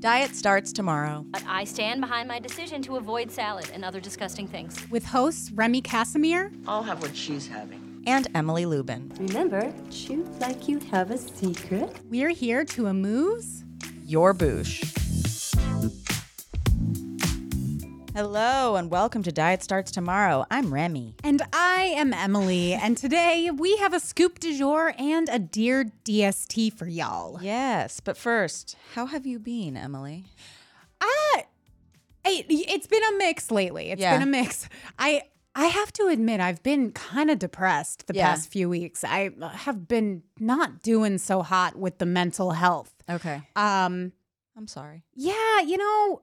Diet 0.00 0.34
starts 0.34 0.72
tomorrow. 0.72 1.26
But 1.28 1.44
I 1.46 1.64
stand 1.64 2.00
behind 2.00 2.26
my 2.26 2.38
decision 2.38 2.80
to 2.82 2.96
avoid 2.96 3.30
salad 3.30 3.70
and 3.74 3.84
other 3.84 4.00
disgusting 4.00 4.46
things. 4.48 4.74
With 4.90 5.04
hosts 5.04 5.52
Remy 5.52 5.82
Kassimir 5.82 6.50
I'll 6.66 6.82
have 6.82 7.02
what 7.02 7.14
she's 7.14 7.46
having. 7.46 8.02
And 8.06 8.26
Emily 8.34 8.64
Lubin. 8.64 9.12
Remember, 9.20 9.70
chew 9.90 10.24
like 10.40 10.68
you 10.68 10.78
have 10.90 11.10
a 11.10 11.18
secret. 11.18 11.94
We're 12.08 12.30
here 12.30 12.64
to 12.64 12.86
amuse. 12.86 13.62
Your 14.06 14.32
boosh. 14.32 14.99
Hello 18.14 18.74
and 18.74 18.90
welcome 18.90 19.22
to 19.22 19.30
Diet 19.30 19.62
Starts 19.62 19.90
Tomorrow. 19.92 20.44
I'm 20.50 20.74
Remy. 20.74 21.14
And 21.22 21.42
I 21.52 21.92
am 21.96 22.12
Emily. 22.12 22.72
and 22.74 22.96
today 22.96 23.50
we 23.54 23.76
have 23.76 23.94
a 23.94 24.00
scoop 24.00 24.40
du 24.40 24.56
jour 24.56 24.92
and 24.98 25.28
a 25.28 25.38
Dear 25.38 25.84
DST 26.04 26.72
for 26.72 26.86
y'all. 26.88 27.38
Yes, 27.40 28.00
but 28.00 28.16
first, 28.16 28.76
how 28.94 29.06
have 29.06 29.26
you 29.26 29.38
been, 29.38 29.76
Emily? 29.76 30.24
Ah, 31.00 31.42
it, 32.24 32.46
it's 32.48 32.86
been 32.88 33.02
a 33.14 33.16
mix 33.16 33.50
lately. 33.50 33.90
It's 33.90 34.00
Yeah. 34.02 34.14
been 34.18 34.26
a 34.26 34.30
mix. 34.30 34.68
I 34.98 35.22
I 35.54 35.66
have 35.66 35.92
to 35.94 36.06
admit, 36.08 36.40
I've 36.40 36.62
been 36.62 36.92
kind 36.92 37.28
of 37.30 37.38
depressed 37.38 38.06
the 38.06 38.14
Yeah. 38.14 38.28
past 38.30 38.50
few 38.50 38.68
weeks. 38.68 39.02
I 39.04 39.30
have 39.52 39.86
been 39.88 40.22
not 40.38 40.82
doing 40.82 41.18
so 41.18 41.42
hot 41.42 41.76
with 41.76 41.98
the 41.98 42.06
mental 42.06 42.52
health. 42.52 42.92
Okay. 43.08 43.42
Um, 43.56 44.12
I'm 44.56 44.66
sorry. 44.68 45.02
Yeah, 45.14 45.60
you 45.60 45.76
know, 45.76 46.22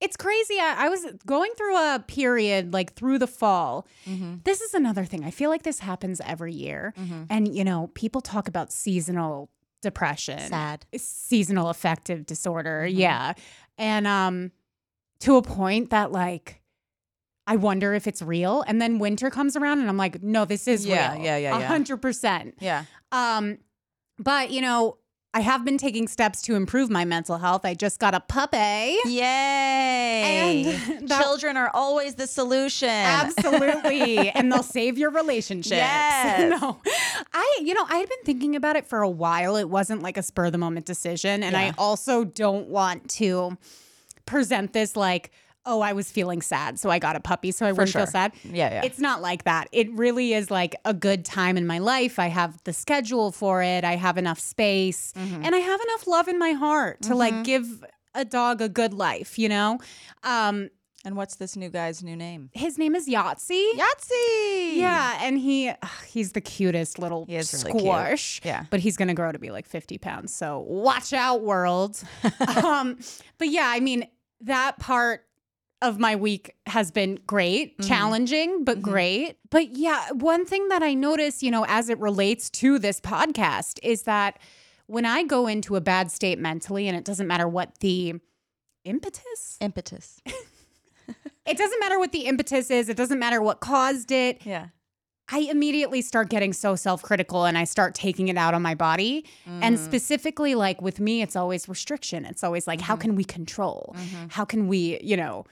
it's 0.00 0.16
crazy. 0.16 0.58
I, 0.60 0.86
I 0.86 0.88
was 0.88 1.04
going 1.26 1.50
through 1.56 1.76
a 1.76 2.04
period 2.06 2.72
like 2.72 2.94
through 2.94 3.18
the 3.18 3.26
fall. 3.26 3.86
Mm-hmm. 4.06 4.36
This 4.44 4.60
is 4.60 4.72
another 4.74 5.04
thing. 5.04 5.24
I 5.24 5.30
feel 5.30 5.50
like 5.50 5.62
this 5.64 5.80
happens 5.80 6.20
every 6.24 6.52
year. 6.52 6.94
And, 7.28 7.54
you 7.54 7.64
know, 7.64 7.90
people 7.94 8.20
talk 8.20 8.46
about 8.48 8.72
seasonal 8.72 9.50
depression, 9.82 10.38
Sad. 10.38 10.86
seasonal 10.96 11.68
affective 11.68 12.26
disorder. 12.26 12.84
Mm-hmm. 12.88 12.98
Yeah. 12.98 13.32
And 13.76 14.06
um, 14.06 14.52
to 15.20 15.36
a 15.36 15.42
point 15.42 15.90
that, 15.90 16.12
like, 16.12 16.60
I 17.46 17.56
wonder 17.56 17.94
if 17.94 18.06
it's 18.06 18.20
real. 18.22 18.62
And 18.66 18.80
then 18.80 18.98
winter 18.98 19.30
comes 19.30 19.56
around 19.56 19.80
and 19.80 19.88
I'm 19.88 19.96
like, 19.96 20.22
no, 20.22 20.44
this 20.44 20.68
is 20.68 20.84
Yeah, 20.86 21.14
real. 21.14 21.24
yeah, 21.24 21.36
yeah, 21.38 21.58
yeah. 21.58 21.78
100%. 21.78 22.52
Yeah. 22.60 22.84
Um, 23.10 23.58
but 24.18 24.50
you 24.50 24.60
know, 24.60 24.98
I 25.34 25.40
have 25.40 25.64
been 25.64 25.76
taking 25.76 26.08
steps 26.08 26.40
to 26.42 26.54
improve 26.54 26.88
my 26.88 27.04
mental 27.04 27.36
health. 27.36 27.64
I 27.64 27.74
just 27.74 28.00
got 28.00 28.14
a 28.14 28.20
puppy. 28.20 28.56
Yay. 29.04 30.64
And 30.64 31.08
Children 31.20 31.56
are 31.58 31.70
always 31.74 32.14
the 32.14 32.26
solution. 32.26 32.88
Absolutely. 32.88 34.30
and 34.34 34.50
they'll 34.50 34.62
save 34.62 34.96
your 34.98 35.10
relationships. 35.10 35.68
Yes. 35.78 36.60
No. 36.60 36.80
I, 37.32 37.58
you 37.62 37.74
know, 37.74 37.84
I 37.88 37.98
had 37.98 38.08
been 38.08 38.18
thinking 38.24 38.56
about 38.56 38.76
it 38.76 38.86
for 38.86 39.02
a 39.02 39.08
while. 39.08 39.56
It 39.56 39.68
wasn't 39.68 40.02
like 40.02 40.16
a 40.16 40.22
spur 40.22 40.46
of 40.46 40.52
the 40.52 40.58
moment 40.58 40.86
decision. 40.86 41.42
And 41.42 41.56
I 41.56 41.72
also 41.78 42.24
don't 42.24 42.68
want 42.68 43.08
to 43.10 43.56
present 44.26 44.72
this 44.72 44.96
like, 44.96 45.30
oh, 45.70 45.80
I 45.82 45.92
was 45.92 46.10
feeling 46.10 46.40
sad. 46.42 46.78
So 46.80 46.88
I 46.90 46.98
got 46.98 47.14
a 47.14 47.20
puppy. 47.20 47.52
So 47.52 47.66
I 47.66 47.72
wouldn't 47.72 47.90
sure. 47.90 48.00
feel 48.02 48.10
sad. 48.10 48.32
Yeah, 48.42 48.72
yeah. 48.72 48.82
It's 48.84 48.98
not 48.98 49.20
like 49.22 49.44
that. 49.44 49.68
It 49.70 49.90
really 49.92 50.32
is 50.32 50.50
like 50.50 50.74
a 50.84 50.94
good 50.94 51.24
time 51.24 51.56
in 51.56 51.66
my 51.66 51.78
life. 51.78 52.18
I 52.18 52.28
have 52.28 52.58
the 52.64 52.72
schedule 52.72 53.30
for 53.32 53.62
it. 53.62 53.84
I 53.84 53.96
have 53.96 54.16
enough 54.18 54.40
space 54.40 55.12
Mm-hmm. 55.16 55.44
and 55.44 55.54
I 55.54 55.58
have 55.58 55.80
enough 55.80 56.06
love 56.06 56.26
in 56.28 56.38
my 56.38 56.52
heart 56.52 57.02
to 57.02 57.14
like 57.14 57.44
give 57.44 57.84
a 58.14 58.24
dog 58.24 58.60
a 58.62 58.68
good 58.68 58.94
life, 58.94 59.38
you 59.38 59.48
know? 59.48 59.78
Um, 60.24 60.70
And 61.04 61.16
what's 61.16 61.36
this 61.36 61.54
new 61.56 61.68
guy's 61.70 62.02
new 62.02 62.16
name? 62.16 62.50
his 62.54 62.76
name 62.78 62.94
is 62.96 63.06
Yahtzee. 63.08 63.72
Yahtzee. 63.74 64.76
Yeah, 64.76 65.18
and 65.22 65.38
he 65.38 65.68
ugh, 65.70 65.88
he's 66.06 66.32
the 66.32 66.40
cutest 66.40 66.98
little 66.98 67.24
is 67.28 67.52
really 67.64 67.78
squash. 67.80 68.40
Yeah. 68.44 68.64
but 68.70 68.80
he's 68.80 68.96
gonna 68.96 69.14
grow 69.14 69.30
to 69.32 69.38
be 69.38 69.50
like 69.50 69.66
fifty 69.66 69.98
pounds. 69.98 70.34
So 70.34 70.60
watch 70.66 71.12
out, 71.12 71.42
world. 71.42 72.02
um, 72.64 72.98
but 73.38 73.48
yeah, 73.48 73.66
I 73.68 73.80
mean 73.80 74.06
that 74.42 74.78
part 74.78 75.24
of 75.80 75.98
my 75.98 76.16
week 76.16 76.54
has 76.66 76.90
been 76.90 77.18
great, 77.26 77.78
Mm-hmm. 77.78 77.88
challenging 77.88 78.64
but 78.64 78.82
great. 78.82 79.36
But 79.50 79.76
yeah, 79.76 80.10
one 80.12 80.44
thing 80.44 80.68
that 80.68 80.82
I 80.82 80.94
notice, 80.94 81.42
you 81.42 81.50
know, 81.50 81.64
as 81.68 81.88
it 81.88 81.98
relates 82.00 82.50
to 82.50 82.78
this 82.78 83.00
podcast, 83.00 83.78
is 83.82 84.02
that 84.02 84.38
when 84.86 85.04
I 85.06 85.22
go 85.22 85.46
into 85.46 85.76
a 85.76 85.80
bad 85.80 86.10
state 86.10 86.38
mentally, 86.38 86.88
and 86.88 86.96
it 86.96 87.04
doesn't 87.04 87.26
matter 87.26 87.46
what 87.46 87.78
the 87.80 88.14
impetus 88.84 89.58
Impetus. 89.60 90.20
it 91.46 91.56
doesn't 91.58 91.80
matter 91.80 91.98
what 91.98 92.12
the 92.12 92.20
impetus 92.26 92.70
is, 92.70 92.88
it 92.88 92.96
doesn't 92.96 93.18
matter 93.18 93.40
what 93.42 93.60
caused 93.60 94.10
it. 94.10 94.40
Yeah. 94.44 94.68
I 95.30 95.40
immediately 95.40 96.00
start 96.00 96.30
getting 96.30 96.52
so 96.52 96.74
self 96.74 97.02
critical 97.02 97.44
and 97.44 97.58
I 97.58 97.64
start 97.64 97.94
taking 97.94 98.28
it 98.28 98.36
out 98.38 98.54
on 98.54 98.62
my 98.62 98.74
body. 98.74 99.24
Mm. 99.46 99.58
And 99.62 99.78
specifically, 99.78 100.54
like 100.54 100.80
with 100.80 101.00
me, 101.00 101.20
it's 101.22 101.36
always 101.36 101.68
restriction. 101.68 102.24
It's 102.24 102.42
always 102.42 102.66
like, 102.66 102.78
Mm-hmm. 102.78 102.86
how 102.86 102.96
can 102.96 103.14
we 103.14 103.24
control? 103.24 103.94
How 104.30 104.44
can 104.44 104.68
we, 104.68 104.98
you 105.02 105.16
know, 105.16 105.44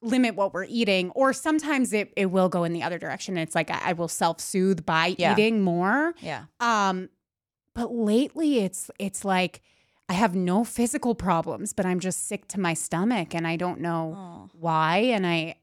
limit 0.00 0.34
what 0.34 0.54
we're 0.54 0.64
eating? 0.64 1.10
Or 1.10 1.32
sometimes 1.32 1.92
it, 1.92 2.12
it 2.16 2.26
will 2.26 2.48
go 2.48 2.64
in 2.64 2.72
the 2.72 2.82
other 2.82 2.98
direction. 2.98 3.36
It's 3.36 3.54
like 3.54 3.70
I, 3.70 3.80
I 3.90 3.92
will 3.92 4.08
self 4.08 4.40
soothe 4.40 4.84
by 4.86 5.14
Yeah. 5.18 5.32
eating 5.32 5.60
more. 5.62 6.14
Yeah. 6.20 6.44
Um, 6.60 7.08
but 7.74 7.92
lately 7.94 8.58
it's 8.60 8.90
it's 8.98 9.24
like 9.24 9.60
I 10.08 10.14
have 10.14 10.34
no 10.34 10.64
physical 10.64 11.14
problems, 11.14 11.72
but 11.72 11.86
I'm 11.86 12.00
just 12.00 12.26
sick 12.28 12.48
to 12.48 12.60
my 12.60 12.74
stomach 12.74 13.34
and 13.34 13.46
I 13.46 13.56
don't 13.56 13.80
know 13.80 14.14
Oh. 14.16 14.50
why. 14.58 14.96
And 14.98 15.26
I 15.26 15.56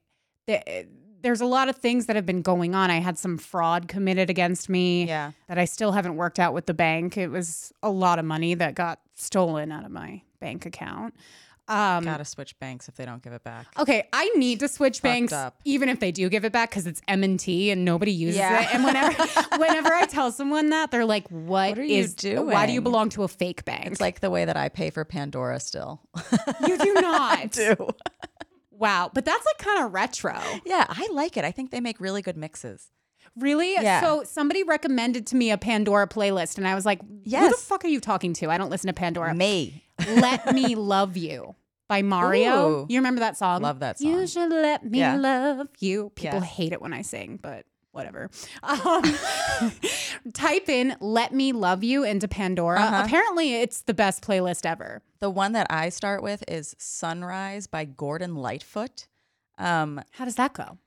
th- 0.46 0.86
there's 1.22 1.40
a 1.40 1.46
lot 1.46 1.68
of 1.68 1.76
things 1.76 2.06
that 2.06 2.16
have 2.16 2.26
been 2.26 2.42
going 2.42 2.74
on. 2.74 2.90
I 2.90 2.98
had 3.00 3.18
some 3.18 3.38
fraud 3.38 3.88
committed 3.88 4.30
against 4.30 4.68
me 4.68 5.06
Yeah. 5.06 5.32
that 5.48 5.58
I 5.58 5.64
still 5.64 5.92
haven't 5.92 6.16
worked 6.16 6.38
out 6.38 6.54
with 6.54 6.66
the 6.66 6.74
bank. 6.74 7.16
It 7.16 7.28
was 7.28 7.72
a 7.82 7.90
lot 7.90 8.18
of 8.18 8.24
money 8.24 8.54
that 8.54 8.74
got 8.74 9.00
stolen 9.14 9.70
out 9.72 9.84
of 9.84 9.90
my 9.90 10.22
bank 10.40 10.66
account. 10.66 11.14
Um, 11.68 12.02
Gotta 12.02 12.24
switch 12.24 12.58
banks 12.58 12.88
if 12.88 12.96
they 12.96 13.04
don't 13.04 13.22
give 13.22 13.32
it 13.32 13.44
back. 13.44 13.66
Okay, 13.78 14.08
I 14.12 14.28
need 14.34 14.58
to 14.58 14.66
switch 14.66 15.02
banks, 15.02 15.32
up. 15.32 15.54
even 15.64 15.88
if 15.88 16.00
they 16.00 16.10
do 16.10 16.28
give 16.28 16.44
it 16.44 16.50
back, 16.50 16.70
because 16.70 16.84
it's 16.84 17.00
M 17.06 17.22
and 17.22 17.38
T 17.38 17.70
and 17.70 17.84
nobody 17.84 18.10
uses 18.10 18.38
Yeah. 18.38 18.62
it. 18.62 18.74
And 18.74 18.82
whenever, 18.82 19.12
whenever 19.56 19.92
I 19.92 20.06
tell 20.06 20.32
someone 20.32 20.70
that, 20.70 20.90
they're 20.90 21.04
like, 21.04 21.28
"What 21.28 21.78
are 21.78 21.84
you 21.84 21.98
is? 21.98 22.16
Why 22.24 22.66
do 22.66 22.72
you 22.72 22.80
belong 22.80 23.08
to 23.10 23.22
a 23.22 23.28
fake 23.28 23.64
bank?" 23.64 23.86
It's 23.86 24.00
like 24.00 24.18
the 24.18 24.30
way 24.30 24.44
that 24.46 24.56
I 24.56 24.68
pay 24.68 24.90
for 24.90 25.04
Pandora 25.04 25.60
still. 25.60 26.00
you 26.66 26.76
do 26.76 26.92
not. 27.00 27.52
do. 27.52 27.76
Wow, 28.80 29.10
but 29.14 29.24
that's 29.24 29.44
like 29.46 29.58
kind 29.58 29.84
of 29.84 29.92
retro. 29.92 30.40
Yeah, 30.64 30.86
I 30.88 31.08
like 31.12 31.36
it. 31.36 31.44
I 31.44 31.52
think 31.52 31.70
they 31.70 31.80
make 31.80 32.00
really 32.00 32.22
good 32.22 32.36
mixes. 32.36 32.90
Really? 33.36 33.74
Yeah. 33.74 34.00
So 34.00 34.24
somebody 34.24 34.64
recommended 34.64 35.26
to 35.28 35.36
me 35.36 35.50
a 35.52 35.58
Pandora 35.58 36.08
playlist, 36.08 36.58
and 36.58 36.66
I 36.66 36.74
was 36.74 36.84
like, 36.86 37.00
yes. 37.22 37.42
"Who 37.44 37.50
the 37.50 37.56
fuck 37.62 37.84
are 37.84 37.88
you 37.88 38.00
talking 38.00 38.32
to? 38.34 38.50
I 38.50 38.58
don't 38.58 38.70
listen 38.70 38.88
to 38.88 38.92
Pandora." 38.94 39.34
Me. 39.34 39.84
"Let 40.08 40.52
Me 40.54 40.74
Love 40.74 41.16
You" 41.16 41.54
by 41.88 42.02
Mario. 42.02 42.68
Ooh. 42.70 42.86
You 42.88 42.98
remember 42.98 43.20
that 43.20 43.36
song? 43.36 43.62
Love 43.62 43.80
that 43.80 43.98
song. 43.98 44.08
You 44.10 44.26
should 44.26 44.50
let 44.50 44.84
me 44.84 44.98
Yeah. 45.00 45.16
love 45.16 45.68
you. 45.78 46.10
People 46.14 46.40
hate 46.40 46.72
it 46.72 46.80
when 46.80 46.92
I 46.92 47.02
sing, 47.02 47.38
but 47.40 47.66
whatever. 47.92 48.30
Um, 48.62 49.02
type 50.32 50.68
in 50.68 50.96
"Let 51.00 51.32
Me 51.34 51.52
Love 51.52 51.82
You" 51.84 52.04
into 52.04 52.28
Pandora. 52.28 52.80
Uh-huh. 52.80 53.02
Apparently, 53.04 53.54
it's 53.56 53.82
the 53.82 53.94
best 53.94 54.22
playlist 54.22 54.64
ever. 54.66 55.02
The 55.20 55.30
one 55.30 55.52
that 55.52 55.66
I 55.70 55.88
start 55.88 56.22
with 56.22 56.42
is 56.48 56.74
Sunrise 56.78 57.66
by 57.66 57.84
Gordon 57.84 58.34
Lightfoot. 58.36 59.06
Um, 59.58 60.00
How 60.12 60.24
does 60.24 60.36
that 60.36 60.52
go? 60.54 60.78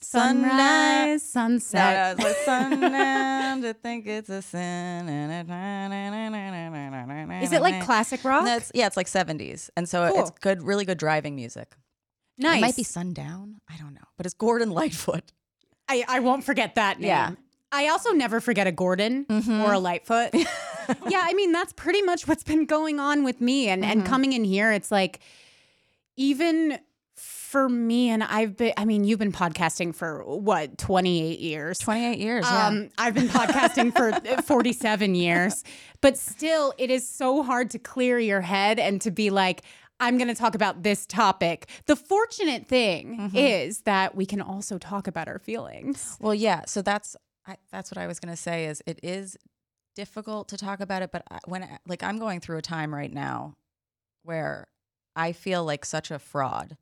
Sunrise. 0.00 1.22
Sunset. 1.22 2.16
No, 2.18 2.24
no, 2.24 2.30
it's 2.30 2.46
like 2.46 3.62
to 3.62 3.74
think 3.74 4.06
it's 4.06 4.28
a 4.30 4.40
sin. 4.40 5.08
Is 7.42 7.52
it 7.52 7.60
like 7.60 7.82
classic 7.84 8.24
rock? 8.24 8.44
That's 8.44 8.70
yeah, 8.74 8.86
it's 8.86 8.96
like 8.96 9.08
seventies, 9.08 9.70
and 9.76 9.88
so 9.88 10.10
Cool. 10.10 10.20
it's 10.22 10.30
good, 10.40 10.62
really 10.62 10.84
good 10.84 10.98
driving 10.98 11.34
music. 11.36 11.74
nice. 12.38 12.58
It 12.58 12.60
might 12.62 12.76
be 12.76 12.84
sundown. 12.84 13.60
I 13.68 13.76
don't 13.76 13.92
know, 13.94 14.06
but 14.16 14.24
it's 14.26 14.34
Gordon 14.34 14.70
Lightfoot. 14.70 15.32
I, 15.88 16.04
I 16.08 16.20
won't 16.20 16.44
forget 16.44 16.74
that 16.76 17.00
name. 17.00 17.08
Yeah. 17.08 17.30
I 17.70 17.88
also 17.88 18.12
never 18.12 18.40
forget 18.40 18.66
a 18.66 18.72
Gordon 18.72 19.26
or 19.28 19.72
a 19.74 19.78
Lightfoot. 19.78 20.30
yeah, 20.34 21.22
I 21.22 21.34
mean 21.34 21.52
that's 21.52 21.72
pretty 21.74 22.00
much 22.02 22.26
what's 22.26 22.42
been 22.42 22.64
going 22.64 22.98
on 22.98 23.24
with 23.24 23.40
me 23.40 23.68
and 23.68 23.84
and 23.84 24.06
coming 24.06 24.32
in 24.32 24.42
here 24.44 24.72
it's 24.72 24.90
like 24.90 25.20
even 26.16 26.78
For 27.16 27.68
me, 27.68 28.10
and 28.10 28.22
I've 28.22 28.56
been, 28.58 28.74
I 28.76 28.84
mean, 28.84 29.04
you've 29.04 29.18
been 29.18 29.32
podcasting 29.32 29.94
for 29.94 30.22
what, 30.22 30.76
28 30.76 31.38
years? 31.40 31.78
28 31.78 32.18
years. 32.18 32.44
Yeah. 32.46 32.66
Um, 32.66 32.90
I've 32.98 33.14
been 33.14 33.28
podcasting 33.28 33.96
for 33.96 34.12
47 34.42 35.14
years, 35.14 35.64
but 36.02 36.18
still, 36.18 36.74
it 36.76 36.90
is 36.90 37.08
so 37.08 37.42
hard 37.42 37.70
to 37.70 37.78
clear 37.78 38.18
your 38.18 38.42
head 38.42 38.78
and 38.78 39.00
to 39.00 39.10
be 39.10 39.30
like, 39.30 39.62
I'm 40.00 40.16
going 40.16 40.28
to 40.28 40.34
talk 40.34 40.54
about 40.54 40.82
this 40.82 41.06
topic. 41.06 41.68
The 41.86 41.96
fortunate 41.96 42.66
thing 42.66 43.18
Mm-hmm. 43.18 43.36
is 43.36 43.80
that 43.82 44.14
we 44.14 44.26
can 44.26 44.40
also 44.40 44.78
talk 44.78 45.06
about 45.08 45.26
our 45.28 45.38
feelings. 45.38 46.16
Well, 46.20 46.34
yeah. 46.34 46.62
So 46.66 46.82
that's 46.82 47.16
I, 47.46 47.56
that's 47.72 47.90
what 47.90 47.98
I 47.98 48.06
was 48.06 48.20
gonna 48.20 48.36
say. 48.36 48.66
Is 48.66 48.82
it 48.86 49.00
is 49.02 49.36
difficult 49.96 50.48
to 50.50 50.56
talk 50.58 50.80
about 50.80 51.02
it, 51.02 51.10
but 51.10 51.22
I- 51.30 51.38
when 51.46 51.62
I- 51.64 51.78
like 51.86 52.02
I'm 52.02 52.18
going 52.18 52.40
through 52.40 52.58
a 52.58 52.62
time 52.62 52.94
right 52.94 53.12
now 53.12 53.54
where 54.22 54.68
I 55.16 55.32
feel 55.32 55.64
like 55.64 55.84
such 55.84 56.10
a 56.10 56.18
fraud 56.18 56.76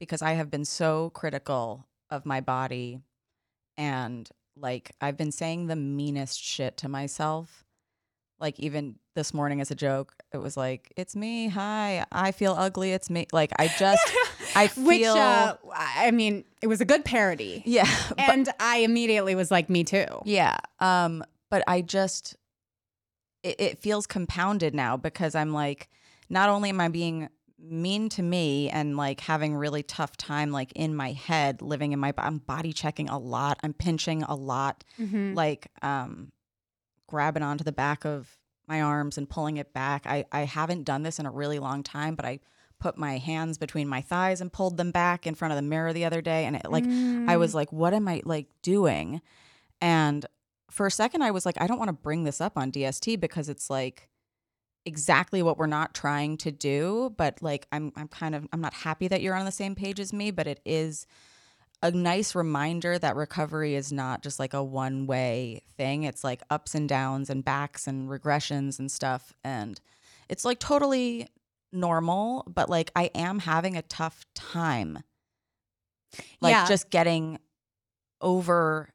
because 0.00 0.20
I 0.20 0.32
have 0.32 0.50
been 0.50 0.64
so 0.64 1.10
critical 1.10 1.86
of 2.10 2.26
my 2.26 2.40
body 2.40 3.00
and 3.76 4.28
like 4.56 4.90
I've 5.00 5.16
been 5.16 5.32
saying 5.32 5.66
the 5.68 5.76
meanest 5.76 6.42
shit 6.42 6.76
to 6.78 6.88
myself. 6.88 7.64
Like 8.40 8.58
even 8.60 8.96
this 9.18 9.34
morning 9.34 9.60
as 9.60 9.70
a 9.72 9.74
joke, 9.74 10.14
it 10.32 10.38
was 10.38 10.56
like, 10.56 10.92
"It's 10.96 11.16
me. 11.16 11.48
Hi, 11.48 12.04
I 12.12 12.30
feel 12.30 12.54
ugly. 12.56 12.92
It's 12.92 13.10
me." 13.10 13.26
Like 13.32 13.50
I 13.58 13.66
just, 13.78 14.06
I 14.54 14.68
feel, 14.68 14.86
Which, 14.86 15.04
uh, 15.06 15.56
I 15.74 16.12
mean, 16.12 16.44
it 16.62 16.68
was 16.68 16.80
a 16.80 16.84
good 16.84 17.04
parody. 17.04 17.62
yeah, 17.66 17.84
but- 18.10 18.20
And 18.30 18.48
I 18.60 18.78
immediately 18.78 19.34
was 19.34 19.50
like, 19.50 19.68
me 19.68 19.82
too. 19.84 20.06
Yeah. 20.24 20.56
Um, 20.78 21.24
but 21.50 21.64
I 21.66 21.80
just 21.82 22.36
it, 23.42 23.56
it 23.60 23.78
feels 23.78 24.06
compounded 24.06 24.74
now 24.74 24.96
because 24.96 25.34
I'm 25.34 25.52
like, 25.52 25.88
not 26.28 26.48
only 26.48 26.68
am 26.68 26.80
I 26.80 26.88
being 26.88 27.28
mean 27.60 28.08
to 28.10 28.22
me 28.22 28.70
and 28.70 28.96
like 28.96 29.18
having 29.20 29.56
really 29.56 29.82
tough 29.82 30.16
time 30.16 30.52
like 30.52 30.70
in 30.76 30.94
my 30.94 31.10
head 31.10 31.60
living 31.60 31.90
in 31.90 31.98
my 31.98 32.14
I'm 32.16 32.38
body 32.38 32.72
checking 32.72 33.08
a 33.08 33.18
lot 33.18 33.58
I'm 33.64 33.72
pinching 33.74 34.22
a 34.22 34.36
lot 34.36 34.84
Mm-hmm. 35.00 35.34
like 35.34 35.66
um 35.82 36.28
grabbing 37.08 37.42
onto 37.42 37.64
the 37.64 37.72
back 37.72 38.04
of 38.04 38.28
my 38.68 38.82
arms 38.82 39.18
and 39.18 39.28
pulling 39.28 39.56
it 39.56 39.72
back 39.72 40.06
I 40.06 40.24
I 40.32 40.42
haven't 40.42 40.84
done 40.84 41.02
this 41.02 41.18
in 41.18 41.26
a 41.26 41.30
really 41.30 41.58
long 41.58 41.82
time 41.82 42.14
but 42.14 42.24
I 42.24 42.40
put 42.80 42.96
my 42.96 43.18
hands 43.18 43.58
between 43.58 43.88
my 43.88 44.00
thighs 44.00 44.40
and 44.40 44.52
pulled 44.52 44.76
them 44.76 44.90
back 44.90 45.26
in 45.26 45.34
front 45.34 45.52
of 45.52 45.56
the 45.56 45.62
mirror 45.62 45.92
the 45.92 46.04
other 46.04 46.20
day 46.20 46.44
and 46.44 46.54
it 46.56 46.70
like 46.70 46.84
I 46.84 47.36
was 47.36 47.52
mm. 47.52 47.54
like, 47.54 47.72
what 47.72 47.92
am 47.92 48.06
I 48.06 48.22
like 48.24 48.46
doing? 48.62 49.20
And 49.80 50.24
for 50.70 50.86
a 50.86 50.90
second, 50.90 51.22
I 51.22 51.30
was 51.30 51.46
like, 51.46 51.60
I 51.60 51.66
don't 51.66 51.78
want 51.78 51.88
to 51.88 51.94
bring 51.94 52.24
this 52.24 52.40
up 52.40 52.56
on 52.56 52.70
DST 52.70 53.18
because 53.20 53.48
it's 53.48 53.70
like 53.70 54.08
exactly 54.84 55.42
what 55.42 55.58
we're 55.58 55.66
not 55.66 55.94
trying 55.94 56.36
to 56.38 56.50
do. 56.50 57.14
But 57.16 57.42
like, 57.42 57.66
I'm, 57.72 57.92
I'm 57.96 58.08
kind 58.08 58.34
of, 58.34 58.46
I'm 58.52 58.60
not 58.60 58.74
happy 58.74 59.08
that 59.08 59.22
you're 59.22 59.34
on 59.34 59.44
the 59.44 59.52
same 59.52 59.74
page 59.74 59.98
as 59.98 60.12
me, 60.12 60.30
but 60.30 60.46
it 60.46 60.60
is 60.64 61.06
a 61.82 61.90
nice 61.92 62.34
reminder 62.34 62.98
that 62.98 63.14
recovery 63.16 63.74
is 63.74 63.92
not 63.92 64.22
just 64.22 64.38
like 64.38 64.52
a 64.54 64.62
one 64.62 65.06
way 65.06 65.62
thing. 65.76 66.02
It's 66.02 66.24
like 66.24 66.42
ups 66.50 66.74
and 66.74 66.88
downs 66.88 67.30
and 67.30 67.44
backs 67.44 67.86
and 67.86 68.08
regressions 68.08 68.78
and 68.78 68.90
stuff. 68.90 69.32
And 69.44 69.80
it's 70.28 70.44
like 70.44 70.58
totally 70.58 71.28
normal, 71.72 72.44
but 72.52 72.68
like 72.68 72.90
I 72.96 73.04
am 73.14 73.38
having 73.40 73.76
a 73.76 73.82
tough 73.82 74.24
time 74.34 74.98
like 76.40 76.52
Yeah. 76.52 76.66
just 76.66 76.90
getting 76.90 77.38
over 78.20 78.88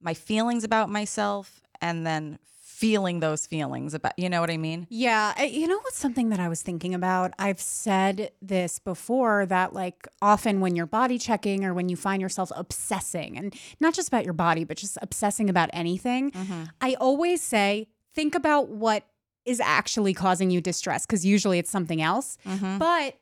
my 0.00 0.14
feelings 0.14 0.64
about 0.64 0.90
myself 0.90 1.62
and 1.80 2.06
then 2.06 2.38
feeling 2.82 3.20
those 3.20 3.46
feelings 3.46 3.94
about 3.94 4.12
you 4.18 4.28
know 4.28 4.40
what 4.40 4.50
I 4.50 4.56
mean? 4.56 4.86
Yeah, 4.90 5.32
I- 5.36 5.44
you 5.44 5.66
know 5.68 5.78
what's 5.84 5.98
something 5.98 6.30
that 6.30 6.40
I 6.40 6.48
was 6.48 6.62
thinking 6.62 6.94
about? 6.94 7.32
I've 7.38 7.60
said 7.60 8.32
this 8.42 8.78
before 8.80 9.46
that 9.46 9.72
like 9.72 10.08
often 10.20 10.60
when 10.60 10.74
you're 10.76 10.86
body 11.00 11.18
checking 11.18 11.64
or 11.64 11.72
when 11.74 11.88
you 11.88 11.96
find 11.96 12.20
yourself 12.20 12.50
obsessing 12.56 13.38
and 13.38 13.54
not 13.80 13.94
just 13.94 14.08
about 14.08 14.24
your 14.24 14.34
body 14.34 14.64
but 14.64 14.76
just 14.76 14.98
obsessing 15.00 15.48
about 15.48 15.70
anything, 15.72 16.32
I 16.80 16.94
always 16.94 17.40
say 17.40 17.86
think 18.14 18.34
about 18.34 18.68
what 18.68 19.06
is 19.44 19.60
actually 19.60 20.14
causing 20.14 20.50
you 20.50 20.60
distress 20.60 21.06
because 21.06 21.24
usually 21.24 21.58
it's 21.58 21.70
something 21.70 22.00
else. 22.02 22.36
Mm-hmm. 22.46 22.78
But 22.78 23.16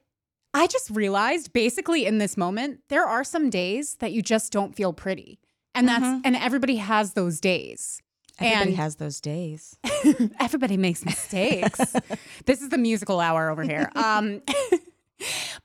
I 0.53 0.67
just 0.67 0.91
realized 0.91 1.53
basically 1.53 2.07
in 2.07 2.19
this 2.19 2.37
moment 2.37 2.81
there 2.89 3.05
are 3.07 3.25
some 3.25 3.51
days 3.51 3.97
that 4.01 4.13
you 4.13 4.23
just 4.23 4.53
don't 4.53 4.75
feel 4.75 4.93
pretty. 4.93 5.39
And 5.75 5.87
that's 5.87 6.11
and 6.27 6.35
everybody 6.37 6.77
has 6.77 7.13
those 7.13 7.41
days. 7.41 8.03
Everybody 8.41 8.71
and 8.71 8.77
has 8.79 8.97
those 8.97 9.21
days. 9.21 9.77
everybody 10.41 10.77
makes 10.77 11.05
mistakes. 11.05 11.95
this 12.47 12.63
is 12.63 12.71
the 12.71 12.79
musical 12.79 13.21
hour 13.21 13.51
over 13.51 13.63
here. 13.63 13.91
Um, 13.97 14.43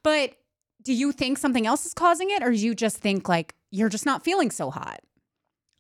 but 0.04 0.34
do 0.84 0.94
you 0.94 1.12
think 1.12 1.38
something 1.38 1.66
else 1.66 1.86
is 1.86 1.94
causing 1.94 2.30
it, 2.32 2.44
or 2.44 2.52
you 2.52 2.76
just 2.76 2.98
think 2.98 3.28
like 3.30 3.56
you're 3.72 3.90
just 3.90 4.06
not 4.06 4.24
feeling 4.24 4.52
so 4.52 4.70
hot? 4.70 5.00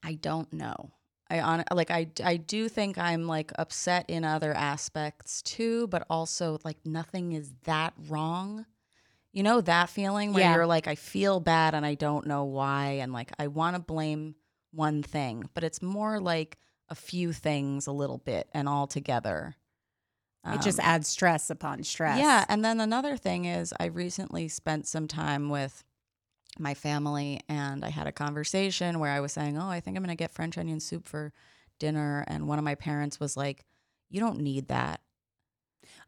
I 0.03 0.13
don't 0.15 0.51
know. 0.53 0.91
I 1.29 1.39
on 1.41 1.63
like 1.73 1.91
I 1.91 2.07
I 2.23 2.37
do 2.37 2.69
think 2.69 2.97
I'm 2.97 3.27
like 3.27 3.51
upset 3.59 4.05
in 4.09 4.23
other 4.23 4.53
aspects 4.53 5.41
too, 5.41 5.87
but 5.87 6.05
also 6.09 6.59
like 6.63 6.77
nothing 6.85 7.33
is 7.33 7.51
that 7.63 7.93
wrong. 8.07 8.65
You 9.33 9.43
know 9.43 9.59
that 9.61 9.89
feeling 9.89 10.31
where 10.33 10.43
Yeah. 10.43 10.55
you're 10.55 10.65
like 10.67 10.87
I 10.87 10.95
feel 10.95 11.39
bad 11.39 11.75
and 11.75 11.85
I 11.85 11.95
don't 11.95 12.25
know 12.27 12.45
why 12.45 12.99
and 13.01 13.11
like 13.11 13.31
I 13.37 13.47
want 13.47 13.75
to 13.75 13.81
blame 13.81 14.35
one 14.71 15.03
thing, 15.03 15.49
but 15.53 15.63
it's 15.63 15.81
more 15.81 16.19
like 16.19 16.57
a 16.89 16.95
few 16.95 17.33
things 17.33 17.87
a 17.87 17.91
little 17.91 18.17
bit 18.19 18.47
and 18.53 18.69
all 18.69 18.87
together. 18.87 19.55
it 20.47 20.61
just 20.61 20.79
Um, 20.79 20.85
adds 20.85 21.07
stress 21.07 21.49
upon 21.49 21.83
stress. 21.83 22.19
Yeah, 22.19 22.45
and 22.47 22.63
then 22.63 22.79
another 22.79 23.17
thing 23.17 23.45
is 23.45 23.73
I 23.79 23.85
recently 23.85 24.47
spent 24.47 24.85
some 24.87 25.07
time 25.07 25.49
with 25.49 25.83
my 26.59 26.73
family 26.75 27.41
and 27.49 27.83
I 27.83 27.89
had 27.89 28.05
a 28.07 28.11
conversation 28.11 28.99
where 28.99 29.11
I 29.11 29.19
was 29.19 29.33
saying, 29.33 29.57
"Oh, 29.57 29.67
I 29.69 29.79
think 29.79 29.97
I'm 29.97 30.03
going 30.03 30.15
to 30.15 30.23
get 30.23 30.31
French 30.31 30.57
onion 30.57 30.79
soup 30.79 31.05
for 31.07 31.33
dinner." 31.79 32.23
And 32.27 32.47
one 32.47 32.59
of 32.59 32.63
my 32.63 32.75
parents 32.75 33.19
was 33.19 33.35
like, 33.35 33.65
"You 34.09 34.19
don't 34.19 34.39
need 34.39 34.67
that." 34.67 35.01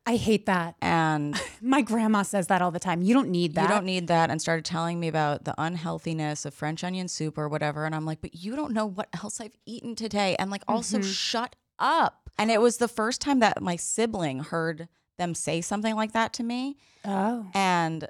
I 0.08 0.16
hate 0.16 0.46
that. 0.46 0.76
And 0.82 1.40
My 1.62 1.82
grandma 1.82 2.22
says 2.22 2.48
that 2.48 2.62
all 2.62 2.72
the 2.72 2.80
time. 2.80 3.02
You 3.02 3.14
don't 3.14 3.30
need 3.30 3.56
that. 3.56 3.64
you 3.64 3.68
don't 3.68 3.86
need 3.86 4.08
that 4.08 4.30
and 4.30 4.42
started 4.42 4.64
telling 4.64 5.00
me 5.02 5.10
about 5.10 5.44
the 5.44 5.54
unhealthiness 5.58 6.46
of 6.46 6.54
French 6.54 6.84
onion 6.84 7.10
soup 7.10 7.38
or 7.38 7.50
whatever 7.50 7.86
and 7.86 7.94
I'm 7.94 8.06
like, 8.06 8.22
"But 8.22 8.34
you 8.36 8.56
don't 8.56 8.72
know 8.72 8.86
what 8.86 9.10
else 9.22 9.42
I've 9.42 9.58
eaten 9.66 9.96
today." 9.96 10.36
And 10.40 10.50
like 10.50 10.64
also 10.68 11.00
mm-hmm. 11.00 11.12
shut 11.12 11.56
up. 11.78 12.30
And 12.40 12.50
it 12.50 12.62
was 12.62 12.78
the 12.78 12.88
first 12.88 13.20
time 13.20 13.40
that 13.40 13.62
my 13.62 13.76
sibling 13.76 14.40
heard 14.40 14.88
them 15.18 15.36
say 15.36 15.60
something 15.60 15.96
like 15.96 16.14
that 16.14 16.32
to 16.34 16.44
me. 16.44 16.78
Oh. 17.04 17.48
and 17.54 18.08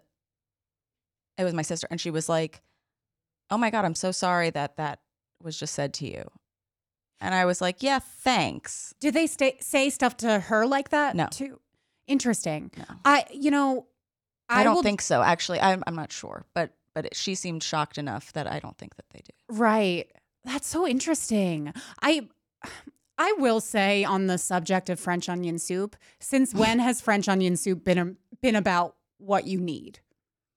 it 1.37 1.43
was 1.43 1.53
my 1.53 1.61
sister 1.61 1.87
and 1.91 2.01
she 2.01 2.09
was 2.09 2.27
like 2.27 2.63
oh 3.51 3.57
my 3.57 3.69
god 3.69 3.85
i'm 3.85 3.93
so 3.93 4.11
sorry 4.11 4.49
that 4.49 4.75
that 4.77 5.01
was 5.43 5.59
just 5.59 5.75
said 5.75 5.93
to 5.93 6.07
you 6.07 6.23
and 7.21 7.35
i 7.35 7.45
was 7.45 7.61
like 7.61 7.83
yeah 7.83 7.99
thanks 7.99 8.95
Did 8.99 9.13
they 9.13 9.27
stay, 9.27 9.57
say 9.59 9.91
stuff 9.91 10.17
to 10.17 10.39
her 10.39 10.65
like 10.65 10.89
that? 10.89 11.15
No. 11.15 11.27
Too 11.29 11.59
interesting. 12.07 12.71
No. 12.77 12.85
I, 13.05 13.25
you 13.31 13.51
know, 13.51 13.85
i, 14.49 14.63
don't 14.63 14.75
will- 14.75 14.83
think 14.83 15.01
so 15.01 15.21
actually 15.21 15.59
I'm, 15.59 15.83
I'm 15.85 15.95
not 15.95 16.11
sure 16.11 16.45
but 16.53 16.71
but 16.95 17.05
it, 17.05 17.15
she 17.15 17.35
seemed 17.35 17.61
shocked 17.63 17.97
enough 17.97 18.31
that 18.33 18.47
i 18.47 18.59
don't 18.59 18.77
think 18.77 18.95
that 18.95 19.05
they 19.11 19.19
do 19.19 19.33
Right. 19.49 20.09
That's 20.43 20.67
so 20.67 20.87
interesting. 20.87 21.73
I 22.01 22.27
I 23.17 23.33
will 23.37 23.59
say 23.59 24.03
on 24.03 24.27
the 24.27 24.37
subject 24.37 24.89
of 24.89 24.99
French 24.99 25.27
onion 25.29 25.57
soup, 25.59 25.95
since 26.19 26.53
when 26.61 26.79
has 26.79 27.01
French 27.01 27.27
onion 27.27 27.55
soup 27.57 27.83
been 27.83 27.97
a, 27.97 28.13
been 28.41 28.55
about 28.55 28.95
what 29.17 29.47
you 29.47 29.59
need? 29.59 29.99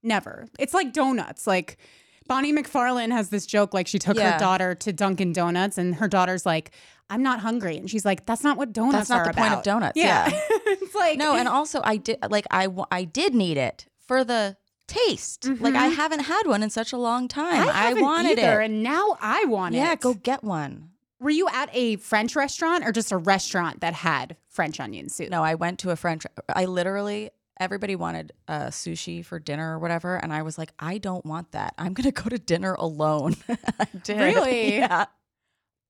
Never. 0.02 0.46
It's 0.58 0.74
like 0.74 0.92
donuts. 0.92 1.46
Like 1.46 1.78
Bonnie 2.26 2.52
McFarlane 2.52 3.10
has 3.12 3.30
this 3.30 3.46
joke 3.46 3.74
like 3.74 3.86
she 3.88 3.98
took 3.98 4.16
Yeah. 4.16 4.32
her 4.32 4.38
daughter 4.38 4.74
to 4.76 4.92
Dunkin' 4.92 5.32
Donuts 5.32 5.78
and 5.78 5.96
her 5.96 6.06
daughter's 6.08 6.46
like, 6.46 6.70
"I'm 7.08 7.22
not 7.22 7.40
hungry." 7.40 7.76
And 7.76 7.90
she's 7.90 8.04
like, 8.04 8.24
"That's 8.26 8.44
not 8.44 8.56
what 8.56 8.72
donuts 8.72 9.08
That's 9.08 9.10
not 9.10 9.18
are 9.20 9.26
the 9.26 9.32
point 9.34 9.46
of 9.48 9.52
about." 9.54 9.64
donuts, 9.64 9.96
Yeah. 9.96 10.28
yeah. 10.30 10.40
it's 10.66 10.94
like 10.94 11.18
no 11.18 11.34
and 11.34 11.48
also 11.48 11.80
i 11.84 11.96
did 11.96 12.18
like 12.30 12.46
i 12.50 12.68
i 12.92 13.04
did 13.04 13.34
need 13.34 13.56
it 13.56 13.86
for 14.06 14.22
the 14.24 14.56
taste 14.86 15.46
like 15.60 15.74
i 15.74 15.86
mm-hmm. 15.86 15.94
haven't 15.94 16.20
had 16.20 16.46
one 16.46 16.62
in 16.62 16.70
such 16.70 16.92
a 16.92 16.96
long 16.96 17.28
time 17.28 17.68
I, 17.68 17.90
i, 17.90 17.94
wanted 17.94 18.38
either, 18.38 18.60
it 18.60 18.64
and 18.66 18.82
now 18.82 19.16
I 19.20 19.44
want 19.46 19.74
yeah 19.74 19.82
it. 19.82 19.84
Yeah, 19.84 19.96
go 19.96 20.14
get 20.14 20.42
one 20.44 20.90
Were 21.20 21.30
you 21.30 21.48
at 21.48 21.68
a 21.72 21.96
French 21.96 22.34
restaurant 22.34 22.84
or 22.84 22.92
just 22.92 23.12
a 23.12 23.16
restaurant 23.16 23.80
that 23.80 23.94
had 23.94 24.36
French 24.48 24.80
onion 24.80 25.08
soup? 25.08 25.30
No, 25.30 25.42
I 25.44 25.54
went 25.54 25.78
to 25.80 25.90
a 25.90 25.96
French. 25.96 26.24
I 26.48 26.64
literally 26.64 27.30
everybody 27.60 27.94
wanted 27.94 28.32
uh, 28.48 28.66
sushi 28.68 29.24
for 29.24 29.38
dinner 29.38 29.76
or 29.76 29.78
whatever, 29.78 30.16
and 30.16 30.32
I 30.32 30.42
was 30.42 30.58
like, 30.58 30.72
I 30.78 30.98
don't 30.98 31.24
want 31.24 31.52
that. 31.52 31.74
I'm 31.78 31.92
gonna 31.92 32.10
go 32.10 32.28
to 32.28 32.38
dinner 32.38 32.74
alone. 32.74 33.36
I 33.78 33.86
did. 34.02 34.18
Really? 34.18 34.76
Yeah. 34.78 35.04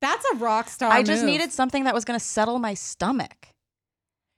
That's 0.03 0.25
a 0.33 0.37
rock 0.37 0.69
star. 0.71 0.91
I 0.91 1.03
just 1.03 1.23
move. 1.23 1.31
needed 1.33 1.53
something 1.53 1.85
that 1.85 1.95
was 1.95 2.05
gonna 2.05 2.21
settle 2.21 2.59
my 2.59 2.75
stomach, 2.75 3.49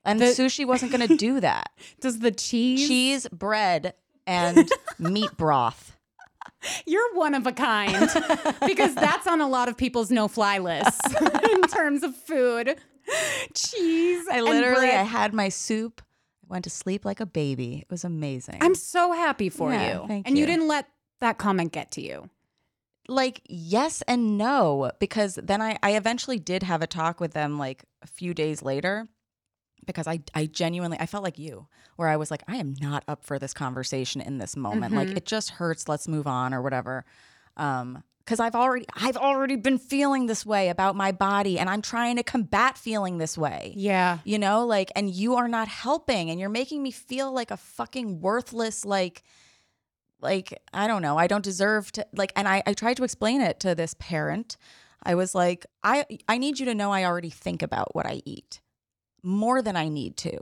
and 0.04 0.20
The- 0.20 0.26
sushi 0.26 0.66
wasn't 0.66 0.92
gonna 0.92 1.08
do 1.16 1.40
that. 1.40 1.70
Does 2.00 2.18
the 2.20 2.30
cheese? 2.30 2.86
Cheese, 2.86 3.26
bread, 3.32 3.94
and 4.26 4.68
meat 4.98 5.30
broth. 5.36 5.96
You're 6.86 7.14
one 7.14 7.34
of 7.34 7.46
a 7.46 7.52
kind 7.52 8.08
because 8.66 8.94
that's 8.94 9.26
on 9.26 9.40
a 9.40 9.48
lot 9.48 9.68
of 9.68 9.76
people's 9.76 10.10
no-fly 10.12 10.58
lists 10.58 11.00
in 11.50 11.62
terms 11.62 12.02
of 12.04 12.14
food. 12.16 12.76
Cheese. 13.54 14.24
I 14.30 14.40
literally, 14.40 14.88
I 14.88 15.02
had 15.02 15.34
my 15.34 15.48
soup. 15.48 16.02
Went 16.52 16.64
to 16.64 16.70
sleep 16.70 17.04
like 17.04 17.18
a 17.18 17.26
baby. 17.26 17.78
It 17.80 17.90
was 17.90 18.04
amazing. 18.04 18.58
I'm 18.60 18.74
so 18.76 19.12
happy 19.12 19.48
for 19.48 19.72
Yeah, 19.72 20.02
you. 20.02 20.06
thank 20.06 20.26
and 20.28 20.36
you 20.36 20.42
you. 20.42 20.46
didn't 20.46 20.68
let 20.68 20.86
that 21.20 21.38
comment 21.38 21.72
get 21.72 21.90
to 21.92 22.00
you. 22.02 22.28
like 23.08 23.40
yes 23.48 24.02
and 24.06 24.36
no 24.38 24.90
because 25.00 25.34
then 25.42 25.60
I, 25.60 25.78
I 25.82 25.96
eventually 25.96 26.38
did 26.38 26.62
have 26.62 26.82
a 26.82 26.86
talk 26.86 27.18
with 27.20 27.32
them 27.32 27.58
like 27.58 27.84
a 28.02 28.06
few 28.06 28.32
days 28.34 28.62
later 28.62 29.08
because 29.86 30.06
I, 30.06 30.20
I 30.34 30.46
genuinely 30.46 30.96
I 31.00 31.06
felt 31.06 31.24
like 31.24 31.38
you 31.38 31.66
where 31.96 32.08
I 32.08 32.16
was 32.16 32.30
like 32.30 32.42
I 32.46 32.56
am 32.56 32.74
not 32.80 33.02
up 33.08 33.24
for 33.24 33.38
this 33.40 33.52
conversation 33.54 34.20
in 34.20 34.38
this 34.38 34.54
moment 34.56 34.94
like 34.94 35.08
it 35.16 35.26
just 35.26 35.50
hurts 35.50 35.88
let's 35.88 36.06
move 36.06 36.26
on 36.28 36.54
or 36.54 36.62
whatever 36.62 37.04
um 37.56 38.04
because 38.24 38.40
I've 38.40 38.54
already 38.54 38.86
I've 38.94 39.16
already 39.16 39.56
been 39.56 39.78
feeling 39.78 40.26
this 40.26 40.46
way 40.46 40.68
about 40.68 40.96
my 40.96 41.12
body 41.12 41.58
and 41.58 41.68
I'm 41.68 41.82
trying 41.82 42.16
to 42.16 42.22
combat 42.22 42.78
feeling 42.78 43.18
this 43.18 43.36
way. 43.36 43.72
Yeah. 43.76 44.18
you 44.24 44.38
know 44.38 44.64
like 44.66 44.90
and 44.96 45.10
you 45.10 45.36
are 45.36 45.48
not 45.48 45.68
helping 45.68 46.30
and 46.30 46.38
you're 46.38 46.48
making 46.48 46.82
me 46.82 46.90
feel 46.90 47.32
like 47.32 47.50
a 47.50 47.56
fucking 47.56 48.20
worthless 48.20 48.84
like 48.84 49.22
like 50.20 50.62
i 50.72 50.86
don't 50.86 51.02
know 51.02 51.18
i 51.18 51.26
don't 51.26 51.44
deserve 51.44 51.90
to 51.92 52.06
like 52.14 52.32
and 52.36 52.46
i 52.46 52.62
i 52.66 52.72
tried 52.72 52.96
to 52.96 53.04
explain 53.04 53.40
it 53.40 53.60
to 53.60 53.74
this 53.74 53.94
parent. 53.98 54.56
I 55.02 55.14
was 55.16 55.34
like 55.34 55.66
i 55.82 56.06
i 56.28 56.38
need 56.38 56.58
you 56.60 56.66
to 56.66 56.74
know 56.74 56.92
i 56.92 57.04
already 57.04 57.30
think 57.30 57.62
about 57.62 57.94
what 57.94 58.06
i 58.06 58.22
eat 58.24 58.60
more 59.22 59.60
than 59.62 59.76
i 59.76 59.88
need 59.88 60.16
to. 60.18 60.38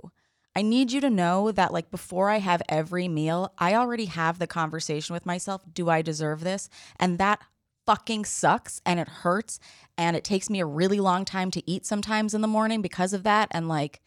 I 0.55 0.63
need 0.63 0.91
you 0.91 1.01
to 1.03 1.11
know 1.11 1.53
that 1.53 1.73
like 1.73 1.91
before 1.91 2.29
i 2.29 2.39
have 2.39 2.63
every 2.69 3.09
meal 3.09 3.53
i 3.59 3.75
already 3.75 4.07
have 4.07 4.39
the 4.39 4.47
conversation 4.47 5.15
with 5.15 5.25
myself 5.25 5.63
do 5.73 5.89
i 5.89 6.03
deserve 6.03 6.41
this? 6.45 6.69
And 6.99 7.19
that 7.19 7.41
fucking 7.91 8.25
sucks 8.25 8.81
and 8.87 9.01
it 9.01 9.09
hurts 9.09 9.59
and 9.99 10.17
it 10.17 10.23
takes 10.23 10.49
me 10.49 10.61
a 10.61 10.65
really 10.65 11.01
long 11.01 11.25
time 11.25 11.51
to 11.51 11.69
eat 11.69 11.85
sometimes 11.85 12.35
in 12.35 12.41
the 12.41 12.47
morning 12.47 12.81
because 12.81 13.13
of 13.13 13.25
that. 13.25 13.49
And 13.51 13.67
like 13.67 14.01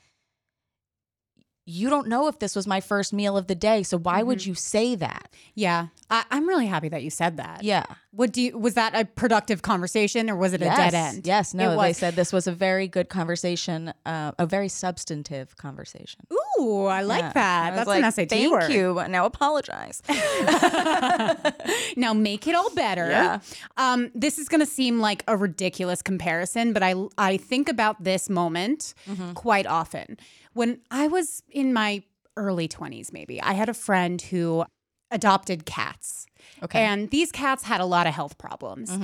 you 1.65 1.89
don't 1.89 2.07
know 2.07 2.27
if 2.27 2.39
this 2.39 2.55
was 2.55 2.67
my 2.67 2.81
first 2.81 3.13
meal 3.13 3.37
of 3.37 3.47
the 3.47 3.55
day 3.55 3.83
so 3.83 3.97
why 3.97 4.21
would 4.21 4.45
you 4.45 4.53
say 4.53 4.95
that 4.95 5.29
Yeah. 5.55 5.87
I, 6.09 6.25
I'm 6.29 6.47
really 6.47 6.65
happy 6.67 6.89
that 6.89 7.03
you 7.03 7.09
said 7.09 7.37
that. 7.37 7.63
yeah 7.63 7.85
What 8.11 8.33
do 8.33 8.41
you 8.41 8.57
was 8.57 8.73
that 8.73 8.93
a 8.95 9.05
productive 9.05 9.61
conversation 9.61 10.29
or 10.29 10.35
was 10.35 10.51
it 10.53 10.61
a 10.61 10.65
dead 10.65 10.93
end? 10.93 11.25
yes 11.25 11.53
no 11.53 11.79
they 11.81 11.93
said 11.93 12.15
this 12.15 12.33
was 12.33 12.47
a 12.47 12.51
very 12.51 12.87
good 12.87 13.07
conversation 13.09 13.93
uh, 14.05 14.31
a 14.37 14.45
very 14.45 14.67
substantive 14.67 15.55
conversation 15.57 16.21
Ooh, 16.59 16.85
I 16.85 17.01
like 17.01 17.21
Yeah. 17.23 17.31
that. 17.33 17.73
I 17.73 17.75
That's 17.75 17.87
like, 17.87 18.03
an 18.03 18.11
SAT 18.11 18.29
thank 18.29 18.51
word. 18.51 18.71
you 18.71 19.01
now 19.09 19.25
apologize 19.25 20.01
now 21.97 22.13
make 22.13 22.47
it 22.47 22.55
all 22.55 22.69
better. 22.75 23.09
Yeah. 23.09 23.39
Um, 23.77 24.11
this 24.13 24.37
is 24.37 24.47
going 24.49 24.59
to 24.61 24.65
seem 24.65 24.99
like 24.99 25.23
a 25.27 25.35
ridiculous 25.37 26.01
comparison, 26.01 26.73
but 26.73 26.83
I 26.83 26.95
I 27.17 27.37
think 27.37 27.69
about 27.69 28.03
this 28.03 28.29
moment 28.29 28.93
Mm-hmm. 29.09 29.33
quite 29.33 29.65
often. 29.67 30.17
When 30.53 30.81
I 30.91 31.07
was 31.07 31.43
in 31.49 31.73
my 31.73 32.03
early 32.37 32.67
20s 32.67 33.11
maybe, 33.13 33.41
I 33.41 33.53
had 33.53 33.69
a 33.69 33.73
friend 33.73 34.21
who 34.21 34.65
adopted 35.11 35.65
cats. 35.65 36.25
Okay. 36.61 36.79
Mm-hmm. 36.79 36.93
And 36.93 37.09
these 37.11 37.31
cats 37.31 37.63
had 37.63 37.81
a 37.81 37.85
lot 37.85 38.07
of 38.07 38.13
health 38.13 38.37
problems. 38.37 38.97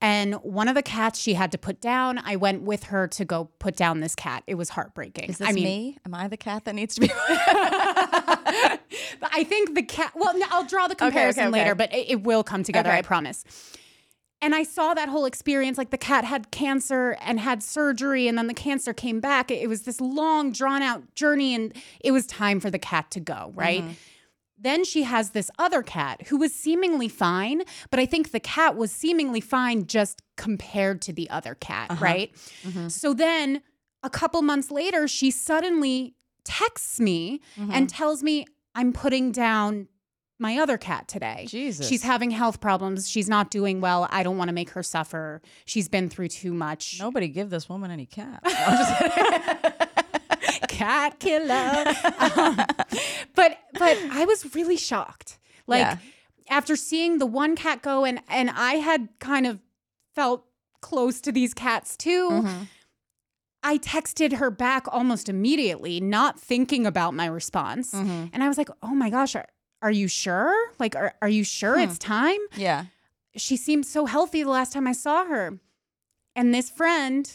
And 0.00 0.34
one 0.36 0.68
of 0.68 0.74
the 0.74 0.82
cats 0.82 1.18
she 1.18 1.34
had 1.34 1.50
to 1.52 1.58
put 1.58 1.80
down, 1.80 2.20
I 2.22 2.36
went 2.36 2.62
with 2.62 2.84
her 2.84 3.08
to 3.08 3.24
go 3.24 3.50
put 3.58 3.76
down 3.76 4.00
this 4.00 4.14
cat. 4.14 4.42
It 4.46 4.56
was 4.56 4.68
heartbreaking. 4.68 5.30
is 5.30 5.38
this 5.38 5.48
I 5.48 5.52
mean, 5.52 5.64
me 5.64 5.98
am 6.04 6.14
i 6.14 6.28
the 6.28 6.36
cat 6.36 6.66
that 6.66 6.74
needs 6.74 6.94
to 6.96 7.00
be 7.00 7.10
I 9.22 9.44
think 9.44 9.74
the 9.74 9.82
cat. 9.82 10.12
Well, 10.14 10.38
no, 10.38 10.46
I'll 10.50 10.66
draw 10.66 10.86
the 10.86 10.94
comparison 10.94 11.44
okay. 11.44 11.50
later, 11.52 11.74
but 11.74 11.92
it, 11.94 12.10
it 12.10 12.22
will 12.24 12.44
come 12.44 12.62
together. 12.62 12.90
Okay. 12.90 12.98
I 12.98 13.02
promise. 13.02 13.44
And 14.42 14.54
I 14.54 14.64
saw 14.64 14.92
that 14.94 15.08
whole 15.08 15.24
experience. 15.24 15.78
Like 15.78 15.90
the 15.90 15.98
cat 15.98 16.24
had 16.24 16.50
cancer 16.50 17.16
and 17.20 17.40
had 17.40 17.62
surgery, 17.62 18.28
and 18.28 18.36
then 18.36 18.46
the 18.46 18.54
cancer 18.54 18.92
came 18.92 19.20
back. 19.20 19.50
It, 19.50 19.68
was 19.68 19.82
this 19.82 20.00
long, 20.00 20.52
drawn 20.52 20.82
out 20.82 21.14
journey, 21.14 21.54
and 21.54 21.74
it 22.00 22.12
was 22.12 22.26
time 22.26 22.60
for 22.60 22.70
the 22.70 22.78
cat 22.78 23.10
to 23.12 23.20
go. 23.20 23.52
Right. 23.54 23.82
Mm-hmm. 23.82 23.92
Then 24.58 24.84
she 24.84 25.02
has 25.02 25.30
this 25.30 25.50
other 25.58 25.82
cat 25.82 26.28
who 26.28 26.38
was 26.38 26.54
seemingly 26.54 27.08
fine, 27.08 27.62
but 27.90 28.00
I 28.00 28.06
think 28.06 28.32
the 28.32 28.40
cat 28.40 28.74
was 28.76 28.90
seemingly 28.90 29.40
fine 29.40 29.86
just 29.86 30.22
compared 30.36 31.02
to 31.02 31.12
the 31.12 31.28
other 31.28 31.54
cat. 31.54 31.90
Uh-huh. 31.90 32.04
Right. 32.04 32.34
Mm-hmm. 32.62 32.88
So 32.88 33.12
then 33.12 33.62
a 34.02 34.08
couple 34.08 34.40
months 34.42 34.70
later, 34.70 35.08
she 35.08 35.30
suddenly 35.30 36.14
texts 36.44 37.00
me 37.00 37.40
mm-hmm. 37.58 37.70
and 37.72 37.88
tells 37.88 38.22
me 38.22 38.46
I'm 38.74 38.92
putting 38.92 39.32
down 39.32 39.88
my 40.38 40.58
other 40.58 40.76
cat 40.76 41.08
today. 41.08 41.46
Jesus. 41.48 41.88
She's 41.88 42.02
having 42.02 42.30
health 42.30 42.60
problems. 42.60 43.08
She's 43.08 43.28
not 43.28 43.50
doing 43.50 43.80
well. 43.80 44.06
I 44.10 44.22
don't 44.22 44.36
want 44.36 44.48
to 44.48 44.52
make 44.54 44.70
her 44.70 44.82
suffer. 44.82 45.40
She's 45.64 45.88
been 45.88 46.08
through 46.10 46.28
too 46.28 46.52
much. 46.52 46.98
nobody 47.00 47.28
give 47.28 47.48
this 47.50 47.68
woman 47.68 47.90
any 47.90 48.06
cat 48.06 48.40
No, 48.44 48.52
I'm 48.54 48.78
just 48.78 49.14
kidding. 49.14 49.72
cat 50.68 51.18
killer. 51.18 51.94
Um, 52.18 52.56
but 53.34 53.58
but 53.74 53.96
I 54.10 54.24
was 54.26 54.54
really 54.54 54.76
shocked. 54.76 55.38
Like 55.66 55.80
Yeah. 55.80 55.96
after 56.50 56.76
seeing 56.76 57.18
the 57.18 57.26
one 57.26 57.56
cat 57.56 57.82
go 57.82 58.04
and 58.04 58.20
and 58.28 58.50
I 58.50 58.74
had 58.74 59.08
kind 59.18 59.46
of 59.46 59.58
felt 60.14 60.44
close 60.82 61.20
to 61.22 61.32
these 61.32 61.54
cats 61.54 61.96
too. 61.96 62.28
Mm-hmm. 62.30 62.62
I 63.62 63.78
texted 63.78 64.34
her 64.34 64.50
back 64.50 64.86
almost 64.92 65.28
immediately, 65.28 65.98
not 66.00 66.38
thinking 66.38 66.86
about 66.86 67.14
my 67.14 67.26
response. 67.26 67.92
Mm-hmm. 67.92 68.26
And 68.32 68.44
I 68.44 68.48
was 68.48 68.58
like, 68.58 68.68
"Oh 68.82 68.94
my 68.94 69.10
gosh, 69.10 69.34
are, 69.34 69.46
are 69.82 69.90
you 69.90 70.08
sure? 70.08 70.54
Like 70.78 70.96
are 70.96 71.14
are 71.22 71.28
you 71.28 71.44
sure 71.44 71.76
Hmm. 71.76 71.84
it's 71.84 71.98
time?" 71.98 72.40
yeah 72.56 72.86
she 73.36 73.56
seemed 73.56 73.84
so 73.84 74.06
healthy 74.06 74.42
the 74.42 74.48
last 74.50 74.72
time 74.72 74.86
I 74.86 74.92
saw 74.92 75.26
her. 75.26 75.58
And 76.34 76.54
this 76.54 76.70
friend 76.70 77.30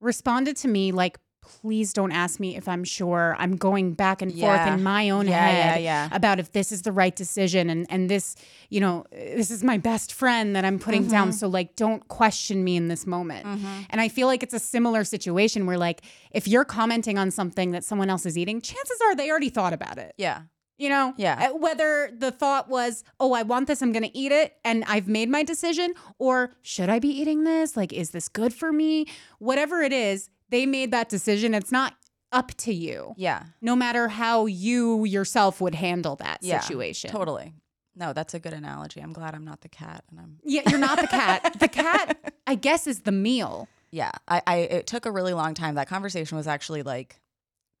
responded 0.00 0.54
to 0.58 0.68
me 0.68 0.92
like, 0.92 1.18
please 1.42 1.94
don't 1.94 2.12
ask 2.12 2.38
me 2.38 2.56
if 2.56 2.68
I'm 2.68 2.84
sure. 2.84 3.34
I'm 3.38 3.56
going 3.56 3.94
back 3.94 4.20
and 4.20 4.30
forth 4.38 4.66
in 4.66 4.82
my 4.82 5.08
own 5.08 5.26
Yeah, 5.26 5.48
yeah, 5.48 5.70
head 5.72 5.82
yeah. 5.82 6.08
about 6.12 6.38
if 6.38 6.52
this 6.52 6.70
is 6.70 6.82
the 6.82 6.92
right 6.92 7.16
decision 7.16 7.70
and 7.70 7.86
and 7.88 8.10
this, 8.10 8.36
you 8.68 8.80
know, 8.80 9.04
this 9.10 9.50
is 9.50 9.64
my 9.64 9.78
best 9.78 10.12
friend 10.12 10.54
that 10.56 10.64
I'm 10.66 10.78
putting 10.78 11.02
Mm-hmm. 11.04 11.10
down. 11.10 11.32
So 11.32 11.48
like 11.48 11.74
don't 11.76 12.06
question 12.08 12.62
me 12.62 12.76
in 12.76 12.88
this 12.88 13.06
moment. 13.06 13.46
And 13.90 13.98
I 14.00 14.08
feel 14.08 14.26
like 14.26 14.42
it's 14.42 14.54
a 14.54 14.58
similar 14.60 15.04
situation 15.04 15.64
where 15.64 15.78
like 15.78 16.02
if 16.32 16.46
you're 16.46 16.66
commenting 16.66 17.16
on 17.18 17.30
something 17.30 17.70
that 17.72 17.82
someone 17.84 18.10
else 18.10 18.26
is 18.26 18.36
eating, 18.36 18.60
chances 18.60 18.98
are 19.04 19.14
they 19.16 19.30
already 19.30 19.48
thought 19.50 19.72
about 19.72 19.96
it. 19.96 20.12
yeah 20.18 20.42
You 20.80 20.88
know, 20.88 21.14
Yeah. 21.16 21.50
Uh, 21.50 21.56
Whether 21.58 22.10
the 22.16 22.30
thought 22.30 22.68
was, 22.68 23.04
"Oh, 23.20 23.32
I 23.34 23.42
want 23.42 23.66
this. 23.68 23.82
I'm 23.82 23.92
going 23.92 24.02
to 24.10 24.16
eat 24.16 24.32
it," 24.32 24.56
and 24.64 24.82
I've 24.88 25.06
made 25.08 25.28
my 25.28 25.42
decision, 25.42 25.92
or 26.18 26.54
should 26.62 26.88
I 26.88 26.98
be 26.98 27.08
eating 27.08 27.44
this? 27.44 27.76
Like, 27.76 27.92
is 27.92 28.10
this 28.10 28.28
good 28.28 28.54
for 28.54 28.72
me? 28.72 29.06
Whatever 29.38 29.82
it 29.82 29.92
is, 29.92 30.30
they 30.48 30.64
made 30.66 30.90
that 30.92 31.08
decision. 31.10 31.52
It's 31.54 31.70
not 31.70 31.94
up 32.32 32.52
to 32.58 32.72
you. 32.72 33.12
yeah 33.16 33.42
No 33.60 33.74
matter 33.76 34.08
how 34.08 34.46
you 34.46 35.04
yourself 35.04 35.60
would 35.60 35.74
handle 35.74 36.16
that 36.16 36.38
yeah 36.42 36.60
situation. 36.60 37.10
totally 37.10 37.52
no 37.96 38.12
that's 38.12 38.34
a 38.34 38.38
good 38.38 38.52
analogy 38.52 39.00
i'm 39.00 39.12
glad 39.12 39.34
i'm 39.34 39.44
not 39.44 39.62
the 39.62 39.68
cat 39.68 40.04
and 40.10 40.20
i'm 40.20 40.38
Yeah, 40.44 40.62
you're 40.70 40.78
not 40.78 41.00
the 41.00 41.08
cat. 41.08 41.56
the 41.58 41.66
cat, 41.82 42.32
I 42.46 42.54
guess, 42.54 42.86
is 42.86 43.00
the 43.00 43.10
meal. 43.10 43.66
yeah 43.90 44.12
I, 44.28 44.42
I 44.46 44.56
it 44.58 44.86
took 44.86 45.06
a 45.06 45.10
really 45.10 45.34
long 45.34 45.54
time 45.54 45.74
that 45.74 45.88
conversation 45.88 46.36
was 46.38 46.46
actually 46.46 46.84
like 46.84 47.20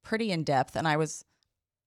pretty 0.02 0.32
in 0.32 0.42
depth 0.42 0.74
and 0.74 0.88
i 0.88 0.96
was 0.96 1.24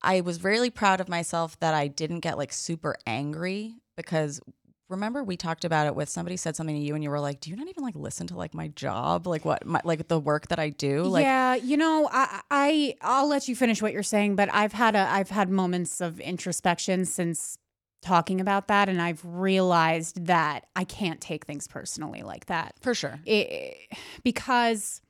i 0.03 0.21
was 0.21 0.43
really 0.43 0.69
proud 0.69 0.99
of 0.99 1.09
myself 1.09 1.59
that 1.59 1.73
i 1.73 1.87
didn't 1.87 2.19
get 2.19 2.37
like 2.37 2.53
super 2.53 2.95
angry 3.05 3.75
because 3.95 4.41
remember 4.89 5.23
we 5.23 5.35
talked 5.35 5.65
about 5.65 5.87
it 5.87 5.95
with 5.95 6.07
somebody 6.07 6.37
said 6.37 6.55
something 6.55 6.75
to 6.75 6.81
you 6.81 6.93
and 6.93 7.03
you 7.03 7.09
were 7.09 7.19
like 7.19 7.39
do 7.39 7.49
you 7.49 7.55
not 7.55 7.67
even 7.67 7.83
like 7.83 7.95
listen 7.95 8.27
to 8.27 8.37
like 8.37 8.53
my 8.53 8.69
job? 8.69 9.27
Like 9.27 9.43
what 9.43 9.65
my 9.65 9.81
like 9.83 10.07
the 10.07 10.19
work 10.19 10.47
that 10.47 10.59
i 10.59 10.69
do? 10.69 11.03
Like 11.03 11.23
yeah, 11.23 11.55
you 11.55 11.75
know, 11.75 12.07
I, 12.11 12.41
I 12.49 12.95
I'll 13.01 13.27
let 13.27 13.47
you 13.47 13.55
finish 13.55 13.81
what 13.81 13.91
you're 13.91 14.03
saying, 14.03 14.35
but 14.35 14.49
I've 14.53 14.73
had 14.73 14.95
a 14.95 15.09
I've 15.09 15.29
had 15.29 15.49
moments 15.49 15.99
of 15.99 16.19
introspection 16.19 17.05
since 17.05 17.57
talking 18.01 18.41
about 18.41 18.67
that, 18.67 18.89
and 18.89 19.01
I've 19.01 19.21
realized 19.23 20.25
that 20.25 20.65
I 20.75 20.83
can't 20.83 21.21
take 21.21 21.45
things 21.45 21.67
personally 21.67 22.21
like 22.21 22.45
that. 22.47 22.75
for 22.81 22.93
sure. 22.93 23.19
It, 23.25 23.77
because 24.23 25.01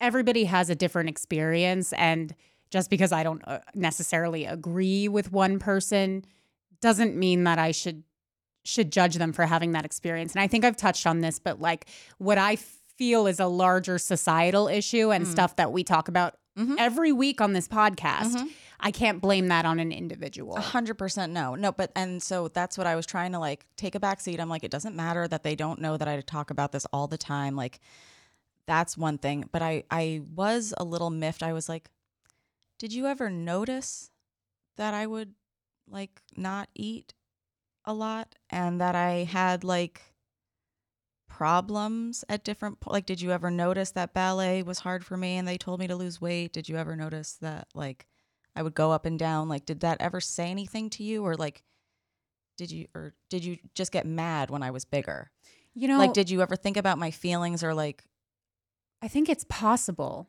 everybody 0.00 0.44
has 0.44 0.70
a 0.70 0.74
different 0.74 1.08
experience, 1.08 1.92
and 1.94 2.34
just 2.70 2.90
because 2.90 3.12
I 3.12 3.22
don't 3.22 3.42
uh, 3.46 3.60
necessarily 3.74 4.44
agree 4.44 5.08
with 5.08 5.32
one 5.32 5.58
person 5.58 6.24
doesn't 6.80 7.16
mean 7.16 7.44
that 7.44 7.58
I 7.58 7.72
should 7.72 8.04
should 8.64 8.92
judge 8.92 9.14
them 9.16 9.32
for 9.32 9.46
having 9.46 9.72
that 9.72 9.84
experience. 9.86 10.34
And 10.34 10.42
I 10.42 10.46
think 10.46 10.64
I've 10.64 10.76
touched 10.76 11.06
on 11.06 11.20
this, 11.20 11.38
but 11.38 11.60
like 11.60 11.86
what 12.18 12.36
I 12.38 12.56
feel 12.56 13.26
is 13.26 13.40
a 13.40 13.46
larger 13.46 13.96
societal 13.98 14.68
issue 14.68 15.10
and 15.10 15.26
stuff 15.26 15.56
that 15.56 15.72
we 15.72 15.82
talk 15.82 16.08
about 16.08 16.36
Mhm. 16.58 16.74
every 16.78 17.10
week 17.12 17.40
on 17.40 17.54
this 17.54 17.66
podcast. 17.66 18.34
Mhm. 18.36 18.48
I 18.80 18.90
can't 18.90 19.20
blame 19.22 19.48
that 19.48 19.64
on 19.64 19.78
an 19.80 19.92
individual. 19.92 20.56
A 20.56 20.60
hundred 20.60 20.98
percent 20.98 21.32
no. 21.32 21.54
No, 21.54 21.72
but 21.72 21.90
and 21.96 22.22
so 22.22 22.48
that's 22.48 22.76
what 22.76 22.86
I 22.86 22.96
was 22.96 23.06
trying 23.06 23.32
to 23.32 23.38
like 23.38 23.66
take 23.76 23.94
a 23.94 24.00
back 24.00 24.20
seat. 24.20 24.38
I'm 24.40 24.48
like, 24.50 24.64
it 24.64 24.70
doesn't 24.70 24.94
matter 24.94 25.26
that 25.28 25.42
they 25.42 25.54
don't 25.54 25.80
know 25.80 25.96
that 25.96 26.06
I 26.08 26.20
talk 26.20 26.50
about 26.50 26.72
this 26.72 26.86
all 26.92 27.06
the 27.06 27.18
time. 27.18 27.56
Like 27.56 27.80
that's 28.66 28.96
one 28.96 29.16
thing. 29.18 29.48
But 29.52 29.62
I 29.62 29.84
I 29.90 30.22
was 30.34 30.74
a 30.76 30.84
little 30.84 31.10
miffed. 31.10 31.42
I 31.42 31.52
was 31.54 31.68
like, 31.68 31.88
did 32.80 32.92
you 32.92 33.06
ever 33.06 33.30
notice 33.30 34.10
that 34.76 34.92
I 34.92 35.06
would 35.06 35.34
like 35.88 36.20
not 36.36 36.68
eat 36.74 37.14
a 37.84 37.94
lot 37.94 38.34
and 38.50 38.80
that 38.80 38.96
I 38.96 39.22
had 39.22 39.62
like 39.62 40.02
problems 41.28 42.24
at 42.28 42.42
different 42.42 42.80
po- 42.80 42.90
like 42.90 43.06
did 43.06 43.20
you 43.20 43.30
ever 43.30 43.52
notice 43.52 43.92
that 43.92 44.12
ballet 44.12 44.64
was 44.64 44.80
hard 44.80 45.04
for 45.04 45.16
me 45.16 45.36
and 45.36 45.46
they 45.46 45.56
told 45.56 45.78
me 45.78 45.86
to 45.86 45.94
lose 45.94 46.20
weight? 46.20 46.52
Did 46.52 46.68
you 46.68 46.76
ever 46.76 46.96
notice 46.96 47.34
that 47.40 47.68
like 47.74 48.08
I 48.56 48.62
would 48.62 48.74
go 48.74 48.90
up 48.92 49.06
and 49.06 49.18
down. 49.18 49.48
Like, 49.48 49.66
did 49.66 49.80
that 49.80 50.00
ever 50.00 50.20
say 50.20 50.50
anything 50.50 50.90
to 50.90 51.02
you, 51.02 51.24
or 51.24 51.36
like, 51.36 51.62
did 52.56 52.70
you, 52.70 52.86
or 52.94 53.14
did 53.28 53.44
you 53.44 53.58
just 53.74 53.92
get 53.92 54.06
mad 54.06 54.50
when 54.50 54.62
I 54.62 54.70
was 54.70 54.84
bigger? 54.84 55.30
You 55.74 55.88
know, 55.88 55.98
like, 55.98 56.12
did 56.12 56.30
you 56.30 56.42
ever 56.42 56.56
think 56.56 56.76
about 56.76 56.98
my 56.98 57.10
feelings, 57.10 57.62
or 57.62 57.74
like, 57.74 58.04
I 59.00 59.08
think 59.08 59.28
it's 59.28 59.44
possible 59.48 60.28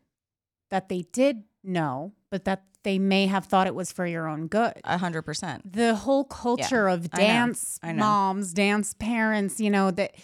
that 0.69 0.87
they 0.87 1.01
did 1.11 1.43
know, 1.63 2.13
but 2.29 2.45
that 2.45 2.63
they 2.83 2.97
may 2.97 3.27
have 3.27 3.45
thought 3.45 3.67
it 3.67 3.75
was 3.75 3.91
for 3.91 4.05
your 4.07 4.27
own 4.27 4.47
good. 4.47 4.73
a 4.83 4.97
hundred 4.97 5.21
percent? 5.21 5.71
the 5.71 5.95
whole 5.95 6.23
culture 6.23 6.87
of 6.87 7.07
I 7.13 7.17
know. 7.17 7.23
dance 7.27 7.79
I 7.83 7.91
know. 7.91 7.99
moms, 7.99 8.53
dance 8.53 8.93
parents, 8.95 9.59
you 9.59 9.69
know, 9.69 9.91
that 9.91 10.15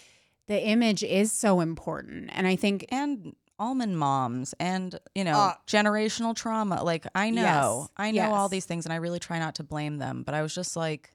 the 0.48 0.60
image 0.60 1.02
is 1.04 1.30
so 1.30 1.60
important. 1.60 2.30
And 2.32 2.46
I 2.46 2.56
think 2.56 2.86
And 2.90 3.36
almond 3.60 3.98
moms, 3.98 4.54
and 4.60 4.98
you 5.14 5.24
know, 5.24 5.38
Uh, 5.38 5.54
generational 5.66 6.34
trauma. 6.34 6.82
Like, 6.82 7.06
I 7.14 7.30
know, 7.30 7.42
Yes, 7.42 7.88
I 7.96 8.10
know 8.12 8.32
all 8.32 8.48
these 8.48 8.64
things, 8.64 8.86
and 8.86 8.92
I 8.92 8.96
really 8.96 9.18
try 9.18 9.38
not 9.38 9.56
to 9.56 9.64
blame 9.64 9.98
them. 9.98 10.22
But 10.22 10.34
I 10.34 10.42
was 10.42 10.54
just 10.54 10.76
like. 10.76 11.12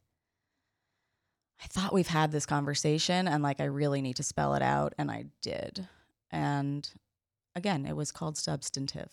I 1.63 1.68
thought 1.68 1.94
we've 1.94 2.08
had 2.08 2.32
this 2.34 2.46
conversation 2.46 3.25
and 3.25 3.42
like 3.42 3.62
I 3.62 3.65
really 3.65 4.01
need 4.01 4.18
to 4.18 4.24
spell 4.24 4.53
it 4.56 4.62
out 4.62 4.94
and 4.98 5.10
I 5.10 5.25
did. 5.42 5.88
And 6.30 6.89
again, 7.56 7.86
it 7.86 7.96
was 7.96 8.12
called 8.12 8.38
substantive. 8.38 9.10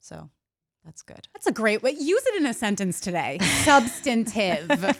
So 0.00 0.30
that's 0.88 1.02
good. 1.02 1.28
that's 1.34 1.46
a 1.46 1.52
great 1.52 1.82
way. 1.82 1.90
Use 1.90 2.22
it 2.28 2.40
in 2.40 2.46
a 2.46 2.54
sentence 2.54 2.98
today. 2.98 3.38
Substantive. 3.62 4.98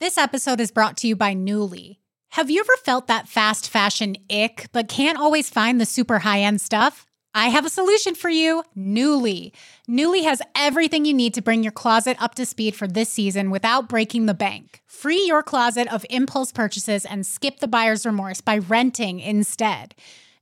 This 0.00 0.18
episode 0.18 0.60
is 0.60 0.72
brought 0.72 0.96
to 0.98 1.06
you 1.06 1.14
by 1.14 1.32
Nuuly. 1.32 1.98
Have 2.30 2.50
you 2.50 2.58
ever 2.58 2.76
felt 2.84 3.06
that 3.06 3.28
fast 3.28 3.70
fashion 3.70 4.16
ick, 4.28 4.66
but 4.72 4.88
can't 4.88 5.16
always 5.16 5.48
find 5.48 5.80
the 5.80 5.86
super 5.86 6.18
high 6.18 6.40
end 6.40 6.60
stuff? 6.60 7.06
I 7.32 7.50
have 7.50 7.64
a 7.64 7.70
solution 7.70 8.16
for 8.16 8.28
you 8.28 8.64
Nuuly. 8.76 9.52
Nuuly 9.88 10.24
has 10.24 10.42
everything 10.56 11.04
you 11.04 11.14
need 11.14 11.34
to 11.34 11.42
bring 11.42 11.62
your 11.62 11.70
closet 11.70 12.16
up 12.20 12.34
to 12.34 12.44
speed 12.44 12.74
for 12.74 12.88
this 12.88 13.10
season 13.10 13.50
without 13.50 13.88
breaking 13.88 14.26
the 14.26 14.34
bank. 14.34 14.82
Free 14.86 15.24
your 15.24 15.44
closet 15.44 15.86
of 15.92 16.04
impulse 16.10 16.50
purchases 16.50 17.04
and 17.04 17.24
skip 17.24 17.60
the 17.60 17.68
buyer's 17.68 18.04
remorse 18.04 18.40
by 18.40 18.58
renting 18.58 19.20
instead. 19.20 19.94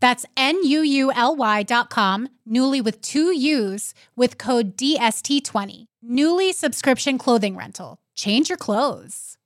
That's 0.00 0.26
N-U-U-L-Y 0.36 1.62
dot 1.64 1.90
com, 1.90 2.28
Nuuly 2.48 2.82
with 2.82 3.00
two 3.00 3.34
U's 3.34 3.94
with 4.16 4.38
code 4.38 4.76
DST20. 4.76 5.86
Nuuly 6.04 6.52
subscription 6.52 7.18
clothing 7.18 7.56
rental. 7.56 7.98
Change 8.14 8.48
your 8.48 8.58
clothes. 8.58 9.36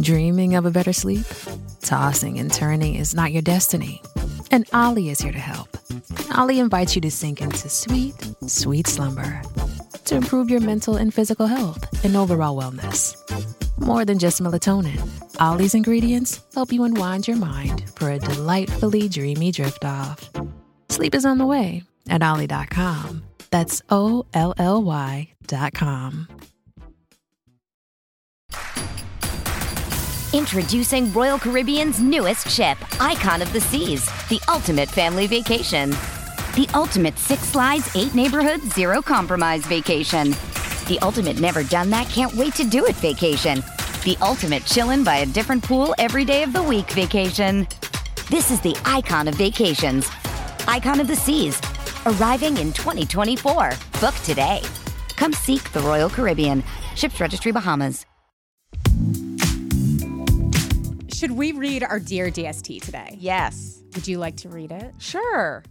Dreaming 0.00 0.54
of 0.54 0.64
a 0.64 0.70
better 0.70 0.92
sleep? 0.92 1.26
Tossing 1.82 2.38
and 2.38 2.52
turning 2.52 2.94
is 2.94 3.14
not 3.14 3.32
your 3.32 3.42
destiny. 3.42 4.00
And 4.50 4.68
OLLY 4.72 5.08
is 5.10 5.20
here 5.20 5.32
to 5.32 5.38
help. 5.38 5.76
OLLY 6.36 6.58
invites 6.58 6.94
you 6.94 7.00
to 7.02 7.10
sink 7.10 7.40
into 7.40 7.68
sweet, 7.68 8.14
sweet 8.46 8.86
slumber 8.86 9.42
to 10.04 10.16
improve 10.16 10.50
your 10.50 10.60
mental 10.60 10.96
and 10.96 11.12
physical 11.12 11.46
health 11.46 12.04
and 12.04 12.16
overall 12.16 12.60
wellness. 12.60 13.16
More 13.82 14.04
than 14.04 14.20
just 14.20 14.40
melatonin, 14.40 15.00
OLLY's 15.40 15.74
ingredients 15.74 16.40
help 16.54 16.72
you 16.72 16.84
unwind 16.84 17.26
your 17.26 17.36
mind 17.36 17.82
for 17.96 18.12
a 18.12 18.18
delightfully 18.18 19.08
dreamy 19.08 19.50
drift 19.50 19.84
off. 19.84 20.30
Sleep 20.88 21.16
is 21.16 21.24
on 21.24 21.38
the 21.38 21.46
way 21.46 21.82
at 22.08 22.22
OLLY.com. 22.22 23.24
That's 23.50 23.82
O 23.90 24.24
L 24.34 24.54
L 24.56 24.84
Y.com. 24.84 26.28
Introducing 30.32 31.12
Royal 31.12 31.38
Caribbean's 31.40 32.00
newest 32.00 32.48
ship, 32.48 32.78
Icon 33.00 33.42
of 33.42 33.52
the 33.52 33.60
Seas, 33.60 34.06
the 34.28 34.40
ultimate 34.48 34.88
family 34.88 35.26
vacation. 35.26 35.90
The 36.54 36.68
ultimate 36.72 37.18
six 37.18 37.42
slides, 37.42 37.94
eight 37.96 38.14
neighborhoods, 38.14 38.72
zero 38.74 39.02
compromise 39.02 39.66
vacation. 39.66 40.34
The 40.92 40.98
ultimate 40.98 41.40
never 41.40 41.62
done 41.62 41.88
that, 41.88 42.06
can't 42.10 42.34
wait 42.34 42.54
to 42.56 42.64
do 42.64 42.84
it 42.84 42.94
vacation. 42.96 43.60
The 44.04 44.14
ultimate 44.20 44.62
chillin' 44.64 45.02
by 45.02 45.16
a 45.20 45.26
different 45.26 45.64
pool 45.64 45.94
every 45.96 46.22
day 46.22 46.42
of 46.42 46.52
the 46.52 46.62
week 46.62 46.90
vacation. 46.90 47.66
This 48.28 48.50
is 48.50 48.60
the 48.60 48.76
icon 48.84 49.26
of 49.26 49.34
vacations, 49.36 50.06
Icon 50.68 51.00
of 51.00 51.08
the 51.08 51.16
Seas, 51.16 51.58
arriving 52.04 52.58
in 52.58 52.74
2024. 52.74 53.70
Book 54.02 54.14
today. 54.16 54.60
Come 55.16 55.32
seek 55.32 55.72
the 55.72 55.80
Royal 55.80 56.10
Caribbean. 56.10 56.62
Ships 56.94 57.18
Registry 57.18 57.52
Bahamas. 57.52 58.04
Should 61.08 61.30
we 61.30 61.52
read 61.52 61.84
our 61.84 62.00
Dear 62.00 62.30
DST 62.30 62.82
today? 62.82 63.16
Yes. 63.18 63.82
Would 63.94 64.06
you 64.06 64.18
like 64.18 64.36
to 64.36 64.50
read 64.50 64.70
it? 64.70 64.92
Sure. 64.98 65.64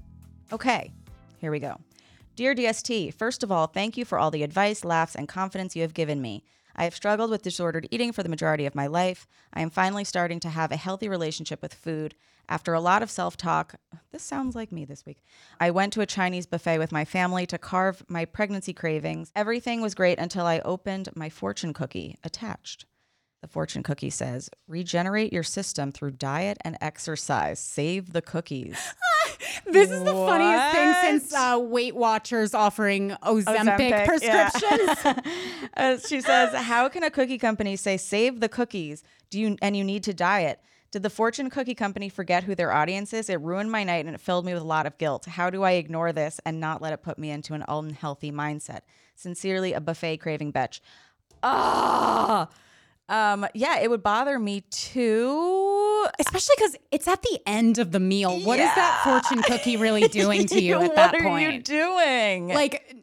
Okay, 0.52 0.92
here 1.38 1.52
we 1.52 1.60
go. 1.60 1.78
Dear 2.42 2.56
DST, 2.56 3.14
first 3.14 3.44
of 3.44 3.52
all, 3.52 3.68
thank 3.68 3.98
you 3.98 4.04
for 4.04 4.18
all 4.18 4.32
the 4.32 4.42
advice, 4.42 4.84
laughs, 4.84 5.14
and 5.14 5.28
confidence 5.28 5.76
you 5.76 5.84
have 5.84 5.94
given 5.94 6.24
me. 6.24 6.44
I 6.76 6.86
have 6.86 6.96
struggled 6.96 7.30
with 7.30 7.44
disordered 7.44 7.88
eating 7.92 8.12
for 8.12 8.24
the 8.24 8.30
majority 8.30 8.66
of 8.66 8.74
my 8.74 8.88
life. 8.88 9.28
I 9.54 9.62
am 9.62 9.70
finally 9.70 10.04
starting 10.04 10.40
to 10.40 10.50
have 10.50 10.72
a 10.72 10.76
healthy 10.76 11.08
relationship 11.08 11.62
with 11.62 11.72
food. 11.72 12.16
After 12.50 12.74
a 12.74 12.80
lot 12.80 13.04
of 13.04 13.12
self 13.12 13.38
talk, 13.38 13.76
this 14.12 14.24
sounds 14.24 14.56
like 14.56 14.72
me 14.72 14.86
this 14.86 15.06
week. 15.06 15.24
I 15.60 15.70
went 15.70 15.94
to 15.94 16.02
a 16.02 16.08
Chinese 16.08 16.48
buffet 16.48 16.80
with 16.80 16.92
my 16.92 17.06
family 17.06 17.46
to 17.46 17.60
carve 17.60 18.04
my 18.08 18.26
pregnancy 18.26 18.74
cravings. 18.74 19.32
Everything 19.36 19.80
was 19.80 19.94
great 19.94 20.18
until 20.18 20.48
I 20.48 20.62
opened 20.66 21.10
my 21.14 21.30
fortune 21.30 21.74
cookie 21.74 22.18
attached. 22.24 22.88
The 23.42 23.48
fortune 23.48 23.82
cookie 23.82 24.12
says, 24.12 24.50
regenerate 24.68 25.34
your 25.34 25.42
system 25.44 25.92
through 25.92 26.12
diet 26.12 26.60
and 26.64 26.78
exercise. 26.80 27.60
Save 27.60 28.14
the 28.14 28.22
cookies. 28.22 28.78
This 29.66 29.90
is 29.90 30.04
the 30.04 30.14
funniest 30.14 30.76
thing 30.76 30.88
What? 30.90 31.02
since 31.02 31.34
uh, 31.34 31.58
Weight 31.62 31.96
Watchers 31.96 32.54
offering 32.54 33.12
Ozempic, 33.24 33.46
Ozempic, 33.46 34.06
prescriptions. 34.06 35.26
Uh, 35.78 35.98
she 35.98 36.20
says, 36.22 36.54
"How 36.54 36.90
can 36.90 37.04
a 37.04 37.10
cookie 37.10 37.38
company 37.38 37.76
say 37.76 37.96
save 37.98 38.40
the 38.42 38.50
cookies? 38.50 39.04
Do 39.30 39.40
you 39.40 39.58
and 39.62 39.76
you 39.76 39.84
need 39.84 40.04
to 40.04 40.14
diet? 40.14 40.60
Did 40.92 41.04
the 41.04 41.10
Fortune 41.10 41.50
Cookie 41.50 41.76
Company 41.76 42.10
forget 42.10 42.44
who 42.44 42.54
their 42.56 42.72
audience 42.74 43.14
is? 43.14 43.30
It 43.30 43.40
ruined 43.40 43.72
my 43.72 43.84
night 43.86 44.06
and 44.06 44.14
it 44.14 44.20
filled 44.22 44.46
me 44.46 44.54
with 44.54 44.62
a 44.62 44.66
lot 44.66 44.86
of 44.86 44.98
guilt. 44.98 45.26
How 45.26 45.50
do 45.50 45.64
I 45.64 45.72
ignore 45.72 46.12
this 46.12 46.40
and 46.46 46.60
not 46.60 46.82
let 46.82 46.92
it 46.94 47.02
put 47.02 47.18
me 47.18 47.32
into 47.32 47.54
an 47.54 47.64
unhealthy 47.68 48.32
mindset? 48.32 48.82
Sincerely, 49.16 49.74
a 49.74 49.80
buffet 49.82 50.18
craving 50.18 50.52
bitch." 50.54 50.82
Ah, 51.42 52.50
um, 53.12 53.46
yeah, 53.54 53.80
it 53.80 53.90
would 53.90 54.02
bother 54.02 54.40
me 54.40 54.62
too. 54.72 56.08
Especially 56.18 56.56
because 56.58 56.76
it's 56.92 57.08
at 57.10 57.22
the 57.22 57.40
end 57.46 57.78
of 57.78 57.92
the 57.92 58.00
meal. 58.00 58.40
What 58.40 58.58
is 58.58 58.74
that 58.74 59.02
fortune 59.04 59.44
cookie 59.44 59.76
really 59.76 60.08
doing 60.08 60.48
to 60.48 60.62
you 60.62 60.80
at 60.80 60.96
that 60.96 61.12
point? 61.12 61.26
what 61.26 61.44
are 61.44 61.52
you 61.52 61.62
doing? 61.62 62.48
Like, 62.48 62.96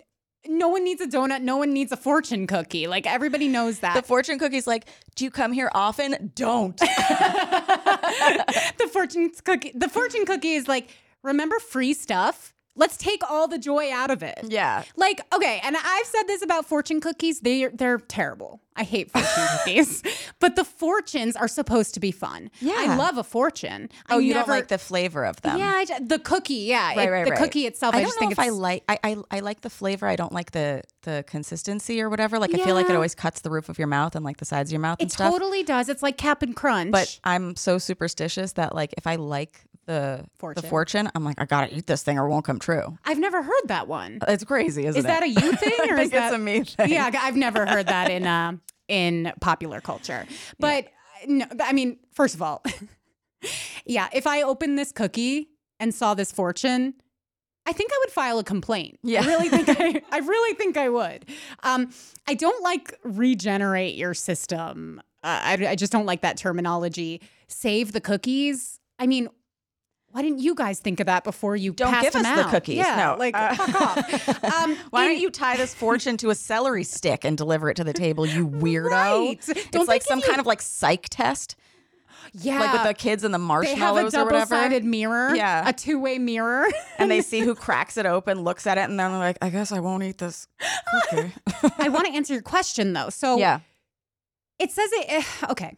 no 0.46 0.68
one 0.68 0.82
needs 0.82 1.02
a 1.02 1.06
donut. 1.06 1.42
No 1.42 1.58
one 1.58 1.74
needs 1.74 1.92
a 1.92 1.96
fortune 1.96 2.46
cookie. 2.46 2.86
Like, 2.86 3.06
everybody 3.06 3.48
knows 3.48 3.80
that. 3.80 3.94
the 3.94 4.02
fortune 4.02 4.38
cookie's 4.38 4.66
like, 4.66 4.86
"Do 5.14 5.24
you 5.24 5.30
come 5.30 5.52
here 5.52 5.70
often? 5.74 6.32
Don't." 6.34 6.76
the 8.78 8.88
fortune 8.90 9.30
cookie 9.44 9.72
the 9.74 9.88
fortune 9.90 10.24
cookie 10.24 10.54
is 10.54 10.66
like 10.66 10.88
remember 11.22 11.58
free 11.58 11.92
stuff 11.92 12.54
Let's 12.78 12.96
take 12.96 13.28
all 13.30 13.48
the 13.48 13.58
joy 13.58 13.92
out 13.92 14.10
of 14.10 14.22
it. 14.22 14.38
Yeah. 14.48 14.84
Like, 14.96 15.20
okay, 15.34 15.60
and 15.62 15.76
I've 15.76 16.06
said 16.06 16.22
this 16.26 16.42
about 16.42 16.64
fortune 16.64 17.00
cookies. 17.00 17.40
They 17.40 17.66
they're 17.66 17.98
terrible. 17.98 18.60
I 18.76 18.84
hate 18.84 19.10
fortune 19.10 19.28
cookies. 19.58 20.02
But 20.38 20.54
the 20.54 20.64
fortunes 20.64 21.34
are 21.34 21.48
supposed 21.48 21.94
to 21.94 22.00
be 22.00 22.12
fun. 22.12 22.50
Yeah. 22.60 22.74
I 22.76 22.94
love 22.96 23.18
a 23.18 23.24
fortune. 23.24 23.88
Oh, 24.08 24.18
I 24.18 24.20
you 24.20 24.32
never, 24.32 24.46
don't 24.46 24.56
like 24.56 24.68
the 24.68 24.78
flavor 24.78 25.24
of 25.24 25.42
them. 25.42 25.58
Yeah, 25.58 25.72
I 25.74 25.84
the 26.00 26.20
cookie, 26.20 26.54
yeah. 26.54 26.94
Right, 26.94 27.08
it- 27.08 27.10
right, 27.10 27.24
the 27.24 27.32
right. 27.32 27.40
cookie 27.40 27.66
itself, 27.66 27.94
I, 27.94 27.98
I 27.98 28.00
don't 28.02 28.08
just 28.10 28.20
know 28.20 28.28
think 28.28 28.32
if 28.32 28.38
I 28.38 28.50
like. 28.50 28.84
I, 28.88 28.98
I 29.02 29.16
I 29.32 29.40
like 29.40 29.62
the 29.62 29.70
flavor. 29.70 30.06
I 30.06 30.14
don't 30.16 30.32
like 30.32 30.52
the 30.52 30.82
the 31.02 31.24
consistency 31.26 32.00
or 32.00 32.08
whatever. 32.08 32.38
Like 32.38 32.54
I 32.54 32.58
feel 32.58 32.74
like 32.74 32.88
it 32.88 32.94
always 32.94 33.14
cuts 33.16 33.40
the 33.40 33.50
roof 33.50 33.68
of 33.68 33.78
your 33.78 33.88
mouth 33.88 34.14
and 34.14 34.24
like 34.24 34.36
the 34.36 34.44
sides 34.44 34.70
of 34.70 34.72
your 34.72 34.80
mouth 34.80 34.98
and 35.00 35.08
it 35.08 35.12
stuff. 35.12 35.32
totally 35.32 35.62
does. 35.64 35.88
It's 35.88 36.02
like 36.02 36.16
Cap'n 36.16 36.52
Crunch. 36.52 36.92
but 36.92 37.18
I'm 37.24 37.56
so 37.56 37.78
superstitious 37.78 38.52
that 38.52 38.74
like 38.74 38.94
if 38.96 39.06
I 39.06 39.16
like 39.16 39.64
the 39.88 40.24
Fortune. 40.38 40.62
the 40.62 40.68
fortune, 40.68 41.10
I'm 41.14 41.24
like 41.24 41.40
I 41.40 41.46
gotta 41.46 41.74
eat 41.74 41.86
this 41.86 42.02
thing 42.02 42.18
or 42.18 42.26
it 42.26 42.28
won't 42.28 42.44
come 42.44 42.58
true. 42.60 42.96
I've 43.04 43.18
never 43.18 43.42
heard 43.42 43.62
that 43.64 43.88
one. 43.88 44.18
It's 44.28 44.44
crazy, 44.44 44.86
isn't 44.86 44.98
Is 44.98 45.04
it? 45.04 45.08
that 45.08 45.22
a 45.24 45.28
you 45.28 45.56
thing 45.56 45.72
or 45.90 45.98
is 45.98 46.10
that 46.10 46.32
a 46.34 46.38
me 46.38 46.62
thing. 46.62 46.90
Yeah, 46.90 47.10
I've 47.20 47.36
never 47.36 47.66
heard 47.66 47.86
that 47.88 48.10
in 48.10 48.26
uh, 48.26 48.52
in 48.86 49.32
popular 49.40 49.80
culture. 49.80 50.26
But 50.60 50.84
uh, 50.86 51.26
no, 51.26 51.46
I 51.60 51.72
mean, 51.72 51.98
first 52.12 52.34
of 52.34 52.42
all, 52.42 52.62
yeah, 53.86 54.08
if 54.12 54.26
I 54.26 54.42
opened 54.42 54.78
this 54.78 54.92
cookie 54.92 55.48
and 55.80 55.94
saw 55.94 56.14
this 56.14 56.30
fortune, 56.32 56.94
I 57.66 57.72
think 57.72 57.90
I 57.92 57.96
would 58.00 58.10
file 58.12 58.38
a 58.38 58.44
complaint. 58.44 58.98
Yeah. 59.02 59.22
I 59.22 59.26
really 59.26 59.48
think 59.48 59.68
I, 59.68 60.02
I 60.12 60.18
really 60.18 60.54
think 60.54 60.76
I 60.76 60.88
would. 60.90 61.24
Um, 61.62 61.90
I 62.26 62.34
don't 62.34 62.62
like 62.62 62.94
regenerate 63.04 63.94
your 63.94 64.14
system. 64.14 65.00
Uh, 65.22 65.40
I, 65.42 65.66
I 65.68 65.74
just 65.76 65.92
don't 65.92 66.06
like 66.06 66.20
that 66.22 66.36
terminology. 66.36 67.20
Save 67.46 67.92
the 67.92 68.00
cookies. 68.00 68.80
I 68.98 69.06
mean, 69.06 69.28
why 70.12 70.22
didn't 70.22 70.38
you 70.40 70.54
guys 70.54 70.80
think 70.80 71.00
of 71.00 71.06
that 71.06 71.22
before 71.24 71.54
you 71.56 71.72
Don't 71.72 71.92
give 72.00 72.14
us 72.16 72.22
them 72.22 72.36
the 72.36 72.44
cookies. 72.44 72.76
Yeah, 72.78 72.96
No. 72.96 73.16
like 73.18 73.36
Uh, 73.36 73.54
fuck 73.54 73.80
off. 73.80 74.44
Um, 74.44 74.76
Why 74.90 75.04
in- 75.04 75.08
don't 75.12 75.20
you 75.20 75.30
tie 75.30 75.56
this 75.56 75.74
fortune 75.74 76.16
to 76.18 76.30
a 76.30 76.34
celery 76.34 76.84
stick 76.84 77.24
and 77.24 77.36
deliver 77.36 77.68
it 77.70 77.74
to 77.76 77.84
the 77.84 77.92
table, 77.92 78.24
you 78.26 78.48
weirdo? 78.48 78.90
Right. 78.90 79.38
It's 79.48 79.68
Don't 79.70 79.86
like 79.88 80.02
some 80.02 80.20
you- 80.20 80.24
kind 80.24 80.40
of 80.40 80.46
like 80.46 80.62
psych 80.62 81.08
test, 81.10 81.56
Yeah, 82.32 82.58
like 82.60 82.72
with 82.72 82.82
the 82.84 82.94
kids 82.94 83.22
and 83.24 83.32
the 83.34 83.38
marshmallows 83.38 84.12
they 84.12 84.18
have 84.18 84.26
a 84.26 84.30
or 84.30 84.32
whatever. 84.32 84.54
double-sided 84.54 84.84
mirror. 84.84 85.34
Yeah. 85.36 85.68
a 85.68 85.72
two-way 85.74 86.18
mirror. 86.18 86.66
and 86.98 87.10
they 87.10 87.20
see 87.20 87.40
who 87.40 87.54
cracks 87.54 87.96
it 87.98 88.06
open, 88.06 88.40
looks 88.42 88.66
at 88.66 88.78
it, 88.78 88.88
and 88.88 88.98
then 88.98 89.10
they're 89.10 89.20
like, 89.20 89.38
I 89.42 89.50
guess 89.50 89.72
I 89.72 89.80
won't 89.80 90.02
eat 90.02 90.18
this 90.18 90.48
cookie. 91.10 91.32
I 91.78 91.88
want 91.90 92.06
to 92.06 92.12
answer 92.14 92.32
your 92.32 92.42
question 92.42 92.92
though. 92.94 93.10
So 93.10 93.36
yeah. 93.38 93.60
it 94.58 94.70
says 94.72 94.90
it. 94.92 95.04
eh, 95.08 95.22
Okay, 95.50 95.76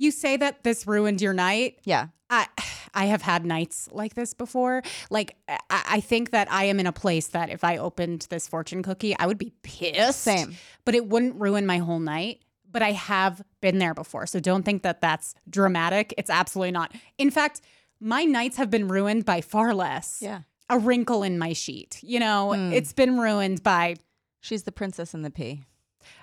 you 0.00 0.10
say 0.10 0.36
that 0.36 0.64
this 0.64 0.86
ruined 0.86 1.20
your 1.20 1.32
night. 1.34 1.78
Yeah. 1.84 2.08
I 2.28 2.46
I 2.94 3.04
have 3.06 3.22
had 3.22 3.44
nights 3.44 3.88
like 3.92 4.14
this 4.14 4.34
before. 4.34 4.82
Like 5.10 5.36
I, 5.48 5.58
I 5.96 6.00
think 6.00 6.30
that 6.30 6.50
I 6.50 6.64
am 6.64 6.80
in 6.80 6.86
a 6.86 6.92
place 6.92 7.28
that 7.28 7.50
if 7.50 7.62
I 7.64 7.76
opened 7.76 8.26
this 8.30 8.48
fortune 8.48 8.82
cookie, 8.82 9.16
I 9.18 9.26
would 9.26 9.38
be 9.38 9.52
pissed. 9.62 10.20
Same. 10.22 10.56
but 10.84 10.94
it 10.94 11.06
wouldn't 11.06 11.36
ruin 11.40 11.66
my 11.66 11.78
whole 11.78 12.00
night. 12.00 12.40
But 12.72 12.82
I 12.82 12.92
have 12.92 13.42
been 13.60 13.78
there 13.78 13.94
before, 13.94 14.26
so 14.28 14.38
don't 14.38 14.62
think 14.64 14.82
that 14.84 15.00
that's 15.00 15.34
dramatic. 15.48 16.14
It's 16.16 16.30
absolutely 16.30 16.70
not. 16.70 16.92
In 17.18 17.30
fact, 17.32 17.60
my 18.00 18.22
nights 18.24 18.56
have 18.58 18.70
been 18.70 18.86
ruined 18.86 19.24
by 19.24 19.40
far 19.40 19.74
less. 19.74 20.18
Yeah. 20.22 20.42
a 20.68 20.78
wrinkle 20.78 21.24
in 21.24 21.36
my 21.36 21.52
sheet. 21.52 21.98
You 22.00 22.20
know, 22.20 22.52
Hmm. 22.54 22.72
it's 22.72 22.92
been 22.92 23.18
ruined 23.18 23.62
by. 23.64 23.96
She's 24.40 24.62
the 24.62 24.70
princess 24.72 25.14
in 25.14 25.22
the 25.22 25.30
pea. 25.30 25.64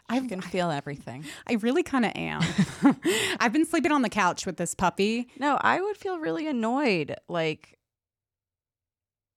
I 0.10 0.20
can 0.20 0.42
feel 0.42 0.72
everything. 0.72 1.26
I 1.50 1.54
really 1.54 1.84
kind 1.84 2.06
of 2.06 2.12
am. 2.16 2.42
I've 3.40 3.54
been 3.54 3.66
sleeping 3.66 3.92
on 3.92 4.02
the 4.02 4.10
couch 4.10 4.46
with 4.46 4.58
this 4.58 4.74
puppy. 4.74 5.28
No, 5.40 5.58
I 5.62 5.82
would 5.82 5.98
feel 5.98 6.18
really 6.20 6.48
annoyed. 6.48 7.16
Like, 7.28 7.78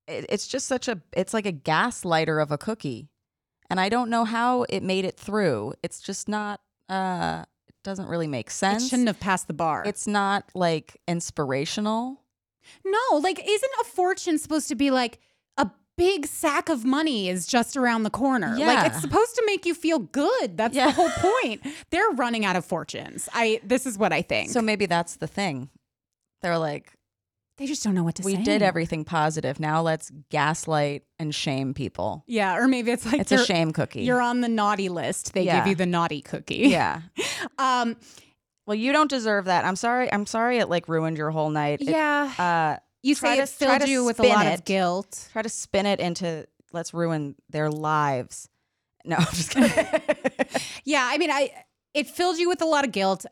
it, 0.06 0.26
it's 0.28 0.46
just 0.46 0.66
such 0.66 0.88
a, 0.88 1.00
it's 1.12 1.34
like 1.34 1.46
a 1.46 1.52
gaslighter 1.52 2.42
of 2.42 2.52
a 2.52 2.58
cookie. 2.58 3.08
And 3.68 3.80
I 3.80 3.88
don't 3.88 4.10
know 4.10 4.24
how 4.24 4.64
it 4.68 4.82
made 4.82 5.04
it 5.04 5.16
through. 5.16 5.74
It's 5.82 6.00
just 6.00 6.28
not, 6.28 6.60
uh, 6.88 7.44
it 7.68 7.74
doesn't 7.84 8.08
really 8.08 8.26
make 8.26 8.50
sense. 8.50 8.84
It 8.84 8.88
shouldn't 8.88 9.08
have 9.08 9.20
passed 9.20 9.46
the 9.46 9.54
bar. 9.54 9.84
It's 9.86 10.06
not 10.06 10.50
like 10.54 11.00
inspirational. 11.06 12.22
no, 12.84 13.16
like, 13.18 13.40
isn't 13.44 13.72
a 13.80 13.84
fortune 13.84 14.38
supposed 14.38 14.68
to 14.68 14.74
be 14.74 14.90
like 14.90 15.20
big 16.00 16.26
sack 16.26 16.68
of 16.70 16.84
money 16.84 17.28
is 17.28 17.46
just 17.46 17.76
around 17.76 18.04
the 18.04 18.10
corner? 18.10 18.56
Like, 18.58 18.86
it's 18.86 19.00
supposed 19.00 19.34
to 19.36 19.42
make 19.46 19.66
you 19.66 19.74
feel 19.74 19.98
good. 19.98 20.56
That's 20.56 20.74
Yeah. 20.74 20.86
the 20.86 20.92
whole 20.92 21.10
point. 21.42 21.60
They're 21.90 22.08
running 22.14 22.44
out 22.44 22.56
of 22.56 22.64
fortunes. 22.64 23.28
I. 23.34 23.60
This 23.62 23.84
is 23.86 23.98
what 23.98 24.12
I 24.12 24.22
think. 24.22 24.50
So 24.50 24.62
maybe 24.62 24.86
that's 24.86 25.16
the 25.16 25.26
thing. 25.26 25.68
They're 26.42 26.56
like, 26.58 26.92
they 27.58 27.66
just 27.66 27.84
don't 27.84 27.94
know 27.94 28.02
what 28.04 28.14
to 28.14 28.22
we 28.22 28.32
say. 28.32 28.38
We 28.38 28.44
did 28.44 28.62
everything 28.62 29.04
positive. 29.04 29.60
Now 29.60 29.82
let's 29.82 30.10
gaslight 30.30 31.02
and 31.18 31.34
shame 31.34 31.74
people. 31.74 32.24
Yeah, 32.26 32.56
or 32.56 32.66
maybe 32.66 32.90
it's 32.90 33.04
like 33.04 33.20
It's 33.20 33.32
a 33.32 33.44
shame 33.44 33.72
cookie. 33.72 34.02
You're 34.04 34.22
on 34.22 34.40
the 34.40 34.48
naughty 34.48 34.88
list. 34.88 35.34
They 35.34 35.42
Yeah. 35.42 35.58
give 35.58 35.66
you 35.68 35.74
the 35.74 35.84
naughty 35.86 36.22
cookie. 36.22 36.56
yeah. 36.68 37.02
Um. 37.58 37.96
Well, 38.66 38.76
you 38.76 38.92
don't 38.92 39.10
deserve 39.10 39.46
that. 39.46 39.64
I'm 39.64 39.76
sorry. 39.76 40.10
I'm 40.12 40.24
sorry 40.26 40.58
it 40.58 40.68
like 40.70 40.88
ruined 40.88 41.18
your 41.18 41.30
whole 41.30 41.50
night. 41.50 41.80
It- 41.82 41.88
Yeah. 41.90 42.32
uh, 42.38 42.80
you 43.02 43.14
try 43.14 43.30
say 43.30 43.36
to- 43.36 43.42
it 43.42 43.48
filled 43.48 43.88
you 43.88 44.04
with 44.04 44.20
a 44.20 44.24
lot 44.24 44.46
of 44.46 44.64
guilt. 44.64 45.28
try 45.32 45.42
to 45.42 45.48
spin 45.48 45.86
it 45.86 46.00
into 46.00 46.46
let's 46.72 46.92
ruin 46.94 47.34
their 47.48 47.70
lives. 47.70 48.48
No, 49.04 49.16
I'm 49.18 49.24
just 49.32 49.50
kidding. 49.50 50.00
Yeah, 50.84 51.08
I 51.10 51.18
mean, 51.18 51.30
I 51.30 51.50
it 51.94 52.06
filled 52.08 52.38
you 52.38 52.48
with 52.48 52.60
a 52.62 52.66
lot 52.66 52.84
of 52.84 52.92
guilt. 52.92 53.24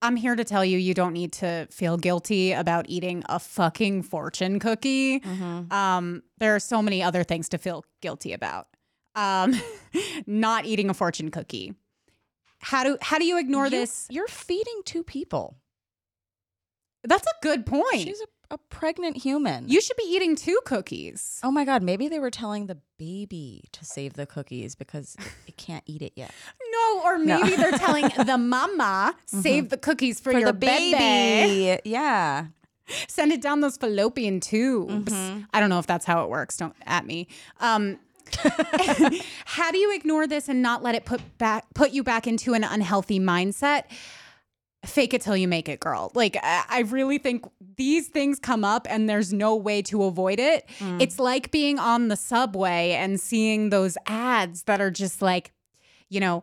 I'm 0.00 0.16
here 0.16 0.34
to 0.34 0.42
tell 0.44 0.64
you, 0.64 0.78
you 0.78 0.94
don't 0.94 1.12
need 1.12 1.32
to 1.34 1.66
feel 1.70 1.96
guilty 1.96 2.52
about 2.52 2.86
eating 2.88 3.22
a 3.28 3.38
fucking 3.38 4.02
fortune 4.02 4.58
cookie. 4.58 5.20
Mm-hmm. 5.20 5.72
Um, 5.72 6.22
there 6.38 6.56
are 6.56 6.60
so 6.60 6.82
many 6.82 7.02
other 7.04 7.22
things 7.22 7.48
to 7.50 7.58
feel 7.58 7.84
guilty 8.00 8.32
about. 8.32 8.66
Um, 9.14 9.54
not 10.26 10.64
eating 10.64 10.90
a 10.90 10.94
fortune 10.94 11.30
cookie. 11.30 11.74
How 12.60 12.82
do 12.84 12.96
how 13.00 13.18
do 13.18 13.24
you 13.24 13.38
ignore 13.38 13.64
You- 13.66 13.70
this? 13.70 14.06
You're 14.10 14.26
feeding 14.28 14.82
two 14.84 15.04
people. 15.04 15.56
That's 17.04 17.26
a 17.26 17.34
good 17.42 17.66
point. 17.66 18.00
She's 18.00 18.20
a, 18.20 18.26
a 18.52 18.58
pregnant 18.58 19.16
human. 19.16 19.66
you 19.68 19.80
should 19.80 19.96
be 19.96 20.04
eating 20.04 20.36
two 20.36 20.60
cookies. 20.64 21.40
Oh 21.42 21.50
my 21.50 21.64
god, 21.64 21.82
maybe 21.82 22.06
they 22.06 22.18
were 22.20 22.30
telling 22.30 22.66
the 22.66 22.76
baby 22.98 23.64
to 23.72 23.84
save 23.84 24.12
the 24.12 24.26
cookies 24.26 24.74
because 24.76 25.16
it 25.48 25.56
can't 25.56 25.82
eat 25.86 26.02
it 26.02 26.12
yet. 26.14 26.30
No, 26.70 27.00
or 27.02 27.18
No. 27.18 27.40
maybe 27.42 27.56
they're 27.56 27.72
telling 27.72 28.08
the 28.26 28.38
mama 28.38 29.14
save 29.26 29.70
the 29.70 29.78
cookies 29.78 30.20
for, 30.20 30.32
For 30.32 30.38
your 30.38 30.48
the 30.52 30.58
baby. 30.58 30.92
baby. 30.98 31.80
Yeah. 31.90 32.46
Send 33.08 33.32
it 33.32 33.40
down 33.40 33.60
those 33.60 33.76
fallopian 33.78 34.38
tubes. 34.40 35.12
Mm-hmm. 35.12 35.44
I 35.54 35.60
don't 35.60 35.70
know 35.70 35.78
if 35.78 35.86
that's 35.86 36.04
how 36.04 36.24
it 36.24 36.28
works. 36.30 36.56
Don't 36.58 36.74
at 36.84 37.06
me. 37.06 37.28
Um, 37.60 37.98
how 39.44 39.70
do 39.70 39.78
you 39.78 39.94
ignore 39.94 40.26
this 40.26 40.48
and 40.48 40.62
not 40.62 40.82
let 40.82 40.94
it 40.94 41.04
put 41.04 41.20
back 41.38 41.64
put 41.74 41.92
you 41.92 42.02
back 42.02 42.26
into 42.26 42.54
an 42.54 42.64
unhealthy 42.64 43.20
mindset? 43.20 43.84
Fake 44.84 45.14
it 45.14 45.20
till 45.22 45.36
you 45.36 45.46
make 45.46 45.68
it, 45.68 45.78
girl. 45.78 46.10
Like 46.14 46.36
I 46.42 46.80
really 46.88 47.18
think 47.18 47.44
these 47.76 48.08
things 48.08 48.40
come 48.40 48.64
up 48.64 48.86
and 48.90 49.08
there's 49.08 49.32
no 49.32 49.54
way 49.54 49.80
to 49.82 50.02
avoid 50.04 50.40
it. 50.40 50.68
Mm. 50.80 51.00
It's 51.00 51.18
like 51.20 51.52
being 51.52 51.78
on 51.78 52.08
the 52.08 52.16
subway 52.16 52.90
and 52.92 53.20
seeing 53.20 53.70
those 53.70 53.96
ads 54.06 54.64
that 54.64 54.80
are 54.80 54.90
just 54.90 55.22
like, 55.22 55.52
you 56.08 56.18
know, 56.18 56.42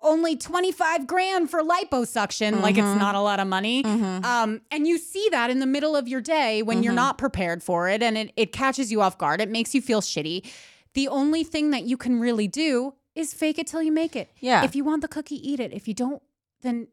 only 0.00 0.34
25 0.36 1.06
grand 1.06 1.48
for 1.50 1.62
liposuction, 1.62 2.60
like 2.60 2.74
Mm-hmm. 2.76 2.86
it's 2.92 2.98
not 2.98 3.14
a 3.14 3.20
lot 3.20 3.38
of 3.38 3.46
money. 3.46 3.84
Um, 3.84 4.62
and 4.70 4.86
you 4.86 4.98
see 4.98 5.28
that 5.30 5.50
in 5.50 5.60
the 5.60 5.66
middle 5.66 5.94
of 5.94 6.08
your 6.08 6.20
day 6.20 6.62
when 6.62 6.78
Mm-hmm. 6.78 6.84
you're 6.84 6.92
not 6.94 7.18
prepared 7.18 7.62
for 7.62 7.88
it 7.88 8.02
and 8.02 8.16
it, 8.18 8.32
it 8.36 8.52
catches 8.52 8.90
you 8.90 9.00
off 9.02 9.16
guard. 9.18 9.40
It 9.40 9.50
makes 9.50 9.74
you 9.74 9.82
feel 9.82 10.00
shitty. 10.00 10.50
The 10.94 11.06
only 11.08 11.44
thing 11.44 11.70
that 11.70 11.84
you 11.84 11.96
can 11.96 12.18
really 12.18 12.48
do 12.48 12.94
is 13.14 13.32
fake 13.34 13.58
it 13.58 13.66
till 13.66 13.82
you 13.82 13.92
make 13.92 14.16
it. 14.16 14.30
Yeah. 14.40 14.64
If 14.64 14.74
you 14.74 14.84
want 14.84 15.02
the 15.02 15.08
cookie, 15.08 15.36
eat 15.48 15.60
it. 15.60 15.72
If 15.72 15.86
you 15.86 15.94
don't, 15.94 16.22
then 16.62 16.88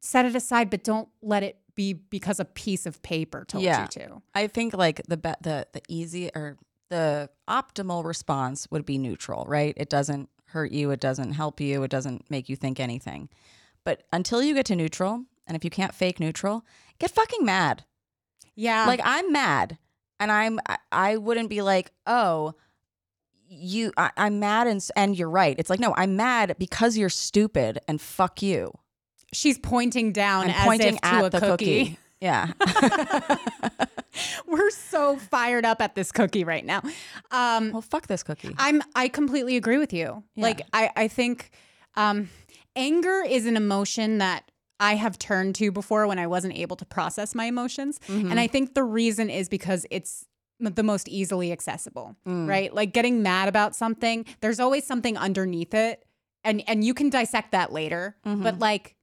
set 0.00 0.24
it 0.26 0.34
aside, 0.34 0.70
but 0.70 0.84
don't 0.84 1.08
let 1.22 1.42
it 1.42 1.58
be 1.74 1.92
because 1.92 2.40
a 2.40 2.44
piece 2.44 2.86
of 2.86 3.02
paper 3.02 3.44
told 3.46 3.62
Yeah. 3.64 3.82
you 3.82 3.88
to. 3.88 4.22
I 4.34 4.46
think 4.48 4.74
like 4.74 5.02
the 5.06 5.16
be- 5.16 5.34
the 5.40 5.66
the 5.72 5.82
easy 5.88 6.30
or 6.34 6.56
the 6.90 7.30
optimal 7.48 8.04
response 8.04 8.66
would 8.70 8.84
be 8.86 8.98
neutral, 8.98 9.44
right? 9.46 9.74
It 9.76 9.88
doesn't 9.90 10.28
hurt 10.46 10.72
you, 10.72 10.90
it 10.90 11.00
doesn't 11.00 11.32
help 11.32 11.60
you, 11.60 11.82
it 11.82 11.90
doesn't 11.90 12.30
make 12.30 12.48
you 12.48 12.56
think 12.56 12.80
anything. 12.80 13.28
But 13.84 14.04
until 14.12 14.42
you 14.42 14.54
get 14.54 14.66
to 14.66 14.76
neutral, 14.76 15.24
and 15.46 15.56
if 15.56 15.64
you 15.64 15.70
can't 15.70 15.94
fake 15.94 16.18
neutral, 16.20 16.64
get 16.98 17.10
fucking 17.10 17.44
mad. 17.44 17.84
Yeah. 18.56 18.86
like 18.86 19.00
I'm 19.04 19.30
mad, 19.30 19.78
and 20.18 20.32
I'm 20.32 20.58
I, 20.90 21.16
wouldn't 21.16 21.48
be 21.48 21.62
like, 21.62 21.92
oh, 22.06 22.54
you, 23.48 23.92
I, 23.96 24.10
I'm 24.16 24.40
mad, 24.40 24.66
and 24.66 24.86
and 24.96 25.16
you're 25.18 25.30
right. 25.30 25.54
It's 25.58 25.70
like 25.70 25.80
no, 25.80 25.94
I'm 25.96 26.16
mad 26.16 26.56
because 26.58 26.96
you're 26.98 27.08
stupid, 27.08 27.78
and 27.86 28.00
fuck 28.00 28.42
you. 28.42 28.72
She's 29.32 29.58
pointing 29.58 30.12
down 30.12 30.50
as 30.50 30.64
pointing 30.64 30.94
if 30.94 31.00
to 31.00 31.06
at 31.06 31.24
a 31.26 31.30
the 31.30 31.40
cookie. 31.40 31.84
cookie. 31.84 31.98
Yeah. 32.20 32.52
We're 34.46 34.70
so 34.70 35.16
fired 35.16 35.64
up 35.64 35.80
at 35.80 35.94
this 35.94 36.10
cookie 36.10 36.42
right 36.44 36.64
now. 36.64 36.82
Um, 37.30 37.70
well, 37.72 37.82
fuck 37.82 38.06
this 38.08 38.22
cookie. 38.22 38.54
I'm 38.58 38.82
I 38.94 39.08
completely 39.08 39.56
agree 39.56 39.78
with 39.78 39.92
you. 39.92 40.24
Like 40.36 40.62
I 40.72 40.90
I 40.96 41.08
think 41.08 41.50
um 41.94 42.28
anger 42.74 43.22
is 43.26 43.46
an 43.46 43.56
emotion 43.56 44.18
that 44.18 44.50
I 44.80 44.94
have 44.94 45.18
turned 45.18 45.54
to 45.56 45.70
before 45.70 46.06
when 46.06 46.18
I 46.18 46.26
wasn't 46.26 46.56
able 46.56 46.76
to 46.76 46.84
process 46.84 47.34
my 47.34 47.46
emotions. 47.46 47.98
Mm-hmm. 48.08 48.30
And 48.30 48.40
I 48.40 48.46
think 48.46 48.74
the 48.74 48.84
reason 48.84 49.28
is 49.30 49.48
because 49.48 49.86
it's 49.90 50.24
the 50.60 50.82
most 50.82 51.08
easily 51.08 51.52
accessible, 51.52 52.16
Mm. 52.26 52.48
right? 52.48 52.74
Like 52.74 52.92
getting 52.92 53.22
mad 53.22 53.48
about 53.48 53.76
something, 53.76 54.24
there's 54.40 54.58
always 54.58 54.84
something 54.84 55.16
underneath 55.16 55.74
it. 55.74 56.04
And 56.44 56.62
and 56.66 56.82
you 56.84 56.94
can 56.94 57.10
dissect 57.10 57.52
that 57.52 57.72
later. 57.72 58.16
Mm-hmm. 58.26 58.42
But 58.42 58.58
like 58.58 58.96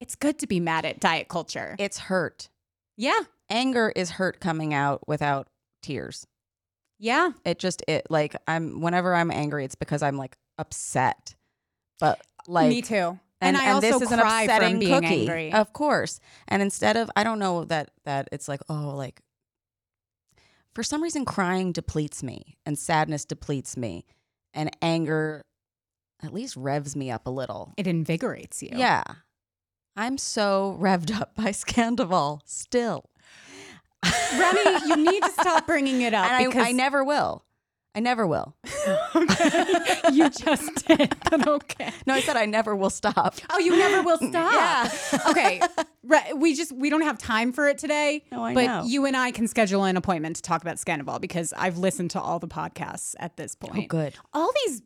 it's 0.00 0.14
good 0.14 0.38
to 0.40 0.46
be 0.46 0.60
mad 0.60 0.84
at 0.84 1.00
diet 1.00 1.28
culture. 1.28 1.76
It's 1.78 1.98
hurt. 1.98 2.48
yeah. 2.96 3.20
Anger 3.52 3.92
is 3.96 4.10
hurt 4.10 4.38
coming 4.38 4.72
out 4.72 5.08
without 5.08 5.48
tears. 5.82 6.24
Yeah. 7.00 7.32
It 7.44 7.58
just 7.58 7.82
it 7.88 8.06
like 8.08 8.36
I'm 8.46 8.80
whenever 8.80 9.12
I'm 9.12 9.32
angry, 9.32 9.64
it's 9.64 9.74
because 9.74 10.02
I'm 10.02 10.16
like 10.16 10.36
upset. 10.56 11.34
But 11.98 12.20
like 12.46 12.68
Me 12.68 12.80
too. 12.80 13.18
And, 13.40 13.56
I 13.56 13.70
also 13.72 13.80
this 13.80 14.02
is 14.02 14.12
an 14.12 14.20
upsetting 14.20 14.72
from 14.72 14.78
being 14.78 14.92
cookie, 15.00 15.20
angry. 15.22 15.52
of 15.52 15.72
course. 15.72 16.20
And 16.46 16.60
instead 16.62 16.96
of, 16.98 17.10
I 17.16 17.24
don't 17.24 17.38
know 17.38 17.64
that 17.64 17.90
that 18.04 18.28
it's 18.32 18.48
like, 18.48 18.60
oh, 18.68 18.94
like 18.94 19.20
for 20.74 20.82
some 20.82 21.02
reason, 21.02 21.24
crying 21.24 21.72
depletes 21.72 22.22
me, 22.22 22.58
and 22.64 22.78
sadness 22.78 23.24
depletes 23.24 23.76
me, 23.76 24.04
and 24.54 24.70
anger 24.82 25.42
at 26.22 26.32
least 26.34 26.54
revs 26.54 26.94
me 26.94 27.10
up 27.10 27.26
a 27.26 27.30
little. 27.30 27.72
it 27.76 27.86
invigorates 27.86 28.62
you. 28.62 28.70
Yeah, 28.74 29.02
I'm 30.00 30.16
so 30.16 30.78
revved 30.80 31.14
up 31.14 31.34
by 31.34 31.44
Scandoval 31.50 32.40
still, 32.46 33.10
Remy, 34.02 34.86
you 34.86 34.96
need 34.96 35.22
to 35.22 35.30
stop 35.30 35.66
bringing 35.66 36.00
it 36.00 36.14
up 36.14 36.30
and 36.30 36.46
because 36.46 36.66
I, 36.66 36.70
I 36.70 36.72
never 36.72 37.04
will. 37.04 37.44
I 37.94 38.00
never 38.00 38.26
will. 38.26 38.56
okay. 39.14 40.00
you 40.12 40.30
just 40.30 40.86
did. 40.86 41.14
But 41.28 41.46
okay. 41.46 41.90
No, 42.06 42.14
I 42.14 42.20
said 42.20 42.36
I 42.36 42.46
never 42.46 42.74
will 42.74 42.88
stop. 42.88 43.34
Oh, 43.50 43.58
you 43.58 43.76
never 43.76 44.02
will 44.02 44.16
stop. 44.16 44.54
Yeah. 44.54 45.18
okay. 45.28 45.60
Re- 46.04 46.32
we 46.34 46.54
just 46.54 46.72
we 46.72 46.88
don't 46.88 47.02
have 47.02 47.18
time 47.18 47.52
for 47.52 47.68
it 47.68 47.76
today. 47.76 48.24
No, 48.32 48.42
I 48.42 48.54
but 48.54 48.64
know. 48.64 48.84
you 48.86 49.04
and 49.04 49.16
I 49.16 49.32
can 49.32 49.48
schedule 49.48 49.84
an 49.84 49.98
appointment 49.98 50.36
to 50.36 50.42
talk 50.42 50.62
about 50.62 50.76
Scandoval 50.76 51.20
because 51.20 51.52
I've 51.54 51.76
listened 51.76 52.12
to 52.12 52.20
all 52.20 52.38
the 52.38 52.48
podcasts 52.48 53.16
at 53.18 53.36
this 53.36 53.54
point. 53.54 53.84
Oh, 53.84 53.86
good. 53.88 54.14
All 54.32 54.50
these 54.64 54.80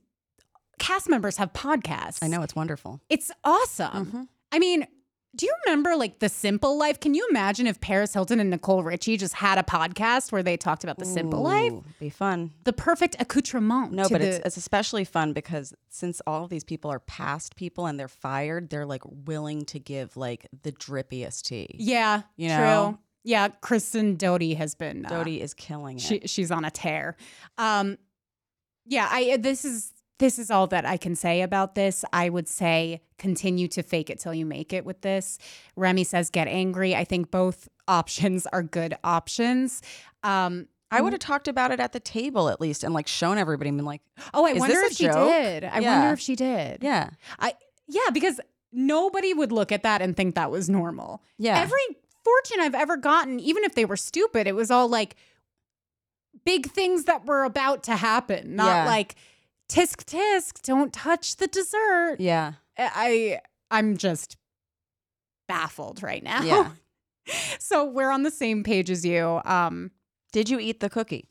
cast 0.81 1.09
members 1.09 1.37
have 1.37 1.53
podcasts. 1.53 2.21
I 2.23 2.27
know 2.27 2.43
it's 2.43 2.57
wonderful. 2.57 3.01
It's 3.11 3.31
awesome. 3.45 4.07
Mm-hmm. 4.07 4.23
I 4.51 4.59
mean, 4.59 4.87
do 5.35 5.47
you 5.47 5.55
remember 5.67 5.97
like 5.97 6.19
the 6.21 6.29
simple 6.29 6.77
life? 6.79 7.01
Can 7.01 7.15
you 7.15 7.27
imagine 7.31 7.67
if 7.67 7.81
Paris 7.81 8.13
Hilton 8.13 8.41
and 8.41 8.51
Nicole 8.51 8.83
Richie 8.83 9.17
just 9.17 9.35
had 9.35 9.59
a 9.59 9.63
podcast 9.63 10.31
where 10.33 10.43
they 10.43 10.57
talked 10.57 10.85
about 10.85 10.99
the 10.99 11.05
simple 11.05 11.43
life? 11.43 11.73
Be 11.99 12.11
fun. 12.11 12.53
The 12.65 12.73
perfect 12.73 13.17
accoutrement. 13.19 13.93
No, 13.93 14.09
but 14.09 14.21
the- 14.21 14.29
it's 14.37 14.47
it's 14.47 14.57
especially 14.57 15.05
fun 15.05 15.33
because 15.33 15.75
since 15.89 16.21
all 16.27 16.45
of 16.45 16.51
these 16.51 16.65
people 16.65 16.91
are 16.91 17.01
past 17.01 17.57
people 17.57 17.87
and 17.87 17.99
they're 17.99 18.09
fired, 18.09 18.71
they're 18.71 18.87
like 18.87 19.03
willing 19.05 19.65
to 19.67 19.79
give 19.79 20.17
like 20.17 20.47
the 20.63 20.73
drippiest 20.73 21.43
tea. 21.43 21.77
yeah, 21.79 22.23
You 22.37 22.49
true. 22.51 22.99
Yeah, 23.27 23.49
Kristen 23.49 24.17
Doute 24.17 24.55
has 24.59 24.75
been 24.75 25.07
uh, 25.07 25.09
Doute 25.09 25.41
is 25.41 25.55
killing 25.55 25.97
it. 25.97 26.03
she 26.03 26.21
she's 26.27 26.51
on 26.51 26.67
a 26.67 26.71
tear. 26.71 27.17
Um, 27.57 27.97
yeah, 28.87 29.09
I 29.11 29.39
this 29.39 29.65
is 29.65 29.94
this 30.19 30.39
is 30.39 30.51
all 30.51 30.67
that 30.69 30.85
I 30.87 30.97
can 30.97 31.15
say 31.17 31.43
about 31.43 31.75
this. 31.75 32.05
I 32.13 32.29
would 32.29 32.49
say 32.49 33.03
continue 33.19 33.67
to 33.69 33.83
fake 33.83 34.11
it 34.11 34.19
till 34.21 34.33
you 34.35 34.47
make 34.47 34.73
it 34.73 34.85
with 34.85 35.01
this. 35.01 35.39
Remy 35.77 36.05
says 36.05 36.31
get 36.31 36.47
angry. 36.49 36.95
I 36.95 37.05
think 37.05 37.31
both 37.31 37.69
options 37.89 38.47
are 38.53 38.63
good 38.63 38.97
options. 39.05 39.83
Um, 40.23 40.69
I 40.91 41.01
would 41.01 41.13
have 41.13 41.21
talked 41.21 41.49
about 41.49 41.73
it 41.73 41.81
at 41.81 41.93
the 41.93 41.99
table 41.99 42.49
at 42.49 42.61
least 42.61 42.85
and 42.85 42.95
like 42.95 43.09
shown 43.09 43.37
everybody 43.37 43.69
and 43.69 43.77
been 43.79 43.85
like, 43.85 44.03
oh, 44.33 44.47
I 44.47 44.51
Is 44.51 44.61
wonder 44.61 44.79
if 44.83 44.93
she 44.93 45.07
joke? 45.07 45.29
did. 45.29 45.65
I 45.65 45.81
Yeah. 45.81 45.99
wonder 45.99 46.13
if 46.13 46.21
she 46.21 46.37
did. 46.37 46.85
yeah, 46.85 47.11
I 47.41 47.55
yeah, 47.89 48.11
because 48.13 48.41
nobody 48.73 49.35
would 49.35 49.51
look 49.51 49.73
at 49.73 49.83
that 49.83 50.01
and 50.03 50.17
think 50.17 50.37
that 50.37 50.53
was 50.53 50.71
normal. 50.71 51.21
yeah, 51.37 51.59
Every 51.61 51.97
fortune 52.23 52.61
I've 52.61 52.77
ever 52.77 52.97
gotten, 52.97 53.41
even 53.41 53.65
if 53.65 53.75
they 53.75 53.85
were 53.85 53.97
stupid, 53.97 54.47
it 54.47 54.55
was 54.55 54.71
all 54.71 54.87
like 54.89 55.17
big 56.45 56.71
things 56.71 57.05
that 57.05 57.27
were 57.27 57.43
about 57.45 57.83
to 57.85 57.97
happen, 57.97 58.55
not 58.57 58.67
Yeah. 58.69 58.87
like 58.87 59.17
tisk 59.69 60.05
tisk, 60.05 60.63
don't 60.63 60.93
touch 60.93 61.37
the 61.37 61.47
dessert. 61.47 62.17
yeah, 62.19 62.53
I 62.79 63.41
I'm 63.71 63.97
just 63.97 64.37
baffled 65.49 66.03
right 66.03 66.23
now. 66.23 66.43
yeah. 66.43 66.71
so 67.59 67.85
we're 67.85 68.11
on 68.11 68.23
the 68.23 68.31
same 68.31 68.63
page 68.63 68.91
as 68.91 69.05
you. 69.05 69.41
Um 69.45 69.91
Did 70.33 70.49
you 70.51 70.59
eat 70.59 70.81
the 70.81 70.91
cookie? 70.91 71.29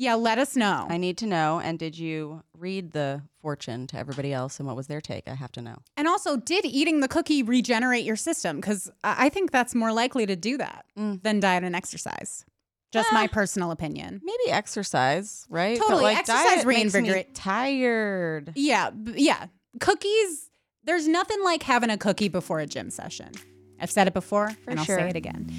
yeah, 0.00 0.14
let 0.14 0.38
us 0.38 0.54
know. 0.54 0.86
I 0.88 0.96
need 0.96 1.18
to 1.18 1.26
know. 1.26 1.58
And 1.58 1.76
did 1.76 1.98
you 1.98 2.44
read 2.56 2.92
the 2.92 3.20
fortune 3.42 3.88
to 3.88 3.98
everybody 3.98 4.32
else 4.32 4.60
and 4.60 4.66
what 4.68 4.76
was 4.76 4.86
their 4.86 5.00
take? 5.00 5.26
I 5.26 5.34
have 5.34 5.50
to 5.52 5.60
know. 5.60 5.78
and 5.96 6.06
also, 6.06 6.36
did 6.36 6.64
eating 6.64 7.00
the 7.00 7.08
cookie 7.08 7.42
regenerate 7.42 8.04
your 8.04 8.14
system? 8.14 8.56
Because 8.60 8.88
I 9.02 9.28
think 9.28 9.50
that's 9.50 9.74
more 9.74 9.92
likely 9.92 10.24
to 10.26 10.36
do 10.36 10.56
that 10.58 10.84
Mm. 10.96 11.20
than 11.24 11.40
diet 11.40 11.64
and 11.64 11.74
exercise. 11.74 12.44
Just 12.92 13.12
my 13.12 13.24
eh, 13.24 13.28
personal 13.28 13.70
opinion. 13.70 14.20
Maybe 14.24 14.50
exercise, 14.50 15.46
right? 15.50 15.78
Totally, 15.78 15.96
But 15.98 16.02
like 16.04 16.18
exercise 16.18 16.44
diet 16.44 16.66
makes 16.66 16.94
me 16.94 17.00
reinvigorate- 17.00 17.34
tired. 17.34 18.52
Yeah, 18.54 18.90
b- 18.90 19.14
yeah. 19.16 19.46
Cookies. 19.80 20.50
There's 20.84 21.06
nothing 21.06 21.42
like 21.44 21.62
having 21.62 21.90
a 21.90 21.98
cookie 21.98 22.28
before 22.28 22.60
a 22.60 22.66
gym 22.66 22.88
session. 22.90 23.32
I've 23.78 23.90
said 23.90 24.06
it 24.08 24.14
before, 24.14 24.50
and 24.66 24.78
I'll 24.80 24.86
say 24.86 25.08
it 25.08 25.16
again. 25.16 25.50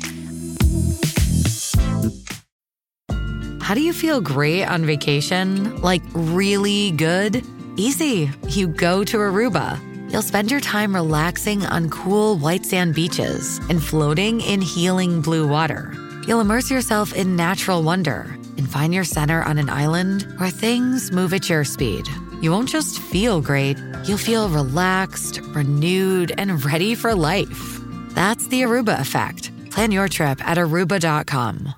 How 3.61 3.75
do 3.75 3.81
you 3.81 3.93
feel 3.93 4.19
great 4.21 4.65
on 4.65 4.83
vacation? 4.85 5.79
Like 5.81 6.01
really 6.13 6.91
good? 6.91 7.45
Easy. 7.77 8.31
You 8.47 8.67
go 8.69 9.03
to 9.03 9.17
Aruba. 9.17 9.79
You'll 10.11 10.23
spend 10.23 10.49
your 10.49 10.59
time 10.59 10.95
relaxing 10.95 11.63
on 11.67 11.91
cool 11.91 12.37
white 12.39 12.65
sand 12.65 12.95
beaches 12.95 13.59
and 13.69 13.81
floating 13.83 14.41
in 14.41 14.59
healing 14.61 15.21
blue 15.21 15.47
water. 15.47 15.93
You'll 16.29 16.41
immerse 16.41 16.69
yourself 16.69 17.11
in 17.15 17.35
natural 17.35 17.81
wonder 17.81 18.37
and 18.55 18.69
find 18.69 18.93
your 18.93 19.03
center 19.03 19.41
on 19.41 19.57
an 19.57 19.67
island 19.67 20.31
where 20.37 20.51
things 20.51 21.11
move 21.11 21.33
at 21.33 21.49
your 21.49 21.63
speed. 21.63 22.07
You 22.39 22.51
won't 22.51 22.69
just 22.69 22.99
feel 22.99 23.41
great, 23.41 23.79
you'll 24.05 24.19
feel 24.19 24.47
relaxed, 24.47 25.39
renewed, 25.55 26.31
and 26.37 26.63
ready 26.63 26.93
for 26.93 27.15
life. 27.15 27.79
That's 28.09 28.45
the 28.45 28.61
Aruba 28.61 28.99
effect. 28.99 29.49
Plan 29.71 29.91
your 29.91 30.07
trip 30.07 30.39
at 30.47 30.59
aruba.com. 30.59 31.73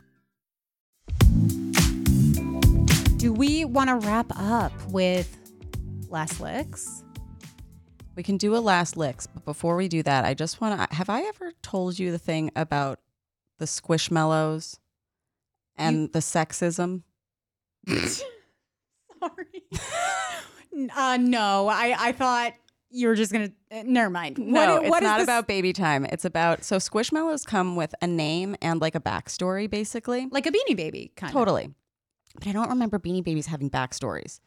Do 3.15 3.31
we 3.31 3.63
want 3.63 3.89
to 3.89 3.95
wrap 4.05 4.33
up 4.35 4.73
with 4.87 5.33
last 6.09 6.41
licks? 6.41 7.05
We 8.17 8.23
can 8.23 8.35
do 8.35 8.57
a 8.57 8.59
last 8.59 8.97
licks, 8.97 9.27
but 9.27 9.45
before 9.45 9.77
we 9.77 9.87
do 9.87 10.03
that, 10.03 10.25
I 10.25 10.33
just 10.33 10.59
want 10.59 10.77
to. 10.77 10.93
Have 10.93 11.09
I 11.09 11.21
ever 11.21 11.53
told 11.61 11.97
you 11.97 12.11
the 12.11 12.19
thing 12.19 12.51
about 12.57 12.99
the 13.61 13.67
squishmallows 13.67 14.79
and 15.77 16.11
the 16.11 16.19
sexism? 16.19 17.03
Sorry. 17.87 19.63
uh, 20.95 21.17
no, 21.21 21.67
I, 21.67 21.95
I 21.97 22.11
thought 22.11 22.53
you 22.89 23.07
were 23.07 23.15
just 23.15 23.31
gonna. 23.31 23.51
Uh, 23.71 23.83
never 23.85 24.09
mind. 24.09 24.37
No, 24.37 24.75
What- 24.75 24.81
it's 24.83 24.89
what 24.89 25.03
is 25.03 25.07
not 25.07 25.17
this- 25.19 25.25
about 25.25 25.47
baby 25.47 25.73
time. 25.73 26.05
It's 26.05 26.25
about 26.25 26.63
so 26.63 26.77
squishmallows 26.77 27.45
come 27.45 27.75
with 27.75 27.93
a 28.01 28.07
name 28.07 28.55
and 28.61 28.81
like 28.81 28.95
a 28.95 28.99
backstory, 28.99 29.69
basically. 29.69 30.27
like 30.31 30.45
a 30.47 30.51
beanie 30.51 30.75
baby 30.75 31.11
kind 31.15 31.31
Totally. 31.31 31.69
But 32.35 32.47
I 32.47 32.51
don't 32.53 32.69
remember 32.69 32.97
Beanie 32.97 33.23
Babies 33.23 33.47
having 33.47 33.69
backstories. 33.69 34.39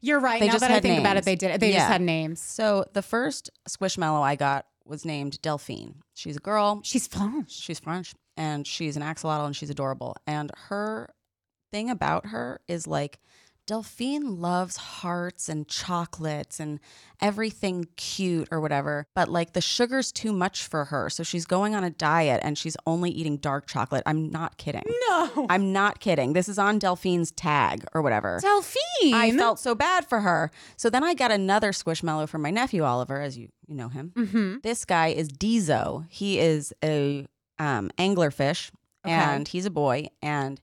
You're 0.00 0.18
right. 0.20 0.40
They 0.40 0.46
now 0.46 0.52
just 0.52 0.62
that 0.62 0.70
I 0.70 0.74
had 0.74 0.82
think 0.82 0.98
about 0.98 1.10
it, 1.12 1.14
names. 1.16 1.24
they 1.26 1.36
did. 1.36 1.60
They 1.60 1.70
Yeah. 1.72 1.76
just 1.80 1.88
had 1.88 2.00
names. 2.00 2.40
So 2.40 2.86
the 2.94 3.02
first 3.02 3.50
squishmallow 3.68 4.22
I 4.22 4.34
got 4.36 4.66
was 4.90 5.04
named 5.04 5.40
Delphine. 5.40 6.02
She's 6.14 6.36
a 6.36 6.40
girl. 6.40 6.80
She's 6.82 7.06
French. 7.06 7.52
She's 7.52 7.78
French 7.78 8.14
and 8.36 8.66
she's 8.66 8.96
an 8.96 9.02
axolotl 9.02 9.46
and 9.46 9.56
she's 9.56 9.70
adorable. 9.70 10.16
And 10.26 10.50
her 10.68 11.14
thing 11.72 11.88
about 11.88 12.26
her 12.26 12.60
is 12.68 12.86
like 12.86 13.20
Delphine 13.70 14.40
loves 14.40 14.76
hearts 14.76 15.48
and 15.48 15.68
chocolates 15.68 16.58
and 16.58 16.80
everything 17.20 17.86
cute 17.96 18.48
or 18.50 18.60
whatever, 18.60 19.06
but 19.14 19.28
like 19.28 19.52
the 19.52 19.60
sugar's 19.60 20.10
too 20.10 20.32
much 20.32 20.64
for 20.64 20.86
her. 20.86 21.08
So 21.08 21.22
she's 21.22 21.46
going 21.46 21.76
on 21.76 21.84
a 21.84 21.90
diet 21.90 22.40
and 22.42 22.58
she's 22.58 22.76
only 22.84 23.10
eating 23.12 23.36
dark 23.36 23.68
chocolate. 23.68 24.02
I'm 24.06 24.28
not 24.28 24.56
kidding. 24.56 24.82
No, 25.08 25.46
I'm 25.48 25.72
not 25.72 26.00
kidding. 26.00 26.32
This 26.32 26.48
is 26.48 26.58
on 26.58 26.80
Delphine's 26.80 27.30
tag 27.30 27.84
or 27.94 28.02
whatever. 28.02 28.40
Delphine. 28.42 29.14
I 29.14 29.30
felt 29.36 29.60
so 29.60 29.76
bad 29.76 30.04
for 30.04 30.18
her. 30.18 30.50
So 30.76 30.90
then 30.90 31.04
I 31.04 31.14
got 31.14 31.30
another 31.30 31.70
squishmallow 31.70 32.28
from 32.28 32.42
my 32.42 32.50
nephew 32.50 32.82
Oliver, 32.82 33.20
as 33.20 33.38
you 33.38 33.50
you 33.68 33.76
know 33.76 33.88
him. 33.88 34.10
Mm-hmm. 34.16 34.56
This 34.64 34.84
guy 34.84 35.08
is 35.10 35.28
Dizo. 35.28 36.06
He 36.08 36.40
is 36.40 36.74
a 36.82 37.24
um, 37.60 37.92
anglerfish, 37.98 38.72
Okay. 39.06 39.14
and 39.14 39.46
he's 39.46 39.64
a 39.64 39.70
boy. 39.70 40.08
And 40.22 40.60